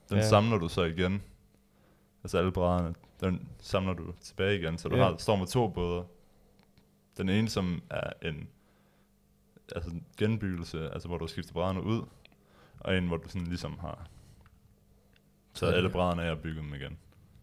den 0.09 0.17
ja. 0.17 0.29
samler 0.29 0.59
du 0.59 0.69
så 0.69 0.83
igen. 0.83 1.23
Altså 2.25 2.39
alle 2.39 2.53
brædderne, 2.53 2.95
den 3.21 3.49
samler 3.61 3.95
du 3.95 4.13
tilbage 4.21 4.59
igen, 4.59 4.79
så 4.79 4.89
du 4.89 4.97
Ja. 4.97 5.03
har, 5.05 5.17
står 5.19 5.37
med 5.37 5.47
to 5.47 5.69
båder. 5.69 6.03
Den 7.19 7.29
ene, 7.29 7.49
som 7.49 7.83
er 7.91 8.11
en 8.23 8.49
altså 9.75 9.91
en 9.91 10.05
genbyggelse, 10.19 10.91
altså 10.91 11.09
hvor 11.09 11.19
du 11.19 11.27
skifter 11.27 11.53
brædderne 11.53 11.83
ud, 11.83 12.03
og 12.81 12.97
en, 12.99 13.07
hvor 13.07 13.17
du 13.17 13.29
sådan 13.29 13.47
ligesom 13.47 13.79
har 13.79 14.07
taget 15.55 15.75
alle 15.75 15.91
brædderne 15.91 16.23
af 16.23 16.31
og 16.31 16.39
bygget 16.39 16.65
dem 16.65 16.75
igen. 16.75 16.99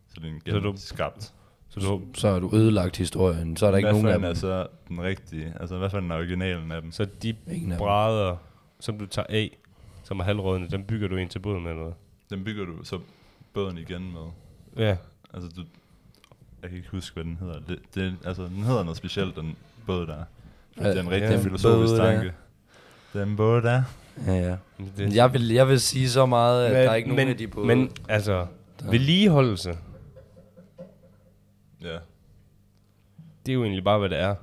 Så 0.07 0.15
det 0.19 0.25
er 0.47 0.55
en 0.55 0.63
genskabt. 0.63 1.33
Så 1.73 1.79
du, 1.79 2.01
Så 2.15 2.29
har 2.31 2.39
du 2.39 2.49
ødelagt 2.55 2.97
historien. 2.97 3.57
Så 3.57 3.65
er 3.65 3.71
der 3.71 3.77
ikke 3.77 3.89
nogen 3.91 4.07
af 4.07 4.13
dem. 4.19 4.23
er 4.29 4.33
så 4.33 4.67
den 4.89 5.01
rigtige? 5.03 5.53
Altså 5.59 5.77
hvad 5.77 5.89
fanden 5.89 6.11
er 6.11 6.15
originalen 6.15 6.71
af 6.71 6.81
dem? 6.81 6.91
så 6.91 7.05
de 7.23 7.29
Ingen 7.51 7.71
af 7.71 7.77
dem. 7.77 7.85
brædder, 7.85 8.35
som 8.79 8.97
du 8.99 9.05
tager 9.05 9.25
af, 9.29 9.57
som 10.03 10.19
er 10.19 10.23
halvrådende, 10.23 10.69
dem 10.69 10.83
bygger 10.83 11.07
du 11.07 11.15
ind 11.15 11.29
til 11.29 11.39
båden 11.39 11.63
med 11.63 11.71
eller 11.71 11.83
hvad? 11.83 11.93
Den 12.37 12.43
bygger 12.45 12.65
du 12.65 12.83
så 12.83 12.99
båden 13.53 13.77
igen 13.77 14.11
med. 14.13 14.21
Ja, 14.87 14.95
Altså, 15.33 15.49
du, 15.49 15.61
jeg 16.61 16.69
kan 16.69 16.77
ikke 16.77 16.89
huske, 16.91 17.13
hvad 17.13 17.23
den 17.23 17.37
hedder. 17.39 17.59
Det, 17.67 17.79
det, 17.95 18.15
altså, 18.25 18.43
den 18.43 18.63
hedder 18.63 18.83
noget 18.83 18.97
specielt, 18.97 19.35
den 19.35 19.55
båd 19.85 20.07
der. 20.07 20.23
Ja, 20.81 20.89
det 20.89 20.97
er 20.97 21.01
en 21.01 21.11
rigtig 21.11 21.29
ja, 21.29 21.35
ja, 21.37 21.43
filosofisk 21.43 21.91
båd 21.91 21.97
der. 21.99 22.13
tanke. 22.13 22.33
Den 23.13 23.35
båd 23.35 23.61
der. 23.61 23.83
Ja, 24.27 24.33
ja. 24.49 24.55
men 24.77 24.91
det, 24.97 25.15
Jeg 25.15 25.33
vil, 25.33 25.47
jeg 25.49 25.67
vil 25.67 25.79
sige 25.81 26.09
så 26.09 26.25
meget, 26.25 26.65
at 26.65 26.71
men, 26.71 26.81
der 26.81 26.89
er 26.91 26.95
ikke 26.95 27.09
nogen 27.09 27.25
men, 27.25 27.29
af 27.31 27.37
de 27.37 27.47
både. 27.47 27.67
Men 27.67 27.91
altså, 28.09 28.45
vedligeholdelse, 28.91 29.77
Ja. 31.83 31.97
det 33.45 33.51
er 33.51 33.53
jo 33.53 33.63
egentlig 33.63 33.83
bare, 33.83 33.99
hvad 33.99 34.09
det 34.09 34.19
er. 34.19 34.35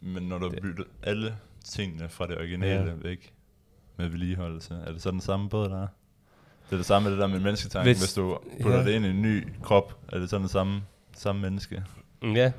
Men 0.00 0.22
når 0.22 0.38
du 0.38 0.44
har 0.44 0.50
Det- 0.50 0.62
byttet 0.62 0.86
alle 1.02 1.36
tingene 1.64 2.08
fra 2.08 2.26
det 2.26 2.38
originale 2.38 2.90
Ja. 2.90 2.96
væk 2.96 3.34
med 3.96 4.08
vedligeholdelse, 4.08 4.74
er 4.86 4.92
det 4.92 5.02
så 5.02 5.10
den 5.10 5.20
samme 5.20 5.48
båd, 5.48 5.68
der 5.68 5.82
er? 5.82 5.86
Det 6.66 6.72
er 6.72 6.76
det 6.76 6.86
samme 6.86 7.04
med 7.04 7.12
det 7.16 7.20
der 7.22 7.26
med 7.28 7.40
mennesketanken. 7.40 7.88
Hvis- 7.88 7.98
Hvis, 7.98 8.14
du 8.14 8.38
putter 8.62 8.78
ja. 8.78 8.84
det 8.84 8.92
ind 8.92 9.04
i 9.06 9.10
en 9.10 9.22
ny 9.22 9.48
krop, 9.62 9.98
er 10.12 10.18
det 10.18 10.30
så 10.30 10.38
den 10.38 10.48
samme, 10.48 10.82
samme 11.12 11.40
menneske? 11.42 11.84
Mm, 12.22 12.32
Ja. 12.34 12.52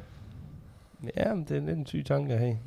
Ja, 1.18 1.34
men 1.36 1.44
det 1.46 1.58
er 1.58 1.62
lidt 1.62 1.78
en 1.78 1.86
syg 1.86 2.04
tanke 2.06 2.34
at 2.34 2.40
have. 2.40 2.60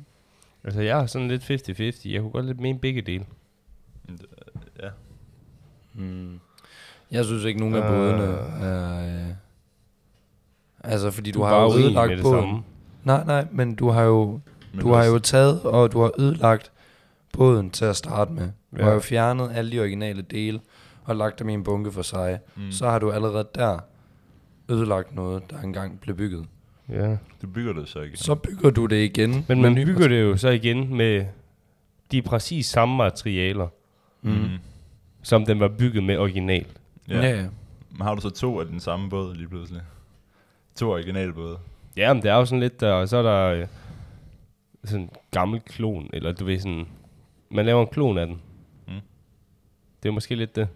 Altså, 0.63 0.81
jeg 0.81 0.99
er 0.99 1.05
sådan 1.05 1.27
lidt 1.27 1.43
50-50. 1.43 2.05
Jeg 2.13 2.21
kunne 2.21 2.31
godt 2.31 2.45
lidt 2.45 2.59
mene 2.59 2.79
begge 2.79 3.01
dele. 3.01 3.25
Ja. 4.83 4.89
Mm. 5.93 6.39
Jeg 7.11 7.25
synes 7.25 7.43
ikke, 7.43 7.59
nogen 7.59 7.75
af 7.75 7.81
Øh. 7.81 7.87
bådene 7.89 8.23
er... 8.67 9.27
Øh, 9.29 9.33
altså, 10.83 11.11
fordi 11.11 11.31
du, 11.31 11.41
er 11.41 11.47
har 11.47 11.61
jo 11.61 11.73
ødelagt 11.77 12.09
med 12.09 12.17
det 12.17 12.23
båden. 12.23 12.41
samme. 12.43 12.63
Nej, 13.03 13.23
nej, 13.25 13.45
men 13.51 13.75
du 13.75 13.89
har 13.89 14.01
jo, 14.03 14.39
Men 14.73 14.81
du 14.81 14.89
har 14.89 14.97
også- 14.97 15.11
jo 15.11 15.19
taget, 15.19 15.61
og 15.61 15.91
du 15.91 16.01
har 16.01 16.11
ødelagt 16.19 16.71
båden 17.33 17.69
til 17.69 17.85
at 17.85 17.95
starte 17.95 18.31
med. 18.33 18.43
Du 18.71 18.77
Ja. 18.77 18.83
har 18.83 18.91
jo 18.91 18.99
fjernet 18.99 19.51
alle 19.53 19.71
de 19.71 19.79
originale 19.79 20.21
dele, 20.21 20.59
og 21.03 21.15
lagt 21.15 21.39
dem 21.39 21.49
i 21.49 21.53
en 21.53 21.63
bunke 21.63 21.91
for 21.91 22.01
sig. 22.01 22.39
Mm. 22.55 22.71
Så 22.71 22.89
har 22.89 22.99
du 22.99 23.11
allerede 23.11 23.47
der 23.55 23.79
ødelagt 24.69 25.15
noget, 25.15 25.43
der 25.49 25.61
engang 25.61 25.99
blev 25.99 26.15
bygget. 26.15 26.45
Ja. 26.89 27.17
Du 27.41 27.47
bygger 27.53 27.73
det 27.73 27.87
så 27.89 27.99
ikke. 27.99 28.17
Så 28.17 28.35
bygger 28.35 28.69
du 28.69 28.85
det 28.85 29.03
igen. 29.03 29.45
Men 29.47 29.61
man 29.61 29.75
bygger 29.75 30.07
det 30.07 30.21
jo 30.21 30.37
så 30.37 30.49
igen 30.49 30.95
med 30.97 31.25
de 32.11 32.21
præcis 32.21 32.65
samme 32.65 32.97
materialer, 32.97 33.67
Mm. 34.21 34.31
Mm. 34.31 34.39
som 35.21 35.45
den 35.45 35.59
var 35.59 35.67
bygget 35.67 36.03
med 36.03 36.17
original. 36.17 36.65
Ja. 37.09 37.15
ja, 37.21 37.35
ja. 37.41 37.45
Men 37.91 38.01
har 38.01 38.15
du 38.15 38.21
så 38.21 38.29
to 38.29 38.59
af 38.59 38.65
den 38.65 38.79
samme 38.79 39.09
båd 39.09 39.35
lige 39.35 39.47
pludselig? 39.47 39.81
To 40.77 40.91
originale 40.91 41.33
både. 41.33 41.57
Ja, 41.97 42.13
men 42.13 42.23
det 42.23 42.31
er 42.31 42.35
jo 42.35 42.45
sådan 42.45 42.59
lidt 42.59 42.79
der, 42.79 42.91
og 42.91 43.09
så 43.09 43.17
er 43.17 43.21
der 43.23 43.43
øh, 43.61 43.67
sådan 44.83 45.01
en 45.01 45.09
gammel 45.31 45.59
klon, 45.61 46.09
eller 46.13 46.31
du 46.31 46.45
ved 46.45 46.59
sådan, 46.59 46.87
man 47.51 47.65
laver 47.65 47.81
en 47.81 47.87
klon 47.87 48.17
af 48.17 48.27
den. 48.27 48.41
Mm. 48.87 48.93
Det 50.03 50.09
er 50.09 50.13
måske 50.13 50.35
lidt 50.35 50.55
det. 50.55 50.67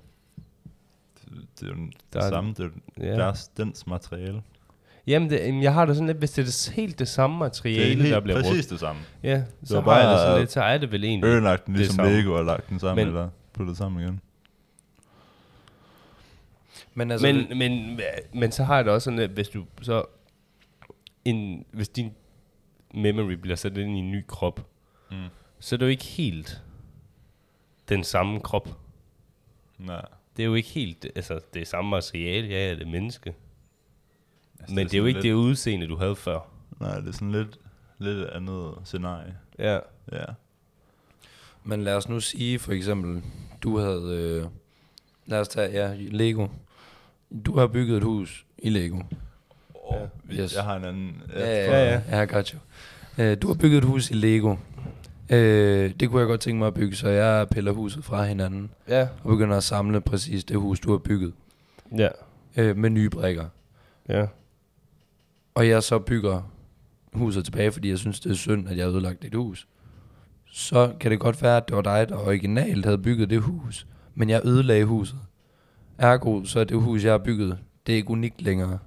Det, 1.15 1.33
det 1.59 1.65
er 1.69 1.73
jo 1.73 1.75
Der 2.13 2.19
er- 2.21 2.29
samme, 2.29 2.53
det 2.57 2.71
er 2.97 3.05
Ja. 3.07 3.15
deres, 3.15 3.47
dens 3.47 3.87
materiale. 3.87 4.41
Jamen, 5.07 5.29
det, 5.29 5.39
jamen, 5.39 5.63
jeg 5.63 5.73
har 5.73 5.85
det 5.85 5.95
sådan 5.95 6.07
lidt, 6.07 6.17
hvis 6.17 6.31
det 6.31 6.41
er 6.41 6.45
det, 6.45 6.73
helt 6.75 6.99
det 6.99 7.07
samme 7.07 7.37
materiale, 7.37 8.09
der 8.09 8.19
bliver 8.19 8.37
præcis 8.41 8.51
brugt. 8.65 8.69
det 8.69 8.79
samme. 8.79 9.01
Ja, 9.23 9.43
så 9.63 9.81
var 9.81 9.93
har 9.93 9.99
jeg 10.01 10.07
det 10.09 10.13
bare, 10.15 10.19
sådan 10.19 10.33
øh, 10.35 10.39
lidt, 10.39 10.51
så 10.51 10.61
er 10.61 10.77
det 10.77 10.91
vel 10.91 11.03
egentlig. 11.03 11.27
Ødelagt 11.27 11.65
den 11.65 11.73
det 11.73 11.79
ligesom 11.79 11.95
samme. 11.95 12.11
Lego 12.21 12.33
og 12.37 12.45
lagt 12.45 12.69
den 12.69 12.79
sammen, 12.79 13.05
Men- 13.05 13.07
eller 13.15 13.29
puttet 13.53 13.77
sammen 13.77 14.01
igen. 14.03 14.21
Men 16.93 17.11
altså, 17.11 17.27
men, 17.27 17.57
men, 17.57 17.99
men 18.33 18.51
så 18.51 18.63
har 18.63 18.75
jeg 18.75 18.85
det 18.85 18.93
også 18.93 19.05
sådan, 19.05 19.19
at 19.19 19.29
hvis 19.29 19.49
du 19.49 19.65
så 19.81 20.05
en, 21.25 21.65
hvis 21.71 21.89
din 21.89 22.13
memory 22.93 23.31
bliver 23.33 23.55
sat 23.55 23.77
ind 23.77 23.97
i 23.97 23.99
en 23.99 24.11
ny 24.11 24.23
krop, 24.27 24.67
Mm. 25.11 25.17
så 25.59 25.75
er 25.75 25.77
det 25.77 25.85
jo 25.85 25.89
ikke 25.89 26.03
helt 26.05 26.61
den 27.89 28.03
samme 28.03 28.39
krop. 28.39 28.69
Nej. 29.77 30.05
Det 30.37 30.43
er 30.43 30.47
jo 30.47 30.53
ikke 30.53 30.69
helt, 30.69 31.05
altså 31.15 31.39
det 31.53 31.61
er 31.61 31.65
samme 31.65 31.89
materiale, 31.89 32.47
ja, 32.47 32.67
ja, 32.67 32.75
det 32.75 32.81
er 32.81 32.85
menneske. 32.91 33.35
Altså, 34.59 34.75
Men 34.75 34.87
det 34.87 34.93
er 34.93 34.97
jo 34.97 35.03
sådan 35.03 35.07
ikke 35.07 35.17
lidt, 35.17 35.23
det 35.23 35.33
udseende, 35.33 35.87
du 35.87 35.95
havde 35.95 36.15
før. 36.15 36.39
Nej, 36.79 36.99
det 36.99 37.07
er 37.07 37.11
sådan 37.11 37.31
lidt, 37.31 37.59
lidt 37.99 38.17
et 38.17 38.25
andet 38.25 38.73
scenarie. 38.83 39.37
Ja. 39.59 39.79
Ja. 40.11 40.25
Men 41.63 41.81
lad 41.83 41.95
os 41.95 42.09
nu 42.09 42.19
sige 42.19 42.59
for 42.59 42.71
eksempel, 42.71 43.23
du 43.63 43.77
havde, 43.77 44.03
øh, 44.43 44.45
lad 45.25 45.39
os 45.39 45.47
tage, 45.47 45.71
ja, 45.71 45.95
Lego. 45.97 46.47
Du 47.45 47.57
har 47.57 47.67
bygget 47.67 47.97
et 47.97 48.03
hus 48.03 48.45
i 48.57 48.69
Lego. 48.69 48.99
Oh, 49.73 50.01
Yes. 50.31 50.39
yes. 50.39 50.55
Jeg 50.55 50.63
har 50.63 50.75
en 50.75 50.85
anden... 50.85 51.21
Ja, 51.35 51.39
ja, 51.39 51.65
ja, 51.71 51.83
ja. 51.93 52.01
ja. 52.11 52.17
Jeg 52.17 52.29
got 52.29 52.47
you. 52.47 52.59
Øh, 53.17 53.37
du 53.41 53.47
har 53.47 53.53
bygget 53.53 53.77
et 53.77 53.83
hus 53.83 54.11
i 54.11 54.13
Lego. 54.13 54.55
Øh, 55.29 55.91
det 55.99 56.09
kunne 56.09 56.19
jeg 56.19 56.27
godt 56.27 56.41
tænke 56.41 56.59
mig 56.59 56.67
at 56.67 56.73
bygge, 56.73 56.95
så 56.95 57.09
jeg 57.09 57.47
piller 57.49 57.71
huset 57.71 58.03
fra 58.03 58.25
hinanden 58.25 58.71
Ja. 58.87 59.07
og 59.23 59.29
begynder 59.29 59.57
at 59.57 59.63
samle 59.63 60.01
præcis 60.01 60.43
det 60.43 60.57
hus, 60.57 60.79
du 60.79 60.91
har 60.91 60.97
bygget 60.97 61.33
Ja. 61.97 62.07
øh, 62.57 62.77
med 62.77 62.89
nye 62.89 63.09
brikker. 63.09 63.45
Ja. 64.09 64.25
Og 65.55 65.67
jeg 65.69 65.83
så 65.83 65.99
bygger 65.99 66.51
huset 67.13 67.45
tilbage, 67.45 67.71
fordi 67.71 67.89
jeg 67.89 67.97
synes, 67.97 68.19
det 68.19 68.29
er 68.31 68.35
synd, 68.35 68.69
at 68.69 68.77
jeg 68.77 68.85
har 68.85 68.91
ødelagt 68.91 69.21
dit 69.23 69.35
hus, 69.35 69.67
så 70.51 70.93
kan 70.99 71.11
det 71.11 71.19
godt 71.19 71.41
være, 71.41 71.57
at 71.57 71.67
det 71.67 71.75
var 71.75 71.81
dig, 71.81 72.09
der 72.09 72.15
originalt 72.17 72.85
havde 72.85 72.97
bygget 72.97 73.29
det 73.29 73.41
hus, 73.41 73.87
men 74.15 74.29
jeg 74.29 74.41
ødelagde 74.45 74.85
huset. 74.85 75.19
Ergo, 76.01 76.43
så 76.43 76.59
er 76.59 76.63
det 76.63 76.77
hus, 76.81 77.03
jeg 77.03 77.11
har 77.11 77.17
bygget, 77.17 77.57
det 77.87 77.93
er 77.93 77.97
ikke 77.97 78.09
unikt 78.11 78.41
længere. 78.41 78.79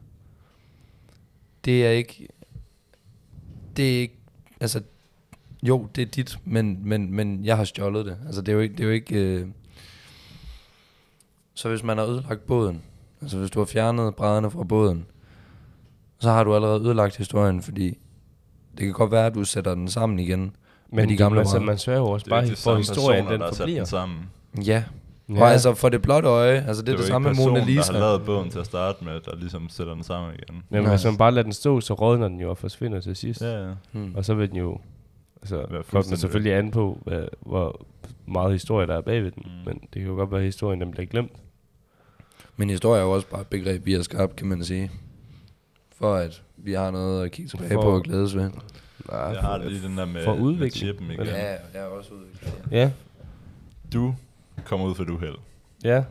Det 1.64 1.86
er 1.86 1.90
ikke... 1.90 2.28
Det 3.76 3.96
er 3.96 4.00
ikke... 4.00 4.18
Altså, 4.60 4.82
jo, 5.62 5.88
det 5.94 6.02
er 6.02 6.06
dit, 6.06 6.38
men, 6.44 6.78
men, 6.82 7.12
men 7.12 7.44
jeg 7.44 7.56
har 7.56 7.64
stjålet 7.64 8.06
det. 8.06 8.16
Altså, 8.26 8.40
det 8.40 8.48
er 8.48 8.52
jo 8.52 8.60
ikke... 8.60 8.74
Det 8.74 8.80
er 8.80 8.84
jo 8.84 8.90
ikke 8.90 9.16
øh... 9.16 9.46
Så 11.54 11.68
hvis 11.68 11.82
man 11.82 11.98
har 11.98 12.04
ødelagt 12.04 12.46
båden, 12.46 12.82
altså 13.22 13.38
hvis 13.38 13.50
du 13.50 13.58
har 13.58 13.66
fjernet 13.66 14.14
brædderne 14.14 14.50
fra 14.50 14.64
båden, 14.64 15.06
så 16.18 16.30
har 16.30 16.44
du 16.44 16.54
allerede 16.54 16.80
ødelagt 16.80 17.16
historien, 17.16 17.62
fordi 17.62 17.98
det 18.78 18.86
kan 18.86 18.92
godt 18.92 19.10
være, 19.10 19.26
at 19.26 19.34
du 19.34 19.44
sætter 19.44 19.74
den 19.74 19.88
sammen 19.88 20.18
igen. 20.18 20.56
Men 20.92 21.08
de 21.08 21.16
gamle 21.16 21.44
gamle 21.50 21.66
man, 21.66 21.78
sørger 21.78 22.00
jo 22.00 22.06
også 22.06 22.24
Det 22.24 22.30
bare 22.30 22.56
for 22.56 22.76
historien, 22.76 23.26
den 23.26 23.40
der 23.40 23.46
sat 23.46 23.50
den 23.50 23.56
forbliver. 23.56 23.84
sammen. 23.84 24.30
Ja. 24.66 24.84
Ja. 25.28 25.40
Og 25.42 25.50
altså 25.52 25.74
for 25.74 25.88
det 25.88 26.02
blotte 26.02 26.28
øje, 26.28 26.64
altså 26.68 26.82
det 26.82 26.88
er 26.88 26.92
det, 26.92 26.92
jo 26.92 26.98
det 26.98 27.06
samme 27.06 27.28
med 27.28 27.36
Mona 27.36 27.50
personen, 27.54 27.66
Lisa. 27.74 27.92
der 27.92 27.98
har 27.98 28.06
lavet 28.06 28.24
båden 28.24 28.50
til 28.50 28.58
at 28.58 28.66
starte 28.66 29.04
med, 29.04 29.20
der 29.20 29.36
ligesom 29.36 29.68
sætter 29.68 29.94
den 29.94 30.02
sammen 30.02 30.34
igen. 30.34 30.62
Men 30.70 30.82
Nej. 30.82 30.90
hvis 30.90 31.04
man 31.04 31.16
bare 31.16 31.32
lader 31.32 31.42
den 31.42 31.52
stå, 31.52 31.80
så 31.80 31.94
rådner 31.94 32.28
den 32.28 32.40
jo 32.40 32.50
og 32.50 32.58
forsvinder 32.58 33.00
til 33.00 33.16
sidst. 33.16 33.40
Ja, 33.42 33.68
ja. 33.68 33.72
Hmm. 33.92 34.14
Og 34.14 34.24
så 34.24 34.34
vil 34.34 34.48
den 34.48 34.56
jo... 34.56 34.78
Altså, 35.42 35.82
kommer 35.90 36.16
selvfølgelig 36.16 36.52
an 36.54 36.70
på, 36.70 36.98
hvad, 37.04 37.24
hvor 37.40 37.86
meget 38.26 38.52
historie 38.52 38.86
der 38.86 38.96
er 38.96 39.00
bagved 39.00 39.30
den. 39.30 39.42
Mm. 39.46 39.64
Men 39.72 39.80
det 39.80 40.02
kan 40.02 40.02
jo 40.10 40.14
godt 40.14 40.30
være, 40.30 40.40
at 40.40 40.44
historien 40.46 40.80
den 40.80 40.90
bliver 40.90 41.06
glemt. 41.06 41.32
Men 42.56 42.70
historie 42.70 43.00
er 43.00 43.04
jo 43.04 43.10
også 43.10 43.26
bare 43.26 43.40
et 43.40 43.46
begreb, 43.46 43.86
vi 43.86 43.92
har 43.92 44.02
skabt, 44.02 44.36
kan 44.36 44.46
man 44.46 44.64
sige. 44.64 44.90
For 45.98 46.14
at 46.14 46.42
vi 46.56 46.72
har 46.72 46.90
noget 46.90 47.24
at 47.24 47.30
kigge 47.30 47.48
tilbage 47.48 47.72
For- 47.74 47.82
på 47.82 47.88
og 47.90 48.02
glædes 48.02 48.36
ved. 48.36 48.50
Nej, 49.10 49.18
Jeg 49.20 49.40
har 49.40 49.58
lige 49.58 49.88
den 49.88 49.98
der 49.98 50.04
med, 50.04 50.24
for 50.24 50.34
med 50.34 50.42
udvikling. 50.42 50.72
chippen 50.72 51.10
igen. 51.10 51.26
Ja, 51.26 51.50
jeg 51.50 51.58
er 51.74 51.84
også 51.84 52.10
udviklet. 52.14 52.54
Ja, 52.70 52.90
Du 53.92 54.14
kommer 54.64 54.86
ud 54.86 54.94
for 54.94 55.02
et 55.02 55.10
uheld 55.10 55.36
ja. 55.84 56.04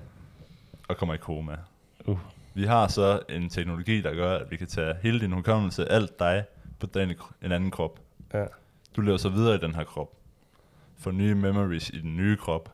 og 0.87 0.97
kommer 0.97 1.13
i 1.13 1.17
koma. 1.17 1.57
Uh. 2.05 2.19
Vi 2.53 2.63
har 2.63 2.87
så 2.87 3.19
en 3.29 3.49
teknologi, 3.49 4.01
der 4.01 4.13
gør, 4.13 4.37
at 4.37 4.51
vi 4.51 4.57
kan 4.57 4.67
tage 4.67 4.95
hele 5.03 5.19
din 5.19 5.31
hukommelse, 5.31 5.91
alt 5.91 6.19
dig, 6.19 6.43
på 6.79 6.85
den, 6.85 7.13
en 7.41 7.51
anden 7.51 7.71
krop. 7.71 7.99
Ja. 8.33 8.45
Du 8.95 9.01
lever 9.01 9.17
så 9.17 9.29
videre 9.29 9.55
i 9.55 9.57
den 9.57 9.75
her 9.75 9.83
krop. 9.83 10.11
Får 10.97 11.11
nye 11.11 11.35
memories 11.35 11.89
i 11.89 12.01
den 12.01 12.17
nye 12.17 12.37
krop. 12.37 12.73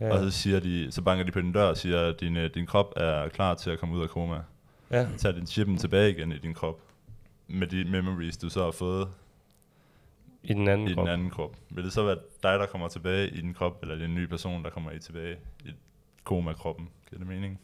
Ja. 0.00 0.06
Ja, 0.06 0.12
Og 0.12 0.18
så, 0.18 0.30
siger 0.30 0.60
de, 0.60 0.92
så 0.92 1.02
banker 1.02 1.24
de 1.24 1.32
på 1.32 1.40
din 1.40 1.52
dør 1.52 1.64
og 1.64 1.76
siger, 1.76 2.00
at 2.00 2.20
din, 2.20 2.36
øh, 2.36 2.50
din 2.54 2.66
krop 2.66 2.92
er 2.96 3.28
klar 3.28 3.54
til 3.54 3.70
at 3.70 3.78
komme 3.78 3.96
ud 3.96 4.02
af 4.02 4.08
koma. 4.08 4.40
ja. 4.90 5.06
Tag 5.18 5.34
din 5.34 5.46
chippen 5.46 5.76
tilbage 5.76 6.10
igen 6.10 6.32
i 6.32 6.38
din 6.38 6.54
krop. 6.54 6.80
Med 7.48 7.66
de 7.66 7.84
memories, 7.84 8.36
du 8.36 8.48
så 8.48 8.64
har 8.64 8.70
fået 8.70 9.08
I 10.46 10.52
den 10.52 10.68
anden 10.68 10.88
i 10.88 10.94
krop. 10.94 11.06
den 11.06 11.12
anden 11.12 11.30
krop. 11.30 11.56
Vil 11.70 11.84
det 11.84 11.92
så 11.92 12.04
være 12.04 12.18
dig, 12.42 12.58
der 12.58 12.66
kommer 12.66 12.88
tilbage 12.88 13.28
i 13.28 13.40
din 13.40 13.54
krop, 13.54 13.82
eller 13.82 13.94
er 13.94 13.98
det 13.98 14.04
en 14.04 14.14
ny 14.14 14.26
person, 14.26 14.64
der 14.64 14.70
kommer 14.70 14.90
i 14.90 14.98
tilbage 14.98 15.36
i 15.64 15.70
koma-kroppen? 16.24 16.88
Giver 17.10 17.18
det 17.18 17.28
mening? 17.28 17.60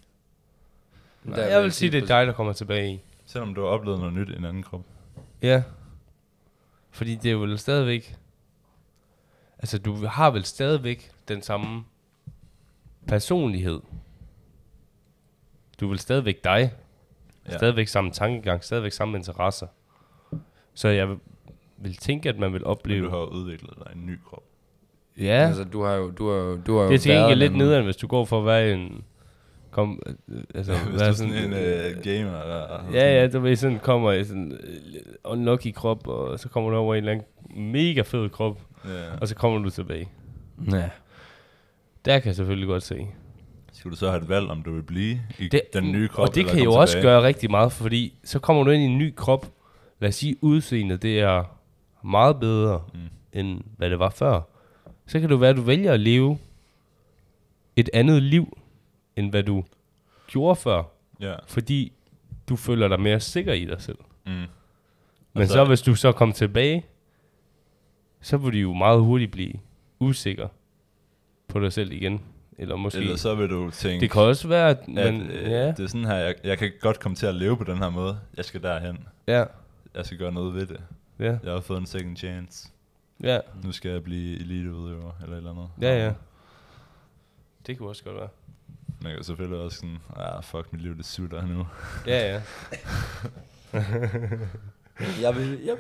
Nej, 1.25 1.41
jeg 1.41 1.63
vil 1.63 1.73
sige, 1.73 1.91
det 1.91 2.03
er 2.03 2.07
dig, 2.07 2.27
der 2.27 2.33
kommer 2.33 2.53
tilbage 2.53 2.93
i. 2.93 3.01
Selvom 3.25 3.55
du 3.55 3.61
har 3.61 3.69
oplevet 3.69 3.99
noget 3.99 4.15
nyt 4.15 4.29
i 4.29 4.37
en 4.37 4.45
anden 4.45 4.63
krop. 4.63 4.85
Ja. 5.43 5.63
Fordi 6.91 7.15
det 7.15 7.29
er 7.29 7.33
jo 7.33 7.57
stadigvæk... 7.57 8.17
Altså, 9.59 9.79
du 9.79 10.07
har 10.07 10.31
vel 10.31 10.45
stadigvæk 10.45 11.11
den 11.29 11.43
samme 11.43 11.85
personlighed. 13.09 13.81
Du 15.81 15.85
er 15.85 15.89
vel 15.89 15.99
stadigvæk 15.99 16.45
dig. 16.45 16.73
Ja. 17.49 17.57
Stadigvæk 17.57 17.89
samme 17.89 18.11
tankegang, 18.11 18.65
stadigvæk 18.65 18.93
samme 18.93 19.19
interesser. 19.19 19.67
Så 20.75 20.89
jeg 20.89 21.17
vil, 21.83 21.97
tænke, 21.97 22.29
at 22.29 22.39
man 22.39 22.53
vil 22.53 22.61
Men 22.61 22.67
opleve... 22.67 23.05
du 23.07 23.11
har 23.11 23.25
udviklet 23.25 23.71
dig 23.79 23.87
en 23.97 24.07
ny 24.07 24.19
krop. 24.29 24.43
Ja, 25.19 25.47
Altså, 25.47 25.65
du 25.65 25.83
har 25.83 25.95
jo, 25.95 26.11
du 26.11 26.29
har 26.31 26.37
jo, 26.37 26.57
du 26.67 26.77
har 26.77 26.83
det 26.83 26.89
jo 26.91 26.95
er 26.95 26.99
til 26.99 27.13
gengæld 27.13 27.39
lidt 27.39 27.53
en- 27.53 27.59
nederen, 27.59 27.85
hvis 27.85 27.97
du 27.97 28.07
går 28.07 28.25
for 28.25 28.39
at 28.41 28.47
være 28.47 28.73
en... 28.73 29.05
Kom, 29.71 30.03
øh, 30.29 30.43
altså, 30.55 30.73
Hvis 30.77 30.93
du 30.93 30.99
være 30.99 31.09
er 31.09 31.13
sådan 31.13 31.33
en 31.35 31.53
uh, 31.53 32.03
gamer. 32.05 32.31
Der, 32.45 32.85
Ja, 32.93 33.21
ja, 33.21 33.29
du 33.29 33.41
ved, 33.41 33.57
sådan 33.57 33.79
kommer 33.79 34.13
i 34.13 34.25
sådan 34.25 34.53
uh, 34.53 35.33
unlucky 35.33 35.73
krop, 35.75 36.07
og 36.07 36.39
så 36.41 36.49
kommer 36.49 36.71
du 36.71 36.77
over 36.77 36.95
i 36.95 36.99
en 36.99 37.05
eller 37.09 37.13
anden 37.13 37.73
mega 37.73 38.01
fed 38.01 38.29
krop, 38.29 38.61
ja. 38.85 38.91
og 39.21 39.29
så 39.29 39.35
kommer 39.35 39.59
du 39.63 39.71
tilbage. 39.71 40.09
Ja. 40.73 40.89
Der 42.05 42.19
kan 42.19 42.27
jeg 42.27 42.35
selvfølgelig 42.37 42.69
godt 42.69 42.83
se. 42.83 43.07
Skulle 43.73 43.91
du 43.93 43.97
så 43.97 44.09
have 44.11 44.23
et 44.23 44.29
valg, 44.29 44.49
om 44.51 44.63
du 44.63 44.73
vil 44.75 44.83
blive 44.83 45.21
i 45.39 45.49
Det, 45.49 45.61
den 45.75 45.93
nye 45.93 46.09
krop? 46.09 46.29
og 46.29 46.35
det 46.35 46.47
kan 46.47 46.59
jo 46.59 46.65
komme 46.65 46.81
også 46.81 46.93
tilbage? 46.95 47.13
gøre 47.13 47.23
rigtig 47.23 47.51
meget, 47.51 47.73
fordi 47.73 48.15
så 48.25 48.39
kommer 48.39 48.65
du 48.65 48.71
ind 48.71 48.83
i 48.83 48.87
en 48.87 48.99
ny 48.99 49.13
krop. 49.17 49.47
Lad 50.01 50.09
os 50.09 50.15
sige, 50.15 50.37
udseendet 50.41 51.03
det 51.03 51.21
er 51.21 51.59
meget 52.05 52.41
bedre, 52.41 52.83
Mm. 52.95 53.01
end 53.33 53.61
hvad 53.77 53.91
det 53.91 53.99
var 53.99 54.11
før. 54.11 54.41
Så 55.07 55.21
kan 55.21 55.29
det 55.31 55.41
være, 55.41 55.51
at 55.51 55.57
du 55.57 55.63
vælger 55.63 55.93
at 55.93 56.01
leve 56.01 56.39
et 57.77 57.91
andet 57.93 58.23
liv, 58.23 58.59
end 59.17 59.31
hvad 59.31 59.43
du 59.43 59.65
gjorde 60.27 60.57
før. 60.57 60.83
Ja. 61.21 61.35
Fordi 61.47 61.93
du 62.49 62.57
føler 62.57 62.89
dig 62.89 63.01
mere 63.01 63.21
sikker 63.21 63.53
i 63.53 63.65
dig 63.65 63.83
selv. 63.83 63.99
Mm. 64.27 64.33
Men 65.33 65.43
Og 65.43 65.47
så, 65.49 65.65
hvis 65.65 65.83
du 65.83 65.95
så 65.95 66.13
kommer 66.13 66.35
tilbage, 66.35 66.85
så 68.21 68.37
vil 68.37 68.53
du 68.53 68.59
jo 68.59 68.73
meget 68.75 69.01
hurtigt 69.01 69.31
blive 69.33 69.53
usikker 70.01 70.49
på 71.49 71.61
dig 71.61 71.73
selv 71.73 71.93
igen. 71.93 72.21
Eller 72.59 72.77
måske... 72.77 72.99
Eller 72.99 73.17
så 73.17 73.35
vil 73.35 73.49
du 73.51 73.71
tænke, 73.71 74.01
det 74.01 74.11
kan 74.11 74.23
også 74.23 74.49
være, 74.49 74.71
at 74.71 74.79
at 74.79 74.89
man... 74.89 75.21
øh, 75.31 75.51
ja, 75.51 75.67
det 75.71 75.81
er 75.81 75.87
sådan 75.87 76.05
her, 76.05 76.15
jeg, 76.17 76.35
jeg 76.45 76.59
kan 76.59 76.73
godt 76.81 77.01
komme 77.01 77.17
til 77.17 77.27
at 77.27 77.35
leve 77.35 77.57
på 77.57 77.65
den 77.65 77.79
her 77.79 77.91
måde. 77.91 78.19
Jeg 78.37 78.45
skal 78.45 78.63
derhen. 78.63 78.99
ja, 79.27 79.45
Jeg 79.95 80.07
skal 80.07 80.19
gøre 80.19 80.33
noget 80.33 80.55
ved 80.55 80.67
det. 80.67 80.81
Ja, 81.23 81.39
Jeg 81.45 81.53
har 81.53 81.61
fået 81.61 81.79
en 81.79 81.87
second 81.87 82.17
chance. 82.17 82.69
ja, 83.23 83.39
Nu 83.65 83.73
skal 83.73 83.91
jeg 83.91 84.03
blive 84.05 84.41
eliteudøver, 84.41 85.13
eller 85.23 85.33
et 85.33 85.37
eller 85.39 85.51
andet. 85.51 85.69
ja, 85.81 86.05
ja. 86.07 86.13
Det 87.67 87.79
kunne 87.79 87.89
også 87.89 88.05
godt 88.05 88.17
være. 88.17 88.29
Man 89.01 89.15
kan 89.15 89.25
selvfølgelig 89.25 89.59
også 89.59 89.77
sådan, 89.77 89.99
ah, 90.17 90.43
fuck, 90.45 90.73
mit 90.73 90.83
liv 90.83 90.97
det 90.97 91.07
sutter 91.07 91.47
nu. 91.47 91.67
Ja, 92.07 92.33
ja. 92.35 92.43
Jeg 95.21 95.37
vil, 95.37 95.61
jeg 95.65 95.77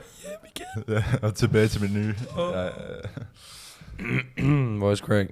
ja, 0.88 1.04
og 1.22 1.34
tilbage 1.34 1.68
til 1.68 1.82
mit 1.82 1.92
nye. 1.92 2.14
Ja, 2.36 2.66
øh, 2.66 2.72
vil. 4.44 4.80
Voice 4.80 5.04
crack. 5.04 5.30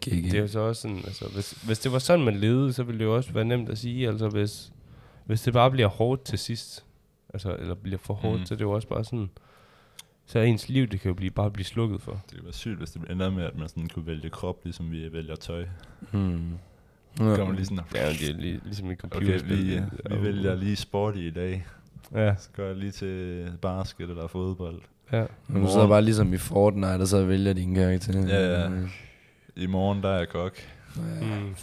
Kigge. 0.00 0.30
Det 0.30 0.36
er 0.36 0.40
jo 0.42 0.48
så 0.48 0.60
også 0.60 0.82
sådan, 0.82 0.96
altså, 0.96 1.28
hvis, 1.28 1.50
hvis 1.52 1.78
det 1.78 1.92
var 1.92 1.98
sådan, 1.98 2.24
man 2.24 2.36
levede, 2.36 2.72
så 2.72 2.82
ville 2.82 2.98
det 2.98 3.04
jo 3.04 3.16
også 3.16 3.32
være 3.32 3.44
nemt 3.44 3.68
at 3.68 3.78
sige, 3.78 4.08
altså 4.08 4.28
hvis, 4.28 4.72
hvis 5.24 5.42
det 5.42 5.52
bare 5.52 5.70
bliver 5.70 5.88
hårdt 5.88 6.24
til 6.24 6.38
sidst, 6.38 6.84
altså, 7.34 7.56
eller 7.56 7.74
bliver 7.74 7.98
for 7.98 8.14
hårdt, 8.14 8.34
Mm. 8.34 8.40
mm. 8.40 8.46
så 8.46 8.54
er 8.54 8.56
det 8.58 8.64
jo 8.64 8.70
også 8.70 8.88
bare 8.88 9.04
sådan, 9.04 9.30
så 10.26 10.38
er 10.38 10.42
ens 10.42 10.68
liv, 10.68 10.86
det 10.86 11.00
kan 11.00 11.08
jo 11.08 11.14
blive, 11.14 11.30
bare 11.30 11.50
blive 11.50 11.64
slukket 11.64 12.02
for. 12.02 12.12
det 12.30 12.38
kunne 12.38 12.44
være 12.44 12.52
sygt, 12.52 12.78
hvis 12.78 12.90
det 12.90 13.10
ender 13.10 13.30
med, 13.30 13.44
at 13.44 13.58
man 13.58 13.68
sådan 13.68 13.88
kunne 13.88 14.06
vælge 14.06 14.30
krop, 14.30 14.60
ligesom 14.64 14.90
vi 14.92 15.12
vælger 15.12 15.36
tøj. 15.36 15.64
Hmm. 16.12 16.52
Ja. 17.18 17.30
Ja. 17.30 17.36
Kommer 17.36 17.54
lige 17.54 17.64
sådan, 17.64 17.84
Det 17.92 18.00
er 18.02 18.06
jo 18.06 18.12
det 18.12 18.30
er 18.30 18.34
lige, 18.40 18.60
ligesom 18.64 18.86
i 18.86 18.92
okay, 18.92 18.96
computerspil. 19.00 19.58
vi, 19.66 19.74
det- 19.74 19.90
vi 20.10 20.22
vælger 20.22 20.54
lige 20.54 20.76
sport 20.76 21.16
i 21.16 21.30
dag. 21.30 21.66
Ja, 22.14 22.34
Så 22.36 22.48
går 22.56 22.62
jeg 22.64 22.76
lige 22.76 22.90
til 22.92 23.52
basket 23.62 24.10
eller 24.10 24.26
fodbold. 24.26 24.80
ja. 25.12 25.26
Men 25.48 25.62
du 25.62 25.68
sidder 25.70 25.88
bare 25.88 26.02
ligesom 26.02 26.32
i 26.34 26.36
Fortnite, 26.36 27.00
og 27.00 27.06
så 27.08 27.24
vælger 27.24 27.52
din 27.52 27.74
karakter. 27.74 28.26
Ja, 28.28 28.60
ja. 28.62 28.70
I 29.56 29.66
morgen, 29.66 30.02
der 30.02 30.08
er 30.08 30.18
jeg 30.18 30.28
kok. 30.28 30.56
Ja, 30.96 31.02
Mm. 31.02 31.54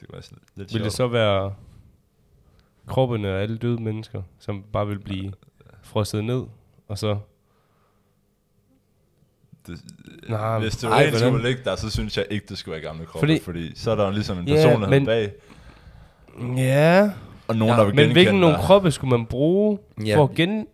Det 0.00 0.08
kunne 0.08 0.12
være 0.12 0.22
sådan 0.22 0.38
lidt 0.56 0.74
Vil 0.74 0.84
det 0.84 0.92
så 0.92 1.08
være 1.08 1.54
kroppene 2.86 3.28
af 3.28 3.42
alle 3.42 3.58
døde 3.58 3.82
mennesker, 3.82 4.22
som 4.38 4.64
bare 4.72 4.86
vil 4.86 4.98
blive 4.98 5.32
frosset 5.82 6.24
ned, 6.24 6.42
og 6.88 6.98
så... 6.98 7.18
Det, 9.66 9.80
Nej, 10.28 10.58
hvis 10.58 10.76
det 10.76 10.90
var 10.90 11.00
en 11.00 11.12
skulle 11.18 11.42
ligge 11.48 11.64
der, 11.64 11.76
så 11.76 11.90
synes 11.90 12.16
jeg 12.16 12.26
ikke, 12.30 12.46
det 12.48 12.58
skulle 12.58 12.72
være 12.72 12.80
gamle 12.82 13.04
kropper. 13.06 13.20
Fordi, 13.20 13.40
Fordi- 13.40 13.78
så 13.78 13.90
er 13.90 13.94
der 13.94 14.10
ligesom 14.10 14.38
en 14.38 14.44
personlighed 14.46 14.88
men- 15.00 15.06
bag, 15.06 15.32
Ja, 16.56 17.10
og 17.48 17.56
nogen, 17.56 17.74
Ja, 17.74 17.80
der 17.80 17.86
vil 17.86 17.94
men 17.94 18.12
hvilken 18.12 18.40
nogle 18.40 18.56
kroppe 18.56 18.90
skulle 18.90 19.18
man 19.18 19.26
bruge 19.26 19.78
Ja. 20.06 20.16
for 20.16 20.24
at 20.24 20.34
gen... 20.34 20.66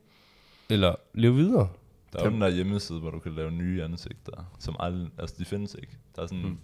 Eller 0.70 0.94
leve 1.14 1.34
videre? 1.34 1.68
Der 2.12 2.18
er 2.20 2.24
jo 2.24 2.30
den 2.30 2.40
der 2.40 2.48
hjemmeside, 2.48 2.98
hvor 2.98 3.10
du 3.10 3.18
kan 3.18 3.32
lave 3.34 3.50
nye 3.50 3.82
ansigter, 3.84 4.50
som 4.58 4.76
aldrig, 4.80 5.08
altså 5.18 5.34
de 5.38 5.44
findes 5.44 5.74
ikke. 5.74 5.96
Der 6.16 6.22
er 6.22 6.26
sådan, 6.26 6.40
Hmm. 6.40 6.50
mm. 6.50 6.58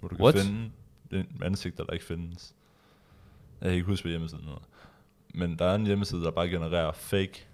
hvor 0.00 0.08
du 0.08 0.14
kan 0.16 0.24
What? 0.24 0.38
finde 0.38 0.70
ansigter, 1.42 1.84
der 1.84 1.92
ikke 1.92 2.04
findes. 2.04 2.54
Jeg 3.60 3.68
kan 3.68 3.74
ikke 3.74 3.86
huske, 3.86 4.04
hvad 4.04 4.10
hjemmesiden 4.12 4.44
hedder. 4.44 4.60
Men 5.34 5.56
der 5.58 5.64
er 5.64 5.74
en 5.74 5.86
hjemmeside, 5.86 6.22
der 6.22 6.30
bare 6.30 6.48
genererer 6.48 6.92
fake, 6.92 7.46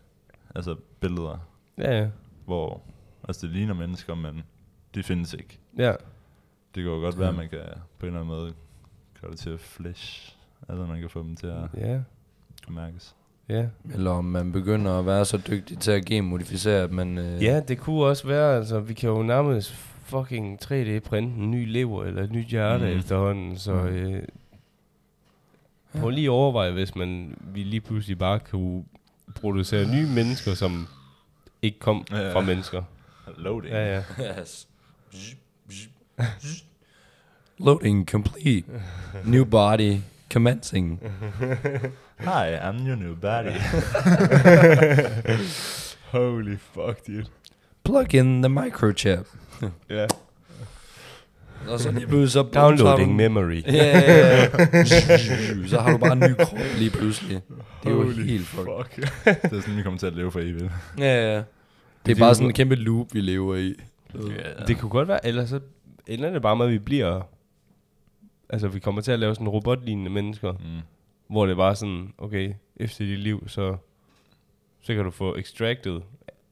altså 0.55 0.77
billeder, 1.01 1.39
Ja, 1.79 1.99
ja. 2.01 2.09
hvor, 2.45 2.81
altså 3.29 3.47
det 3.47 3.55
ligner 3.57 3.75
mennesker, 3.75 4.15
men 4.15 4.43
de 4.95 5.03
findes 5.03 5.33
ikke. 5.33 5.59
Ja, 5.79 5.91
Det 6.75 6.83
kan 6.83 6.93
jo 6.93 6.99
godt 6.99 7.19
være, 7.19 7.29
at 7.29 7.35
man 7.35 7.49
kan 7.49 7.61
på 7.99 8.07
en 8.07 8.13
eller 8.13 8.21
anden 8.21 8.37
måde 8.37 8.53
gøre 9.21 9.31
det 9.31 9.39
til 9.39 9.59
flash, 9.59 10.37
altså 10.69 10.87
man 10.87 11.01
kan 11.01 11.11
få 11.11 11.23
dem 11.23 11.37
til 11.37 11.47
at 11.47 11.69
ja, 11.77 12.01
mærkes. 12.69 13.15
ja. 13.49 13.67
Eller 13.95 14.11
om 14.11 14.25
man 14.25 14.53
begynder 14.53 14.99
at 14.99 15.07
være 15.07 15.25
så 15.25 15.43
dygtig 15.49 15.79
til 15.79 15.91
at 15.91 16.05
genmodificere, 16.05 16.83
at 16.83 16.93
man... 16.93 17.19
Øh, 17.19 17.43
Ja, 17.43 17.61
det 17.61 17.79
kunne 17.79 18.05
også 18.05 18.27
være, 18.27 18.57
altså, 18.57 18.81
vi 18.81 18.95
kan 18.95 19.11
jo 19.11 19.23
nærmest 19.23 19.73
fucking 20.03 20.59
3D-printe 20.65 21.19
en 21.41 21.51
ny 21.51 21.73
lever 21.73 22.05
eller 22.05 22.23
et 22.23 22.33
nyt 22.33 22.47
hjerte 22.47 22.85
Mm. 22.85 22.91
mm. 22.91 22.99
efterhånden, 22.99 23.57
så 23.59 23.75
Mm. 23.75 23.87
øh, 23.87 24.23
prøv 26.01 26.11
lige 26.11 26.25
at 26.25 26.31
overveje, 26.31 26.71
hvis 26.73 26.95
man 26.95 27.35
vi 27.41 27.63
lige 27.63 27.81
pludselig 27.81 28.19
bare 28.19 28.39
kunne 28.51 28.85
introducere 29.29 29.89
nye 29.91 30.07
mennesker, 30.07 30.55
som 30.55 30.89
ikke 31.63 31.79
kom 31.79 32.05
Ja, 32.11 32.17
ja. 32.21 32.33
fra 32.35 32.41
mennesker. 32.41 32.83
Loading. 33.39 33.75
Ja, 33.75 33.95
ja. 33.95 34.03
Yes. 34.41 34.69
Loading 37.59 38.07
complete. 38.07 38.65
New 39.25 39.45
body 39.45 39.99
commencing. 40.33 41.01
Hi, 42.21 42.57
I'm 42.57 42.87
your 42.87 42.97
new 42.97 43.15
body. 43.17 43.55
Holy 46.13 46.57
fuck, 46.57 47.07
dude. 47.07 47.27
Plug 47.85 48.15
in 48.15 48.43
the 48.43 48.49
microchip. 48.49 49.27
Ja. 49.91 50.07
Og 51.69 51.81
så 51.81 51.91
lige 51.93 52.07
pludselig 52.07 52.31
så... 52.31 52.43
Downloading 52.43 53.11
har 53.11 53.17
memory. 53.29 53.55
du, 53.57 53.63
Ja, 53.67 54.01
ja, 54.01 54.41
ja. 54.43 54.85
Så 55.67 55.81
har 55.81 55.91
du 55.93 55.99
bare 55.99 56.13
en 56.13 56.19
ny 56.19 56.35
krop 56.35 56.59
lige 56.79 56.91
pludselig. 56.91 57.41
Det 57.83 57.89
er 57.89 57.91
jo 57.91 58.03
Holy 58.03 58.25
helt 58.27 58.47
fucked. 58.47 58.67
fuck. 58.85 58.97
det 59.51 59.53
er 59.53 59.61
sådan, 59.61 59.77
vi 59.77 59.83
kommer 59.83 59.99
til 59.99 60.07
at 60.07 60.13
leve 60.17 60.31
for 60.33 60.41
evigt. 60.41 60.71
Ja, 60.99 61.33
ja. 61.33 61.37
Det 61.37 61.45
Det 62.07 62.13
er 62.17 62.19
bare 62.19 62.35
sådan 62.35 62.49
en 62.49 62.55
kæmpe 62.55 62.75
loop, 62.75 63.15
vi 63.15 63.21
lever 63.21 63.57
i. 63.57 63.75
Yeah. 64.17 64.67
Det 64.69 64.79
kunne 64.79 64.91
godt 64.91 65.09
være, 65.09 65.27
eller 65.27 65.47
så 65.47 65.61
ender 66.07 66.31
det 66.33 66.43
bare 66.43 66.57
med, 66.57 66.67
at 66.67 66.73
vi 66.73 66.79
bliver... 66.79 67.21
Altså, 68.49 68.69
vi 68.69 68.79
kommer 68.81 69.01
til 69.01 69.13
at 69.13 69.19
lave 69.19 69.35
sådan 69.35 69.49
robotlignende 69.49 70.11
mennesker, 70.11 70.53
Mm. 70.53 70.59
hvor 71.29 71.47
det 71.47 71.57
bare 71.57 71.77
sådan, 71.77 72.13
okay, 72.19 72.53
efter 72.77 73.05
dit 73.05 73.19
liv, 73.19 73.45
så, 73.49 73.77
så 74.83 74.95
kan 74.95 75.05
du 75.05 75.11
få 75.11 75.37
extracted 75.37 76.01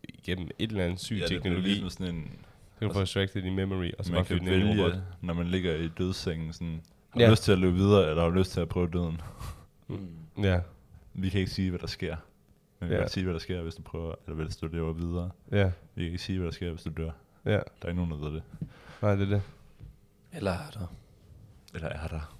igennem 0.09 0.49
et 0.59 0.71
eller 0.71 0.85
andet 0.85 1.01
syg 1.01 1.15
Ja, 1.17 1.21
det 1.21 1.29
bliver 1.29 1.41
teknologi, 1.43 1.69
ligesom 1.69 1.91
sådan 1.91 2.15
en, 2.15 2.31
kan 2.83 2.89
du 2.89 2.95
få 2.95 3.03
extracted 3.03 3.43
din 3.43 3.55
memory, 3.57 3.91
og 3.99 4.05
så 4.05 4.13
man 4.13 4.19
bare 4.19 4.39
kan 4.39 4.49
i 4.49 4.61
en 4.61 4.69
robot. 4.71 4.93
vælge, 4.93 5.03
når 5.21 5.35
man 5.35 5.47
ligger 5.47 5.75
i 5.75 5.89
dødssengen, 5.89 6.53
sådan, 6.53 6.81
har 7.11 7.21
Ja. 7.21 7.31
lyst 7.31 7.43
til 7.43 7.53
at 7.53 7.59
løbe 7.59 7.77
videre, 7.77 8.11
eller 8.11 8.23
har 8.23 8.31
du 8.31 8.35
lyst 8.39 8.53
til 8.53 8.61
at 8.61 8.69
prøve 8.69 8.89
døden? 8.93 9.21
Ja, 10.43 10.61
Vi 11.15 11.29
kan 11.29 11.41
ikke 11.41 11.53
sige, 11.53 11.71
hvad 11.71 11.79
der 11.81 11.87
sker. 11.87 12.17
Men 12.81 12.89
vi 12.89 12.95
Ja. 12.95 13.01
kan 13.01 13.09
sige, 13.11 13.25
hvad 13.25 13.35
der 13.35 13.41
sker, 13.41 13.63
hvis 13.63 13.75
du 13.75 13.83
prøver, 13.83 14.15
eller 14.27 14.45
hvis 14.45 14.57
du 14.57 14.67
lever 14.67 14.93
videre. 14.93 15.31
ja, 15.53 15.65
Vi 15.95 16.03
kan 16.03 16.13
ikke 16.13 16.19
sige, 16.19 16.39
hvad 16.39 16.47
der 16.47 16.53
sker, 16.53 16.71
hvis 16.71 16.83
du 16.83 16.91
dør. 16.97 17.11
ja. 17.45 17.51
Der 17.51 17.59
er 17.83 17.89
ikke 17.89 18.05
nogen, 18.07 18.11
der 18.23 18.29
ved 18.29 18.35
det. 18.35 18.43
Nej, 19.03 19.15
det 19.15 19.23
er 19.23 19.29
det. 19.31 19.43
Eller 20.33 20.51
er 20.51 20.71
der? 20.75 20.87
Eller 21.75 21.89
er 21.89 22.09
der? 22.09 22.37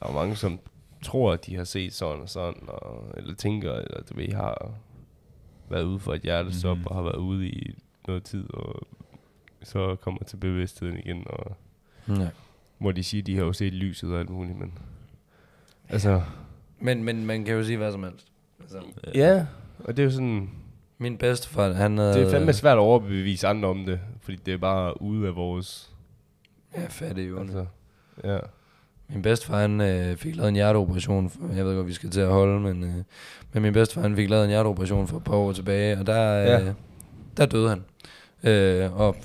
Der 0.00 0.06
er 0.08 0.12
mange, 0.12 0.36
som 0.36 0.60
tror, 1.02 1.32
at 1.32 1.46
de 1.46 1.56
har 1.56 1.64
set 1.64 1.92
sådan 1.94 2.22
og 2.22 2.28
sådan, 2.28 2.62
og, 2.68 3.12
eller 3.16 3.34
tænker, 3.34 3.72
eller 3.72 4.00
du 4.02 4.14
ved, 4.14 4.32
har 4.32 4.72
været 5.68 5.82
ude 5.84 5.98
for 6.00 6.14
et 6.14 6.22
hjertestop, 6.22 6.76
Mhm. 6.76 6.78
mm-hmm. 6.78 6.86
og 6.86 6.94
har 6.94 7.02
været 7.02 7.16
ude 7.16 7.48
i 7.48 7.74
noget 8.08 8.22
tid, 8.24 8.54
og 8.54 8.86
så 9.62 9.96
kommer 10.00 10.24
til 10.24 10.36
bevidstheden 10.36 10.96
igen, 10.98 11.22
og 11.26 11.56
Ja. 12.08 12.28
hvor 12.78 12.92
de 12.92 13.04
siger, 13.04 13.22
de 13.22 13.36
har 13.36 13.44
jo 13.44 13.52
set 13.52 13.72
lyset 13.72 14.12
og 14.12 14.18
alt 14.20 14.30
muligt, 14.30 14.58
men... 14.58 14.72
Altså, 15.88 16.22
Men, 16.80 17.04
men 17.04 17.26
man 17.26 17.44
kan 17.44 17.54
jo 17.54 17.64
sige 17.64 17.76
hvad 17.76 17.92
som 17.92 18.02
helst. 18.02 18.26
Altså, 18.60 18.78
ja, 19.14 19.46
og 19.78 19.96
det 19.96 20.02
er 20.02 20.04
jo 20.04 20.10
sådan... 20.10 20.50
min 20.98 21.18
bedstefar, 21.18 21.72
han 21.72 21.98
havde... 21.98 22.14
Det 22.14 22.22
er 22.22 22.30
fandme 22.30 22.52
svært 22.52 22.72
at 22.72 22.78
overbevise 22.80 23.46
andre 23.48 23.68
om 23.68 23.84
det, 23.86 24.00
fordi 24.20 24.36
det 24.46 24.54
er 24.54 24.58
bare 24.58 25.02
ude 25.02 25.28
af 25.28 25.36
vores... 25.36 25.92
Ja, 26.76 26.86
fattig 26.88 27.28
jo. 27.28 27.40
Altså, 27.40 27.66
ja. 28.24 28.38
Min 29.08 29.22
bedstefar, 29.22 29.58
han 29.60 29.80
øh, 29.80 30.16
fik 30.16 30.36
lavet 30.36 30.48
en 30.48 30.54
hjerteoperation. 30.54 31.30
For, 31.30 31.52
jeg 31.54 31.64
ved 31.64 31.74
godt, 31.76 31.86
vi 31.86 31.92
skal 31.92 32.10
til 32.10 32.20
at 32.20 32.28
holde, 32.28 32.60
men, 32.60 32.84
øh, 32.84 32.94
men 33.52 33.62
min 33.62 33.72
bedstefar, 33.72 34.02
han 34.02 34.16
fik 34.16 34.30
lavet 34.30 34.44
en 34.44 34.50
hjerteoperation 34.50 35.06
for 35.08 35.16
et 35.16 35.24
par 35.24 35.34
år 35.36 35.52
tilbage, 35.52 35.98
og 35.98 36.06
der, 36.06 36.42
øh, 36.60 36.66
Ja. 36.66 36.72
der 37.36 37.46
døde 37.46 37.68
han. 37.68 37.84
Øh, 38.44 39.00
og 39.00 39.16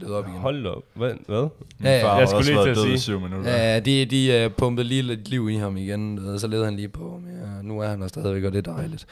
døde 0.00 0.18
op 0.18 0.28
igen. 0.28 0.38
Hold 0.38 0.66
op. 0.66 0.82
Hvad? 0.94 1.14
Hvad? 1.26 1.40
Min 1.42 1.50
Ja, 1.82 1.96
ja. 1.98 2.04
far 2.04 2.18
Jeg 2.18 2.28
skulle 2.28 2.38
også 2.38 2.52
lige 2.52 2.64
til 2.64 2.70
at 2.70 2.76
sige. 2.86 2.98
syv 3.00 3.20
minutter. 3.20 3.50
Ja, 3.50 3.80
de, 3.80 4.04
de 4.04 4.46
uh, 4.46 4.52
pumpede 4.52 4.88
lige 4.88 5.02
lidt 5.02 5.28
liv 5.28 5.50
i 5.50 5.56
ham 5.56 5.76
igen, 5.76 6.18
og 6.18 6.40
så 6.40 6.46
levede 6.46 6.64
han 6.64 6.76
lige 6.76 6.88
på. 6.88 7.20
Men, 7.24 7.36
ja, 7.40 7.62
nu 7.62 7.80
er 7.80 7.88
han 7.88 8.00
der 8.00 8.08
stadigvæk, 8.08 8.44
og 8.44 8.52
det 8.52 8.66
er 8.66 8.72
dejligt. 8.72 9.06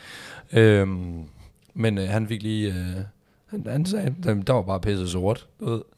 Øhm, 0.53 1.24
men 1.74 1.99
uh, 1.99 2.05
han 2.05 2.28
fik 2.28 2.43
lige... 2.43 2.68
Uh, 2.68 3.03
han, 3.47 3.66
han 3.66 3.86
sagde, 3.86 4.14
at 4.26 4.47
der 4.47 4.53
var 4.53 4.62
bare 4.62 4.80
pisse 4.80 5.09
sort. 5.09 5.47
Du 5.61 5.70
ved. 5.70 5.80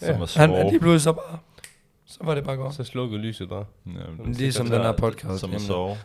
Som 0.00 0.08
Ja. 0.08 0.14
Han, 0.36 0.50
han 0.50 0.66
lige 0.66 0.80
pludselig 0.80 1.00
så 1.00 1.12
bare... 1.12 1.38
Så 2.06 2.18
var 2.20 2.34
det 2.34 2.44
bare 2.44 2.56
godt. 2.56 2.74
Så 2.74 2.84
slukkede 2.84 3.20
lyset 3.22 3.48
bare. 3.48 3.64
Ja, 3.86 3.90
Men 4.24 4.32
Ligesom 4.32 4.66
den 4.66 4.80
her 4.82 4.92
podcast. 4.92 5.40
Som 5.40 5.54
at 5.54 5.60
sove. 5.60 5.96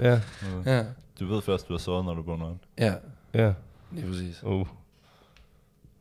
Ja. 0.00 0.20
Ja, 0.66 0.84
Du 1.20 1.26
ved 1.26 1.42
først, 1.42 1.68
du 1.68 1.72
har 1.72 1.78
sovet, 1.78 2.04
når 2.04 2.14
du 2.14 2.22
vågner 2.22 2.46
op. 2.46 2.56
ja, 2.78 2.92
Ja. 3.34 3.52
lige 3.92 4.06
præcis. 4.06 4.42
Uh. 4.44 4.66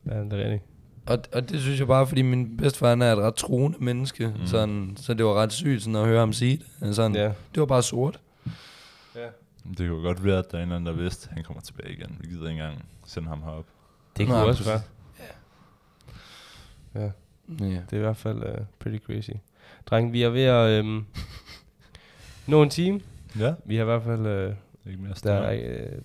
Ja, 0.06 0.20
det 0.24 0.34
er 0.34 0.38
rigtigt. 0.38 0.64
Og, 1.06 1.18
og 1.34 1.50
det 1.50 1.62
synes 1.62 1.80
jeg 1.80 1.88
bare, 1.88 2.08
fordi 2.08 2.22
min 2.22 2.58
bedstefar 2.58 2.90
han 2.90 3.02
er 3.02 3.12
et 3.14 3.18
ret 3.18 3.36
troende 3.36 3.78
menneske, 3.84 4.28
Mm. 4.40 4.46
sådan, 4.48 4.94
så 4.98 5.14
det 5.14 5.26
var 5.26 5.34
ret 5.34 5.52
sygt 5.54 5.82
sådan, 5.82 5.96
at 5.96 6.06
høre 6.08 6.20
ham 6.20 6.34
sige 6.34 6.62
det. 6.82 6.96
Sådan, 6.96 7.16
Ja. 7.16 7.24
Det 7.26 7.60
var 7.60 7.66
bare 7.66 7.84
sort. 7.84 8.20
ja. 9.16 9.28
Det 9.78 9.90
kunne 9.90 10.02
godt 10.02 10.26
være, 10.26 10.38
at 10.40 10.52
der 10.52 10.58
er 10.58 10.62
en 10.64 10.68
eller 10.70 10.76
anden, 10.76 10.96
der 10.96 11.02
vidste, 11.04 11.28
at 11.30 11.36
han 11.36 11.44
kommer 11.44 11.62
tilbage 11.62 11.94
igen. 11.94 12.18
Vi 12.22 12.28
gider 12.28 12.42
ikke 12.50 12.52
engang 12.62 12.86
sende 13.06 13.28
ham 13.30 13.42
herop. 13.44 13.66
Det 14.18 14.28
kunne 14.28 14.44
også 14.44 14.64
være. 14.70 14.82
Ja, 16.96 17.12
Ja. 17.60 17.66
det 17.66 17.94
er 17.94 17.98
i 17.98 18.00
hvert 18.00 18.18
fald 18.18 18.38
uh, 18.38 18.66
pretty 18.80 19.06
crazy. 19.06 19.30
Dreng, 19.86 20.14
vi 20.14 20.24
er 20.24 20.30
ved 20.30 20.44
at 20.44 20.80
um, 20.84 21.06
nå 22.48 22.64
en 22.64 22.70
time. 22.70 23.02
Ja. 23.40 23.54
Vi 23.66 23.76
har 23.76 23.82
i 23.82 23.86
hvert 23.86 24.04
fald, 24.04 24.48
uh, 24.50 24.56
Ikke 24.92 25.02
mere 25.04 25.14
der 25.24 25.34
er, 25.34 25.82
uh, 25.96 26.02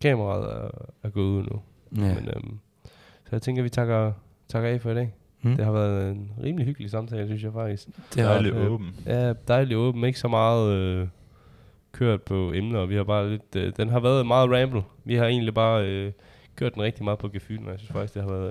kameraet 0.00 0.52
er, 0.52 0.68
er 1.02 1.10
gået 1.10 1.24
ud 1.24 1.42
nu. 1.42 1.62
Ja. 2.04 2.14
Men, 2.14 2.28
um, 2.36 2.60
så 3.28 3.36
jeg 3.36 3.42
tænker, 3.42 3.62
vi 3.62 3.68
takker, 3.68 4.12
takker 4.48 4.70
af 4.70 4.80
for 4.80 4.90
i 4.90 4.94
dag. 4.94 5.14
Hmm? 5.42 5.56
Det 5.56 5.64
har 5.64 5.72
været 5.72 6.10
en 6.10 6.30
rimelig 6.42 6.66
hyggelig 6.66 6.90
samtale, 6.90 7.26
synes 7.26 7.42
jeg 7.42 7.52
faktisk. 7.52 7.88
det 8.14 8.22
har 8.22 8.32
Dejligt 8.32 8.56
øh, 8.56 8.72
åben. 8.72 8.94
Ja, 9.06 9.32
dejligt 9.48 9.76
åben. 9.78 10.04
Ikke 10.04 10.18
så 10.18 10.28
meget 10.28 10.72
øh, 10.72 11.08
kørt 11.92 12.22
på 12.22 12.52
emner. 12.52 12.86
Vi 12.86 12.94
har 12.96 13.04
bare 13.04 13.30
lidt... 13.30 13.56
Øh, 13.56 13.72
den 13.76 13.88
har 13.88 14.00
været 14.00 14.26
meget 14.26 14.50
ramble. 14.50 14.82
Vi 15.04 15.14
har 15.14 15.26
egentlig 15.26 15.54
bare 15.54 15.86
øh, 15.86 16.12
kørt 16.56 16.74
den 16.74 16.82
rigtig 16.82 17.04
meget 17.04 17.18
på 17.18 17.28
gefylen, 17.28 17.64
og 17.66 17.70
jeg 17.70 17.78
synes 17.78 17.92
faktisk, 17.92 18.14
det 18.14 18.22
har 18.22 18.30
været 18.30 18.48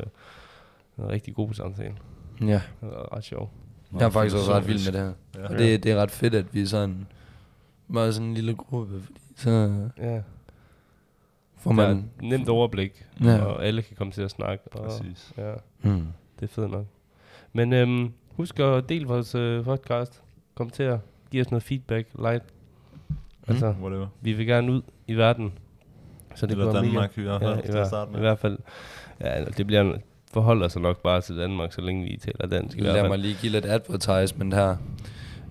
øh, 1.00 1.06
en 1.06 1.10
rigtig 1.12 1.36
god 1.36 1.54
samtale. 1.54 1.96
Ja. 2.42 2.62
Det 2.82 2.90
var 2.90 3.16
ret 3.18 3.24
sjov. 3.24 3.52
Jeg 3.94 4.02
er 4.06 4.10
faktisk 4.10 4.36
også 4.36 4.52
ret 4.52 4.68
vild 4.68 4.92
med 4.92 5.00
det 5.00 5.08
her. 5.08 5.42
Ja. 5.44 5.54
Og 5.54 5.60
det, 5.60 5.84
det 5.84 5.92
er 5.92 5.96
ret 5.96 6.12
fedt, 6.12 6.36
at 6.36 6.46
vi 6.54 6.62
er 6.62 6.66
sådan, 6.66 7.08
meget 7.88 8.14
sådan 8.16 8.28
en 8.28 8.34
lille 8.34 8.54
gruppe, 8.56 9.02
fordi 9.02 9.20
så 9.36 9.50
Ja. 9.98 10.22
Får 11.60 11.72
Man, 11.72 11.86
der 11.90 11.94
er 11.96 12.30
nemt 12.30 12.50
overblik, 12.50 13.06
Ja. 13.24 13.38
og 13.46 13.66
alle 13.66 13.82
kan 13.82 13.96
komme 13.98 14.14
til 14.14 14.22
at 14.22 14.32
snakke. 14.32 14.64
Og, 14.72 14.86
Præcis. 14.86 15.34
Ja, 15.38 15.54
Mm. 15.82 16.08
det 16.40 16.44
er 16.44 16.48
fedt 16.48 16.72
nok. 16.72 16.86
Men 17.54 17.74
øhm, 17.74 18.12
husk 18.36 18.60
at 18.60 18.90
dele 18.90 19.06
vores 19.08 19.36
øh, 19.36 19.64
podcast. 19.64 20.22
Kom 20.56 20.70
til 20.70 20.84
at 20.84 21.00
give 21.32 21.42
os 21.42 21.52
noget 21.52 21.64
feedback, 21.64 22.08
like. 22.18 22.42
Altså, 23.48 23.76
Whatever. 23.82 24.08
vi 24.22 24.34
vil 24.34 24.48
gerne 24.48 24.72
ud 24.72 24.82
i 25.08 25.14
verden. 25.14 25.54
Så 26.36 26.46
det 26.46 26.52
Eller 26.52 26.66
bliver 26.66 26.82
mega- 26.82 26.86
Danmark 26.88 27.18
i 27.18 27.22
hvert 27.22 27.42
fald, 27.42 27.54
Ja, 27.54 27.60
i, 27.60 27.62
til 27.62 27.68
at 27.68 27.76
hver, 27.76 27.86
starte 27.88 28.10
i 28.10 28.12
med. 28.12 28.20
hvert 28.20 28.40
fald. 28.40 28.58
Ja, 29.22 29.46
det 29.46 29.68
bliver 29.68 29.98
forholder 30.34 30.68
sig 30.68 30.82
nok 30.82 31.02
bare 31.02 31.22
til 31.22 31.38
Danmark, 31.38 31.74
så 31.74 31.82
længe 31.82 32.04
vi 32.04 32.18
taler 32.18 32.48
dansk 32.48 32.78
i 32.78 32.82
hvert 32.82 32.94
Lad 32.94 33.02
fald. 33.02 33.10
mig 33.10 33.20
lige 33.20 33.36
give 33.42 33.52
lidt 33.52 33.66
advertisement 33.66 34.54
her. 34.54 34.76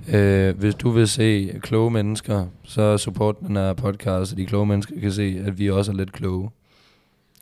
Øh, 0.09 0.59
hvis 0.59 0.75
du 0.75 0.91
vil 0.91 1.09
se 1.09 1.61
kloge 1.63 1.91
mennesker, 1.91 2.47
så 2.65 2.99
support 2.99 3.41
den 3.41 3.57
her 3.57 3.73
podcast, 3.73 4.31
så 4.31 4.37
de 4.37 4.47
kloge 4.47 4.67
mennesker 4.67 5.01
kan 5.01 5.13
se, 5.13 5.43
at 5.47 5.59
vi 5.59 5.71
også 5.71 5.93
er 5.93 5.97
lidt 5.97 6.13
kloge 6.13 6.51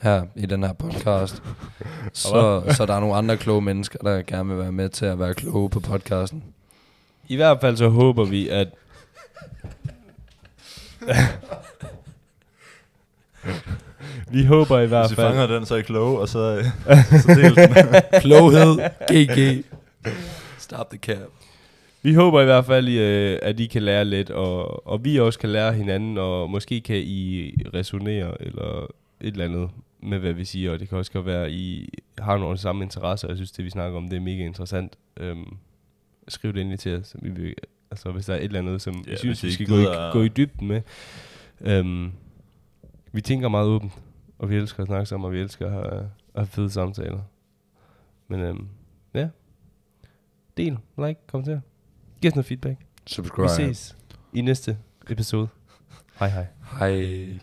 her 0.01 0.23
i 0.37 0.47
den 0.47 0.63
her 0.63 0.73
podcast. 0.73 1.43
så, 2.13 2.63
så 2.77 2.87
der 2.87 2.95
er 2.95 3.01
nogle 3.01 3.15
andre 3.15 3.37
kloge 3.37 3.63
mennesker, 3.63 3.99
der 3.99 4.23
gerne 4.23 4.49
vil 4.49 4.59
være 4.59 4.73
med 4.73 4.89
til 4.89 5.07
at 5.07 5.19
være 5.19 5.35
kloge 5.35 5.71
på 5.71 5.81
podcasten. 5.81 6.45
I 7.29 7.37
hvert 7.37 7.61
fald 7.61 7.77
så 7.77 7.89
håber 7.89 8.25
vi, 8.25 8.49
at... 8.49 8.69
vi 14.31 14.45
håber 14.45 14.81
i 14.81 14.87
hvert 14.87 15.07
Hvis 15.07 15.13
I 15.13 15.21
fanger 15.21 15.47
fald... 15.47 15.57
den, 15.57 15.67
så 15.67 15.75
er 15.75 15.79
I 15.79 15.83
kloge, 15.83 16.21
og 16.21 16.29
så, 16.29 16.65
så 17.23 17.35
del 17.35 17.57
den. 17.57 17.67
Kloghed, 18.21 18.79
GG. 19.11 19.65
Stop 20.59 20.91
the 20.91 20.99
cap. 20.99 21.44
Vi 22.05 22.15
håber 22.15 22.41
i 22.41 22.45
hvert 22.45 22.65
fald, 22.65 22.89
øh, 22.89 23.39
at 23.43 23.61
I 23.61 23.67
kan 23.67 23.83
lære 23.83 24.05
lidt, 24.05 24.31
og, 24.31 24.87
og 24.87 25.05
vi 25.05 25.21
også 25.21 25.39
kan 25.39 25.51
lære 25.51 25.73
hinanden, 25.73 26.19
og 26.19 26.51
måske 26.51 26.81
kan 26.81 26.97
I 26.97 27.53
resonere, 27.75 28.43
eller 28.43 28.87
et 29.21 29.33
eller 29.33 29.45
andet 29.45 29.71
med, 30.01 30.19
hvad 30.19 30.33
vi 30.33 30.45
siger, 30.45 30.73
og 30.73 30.81
det 30.81 30.89
kan 30.89 30.99
også 30.99 31.13
godt 31.13 31.27
være, 31.27 31.45
at 31.45 31.53
I 31.53 31.89
har 32.19 32.39
nogle 32.39 32.59
samme 32.59 32.85
interesser, 32.85 33.29
og 33.29 33.31
jeg 33.31 33.39
synes, 33.39 33.53
det 33.53 33.65
vi 33.65 33.71
snakker 33.71 33.99
om, 33.99 34.09
det 34.09 34.17
er 34.17 34.21
mega 34.21 34.45
interessant. 34.45 34.99
Øhm, 35.17 35.57
skriv 36.29 36.53
det 36.53 36.61
endelig 36.61 36.79
til 36.79 36.97
os, 36.97 37.17
vi 37.23 37.31
vil, 37.31 37.55
altså 37.91 38.11
hvis 38.13 38.27
der 38.27 38.35
er 38.35 38.39
et 38.39 38.45
eller 38.45 38.59
andet, 38.59 38.83
som 38.83 39.05
Ja, 39.07 39.13
I 39.13 39.17
synes, 39.17 39.43
vi 39.43 39.51
skal 39.53 39.67
gå 39.67 39.77
i, 39.77 39.87
gå 40.13 40.23
i 40.23 40.29
dybden 40.29 40.69
med. 40.69 40.83
Øhm, 41.61 42.13
vi 43.13 43.21
tænker 43.21 43.49
meget 43.49 43.67
åbent, 43.67 43.93
og 44.39 44.51
vi 44.51 44.57
elsker 44.57 44.83
at 44.83 44.87
snakke 44.87 45.07
sammen, 45.07 45.27
og 45.27 45.33
vi 45.33 45.41
elsker 45.41 45.67
at 45.67 45.73
have, 45.73 45.87
at 45.95 46.05
have 46.35 46.47
fede 46.47 46.71
samtaler. 46.71 47.21
Men 48.29 48.41
øhm, 48.41 48.69
ja, 49.15 49.29
del, 50.57 50.79
like, 50.99 51.21
kom 51.27 51.45
til. 51.45 51.61
Giv 52.25 52.29
os 52.29 52.35
noget 52.35 52.47
feedback. 52.47 52.81
Subscribe. 53.07 53.43
Vi 53.43 53.49
ses 53.75 53.97
i 54.33 54.41
næste 54.41 54.77
episode. 55.11 55.49
Hej 56.19 56.29
hej. 56.29 56.47
Hej. 56.79 57.39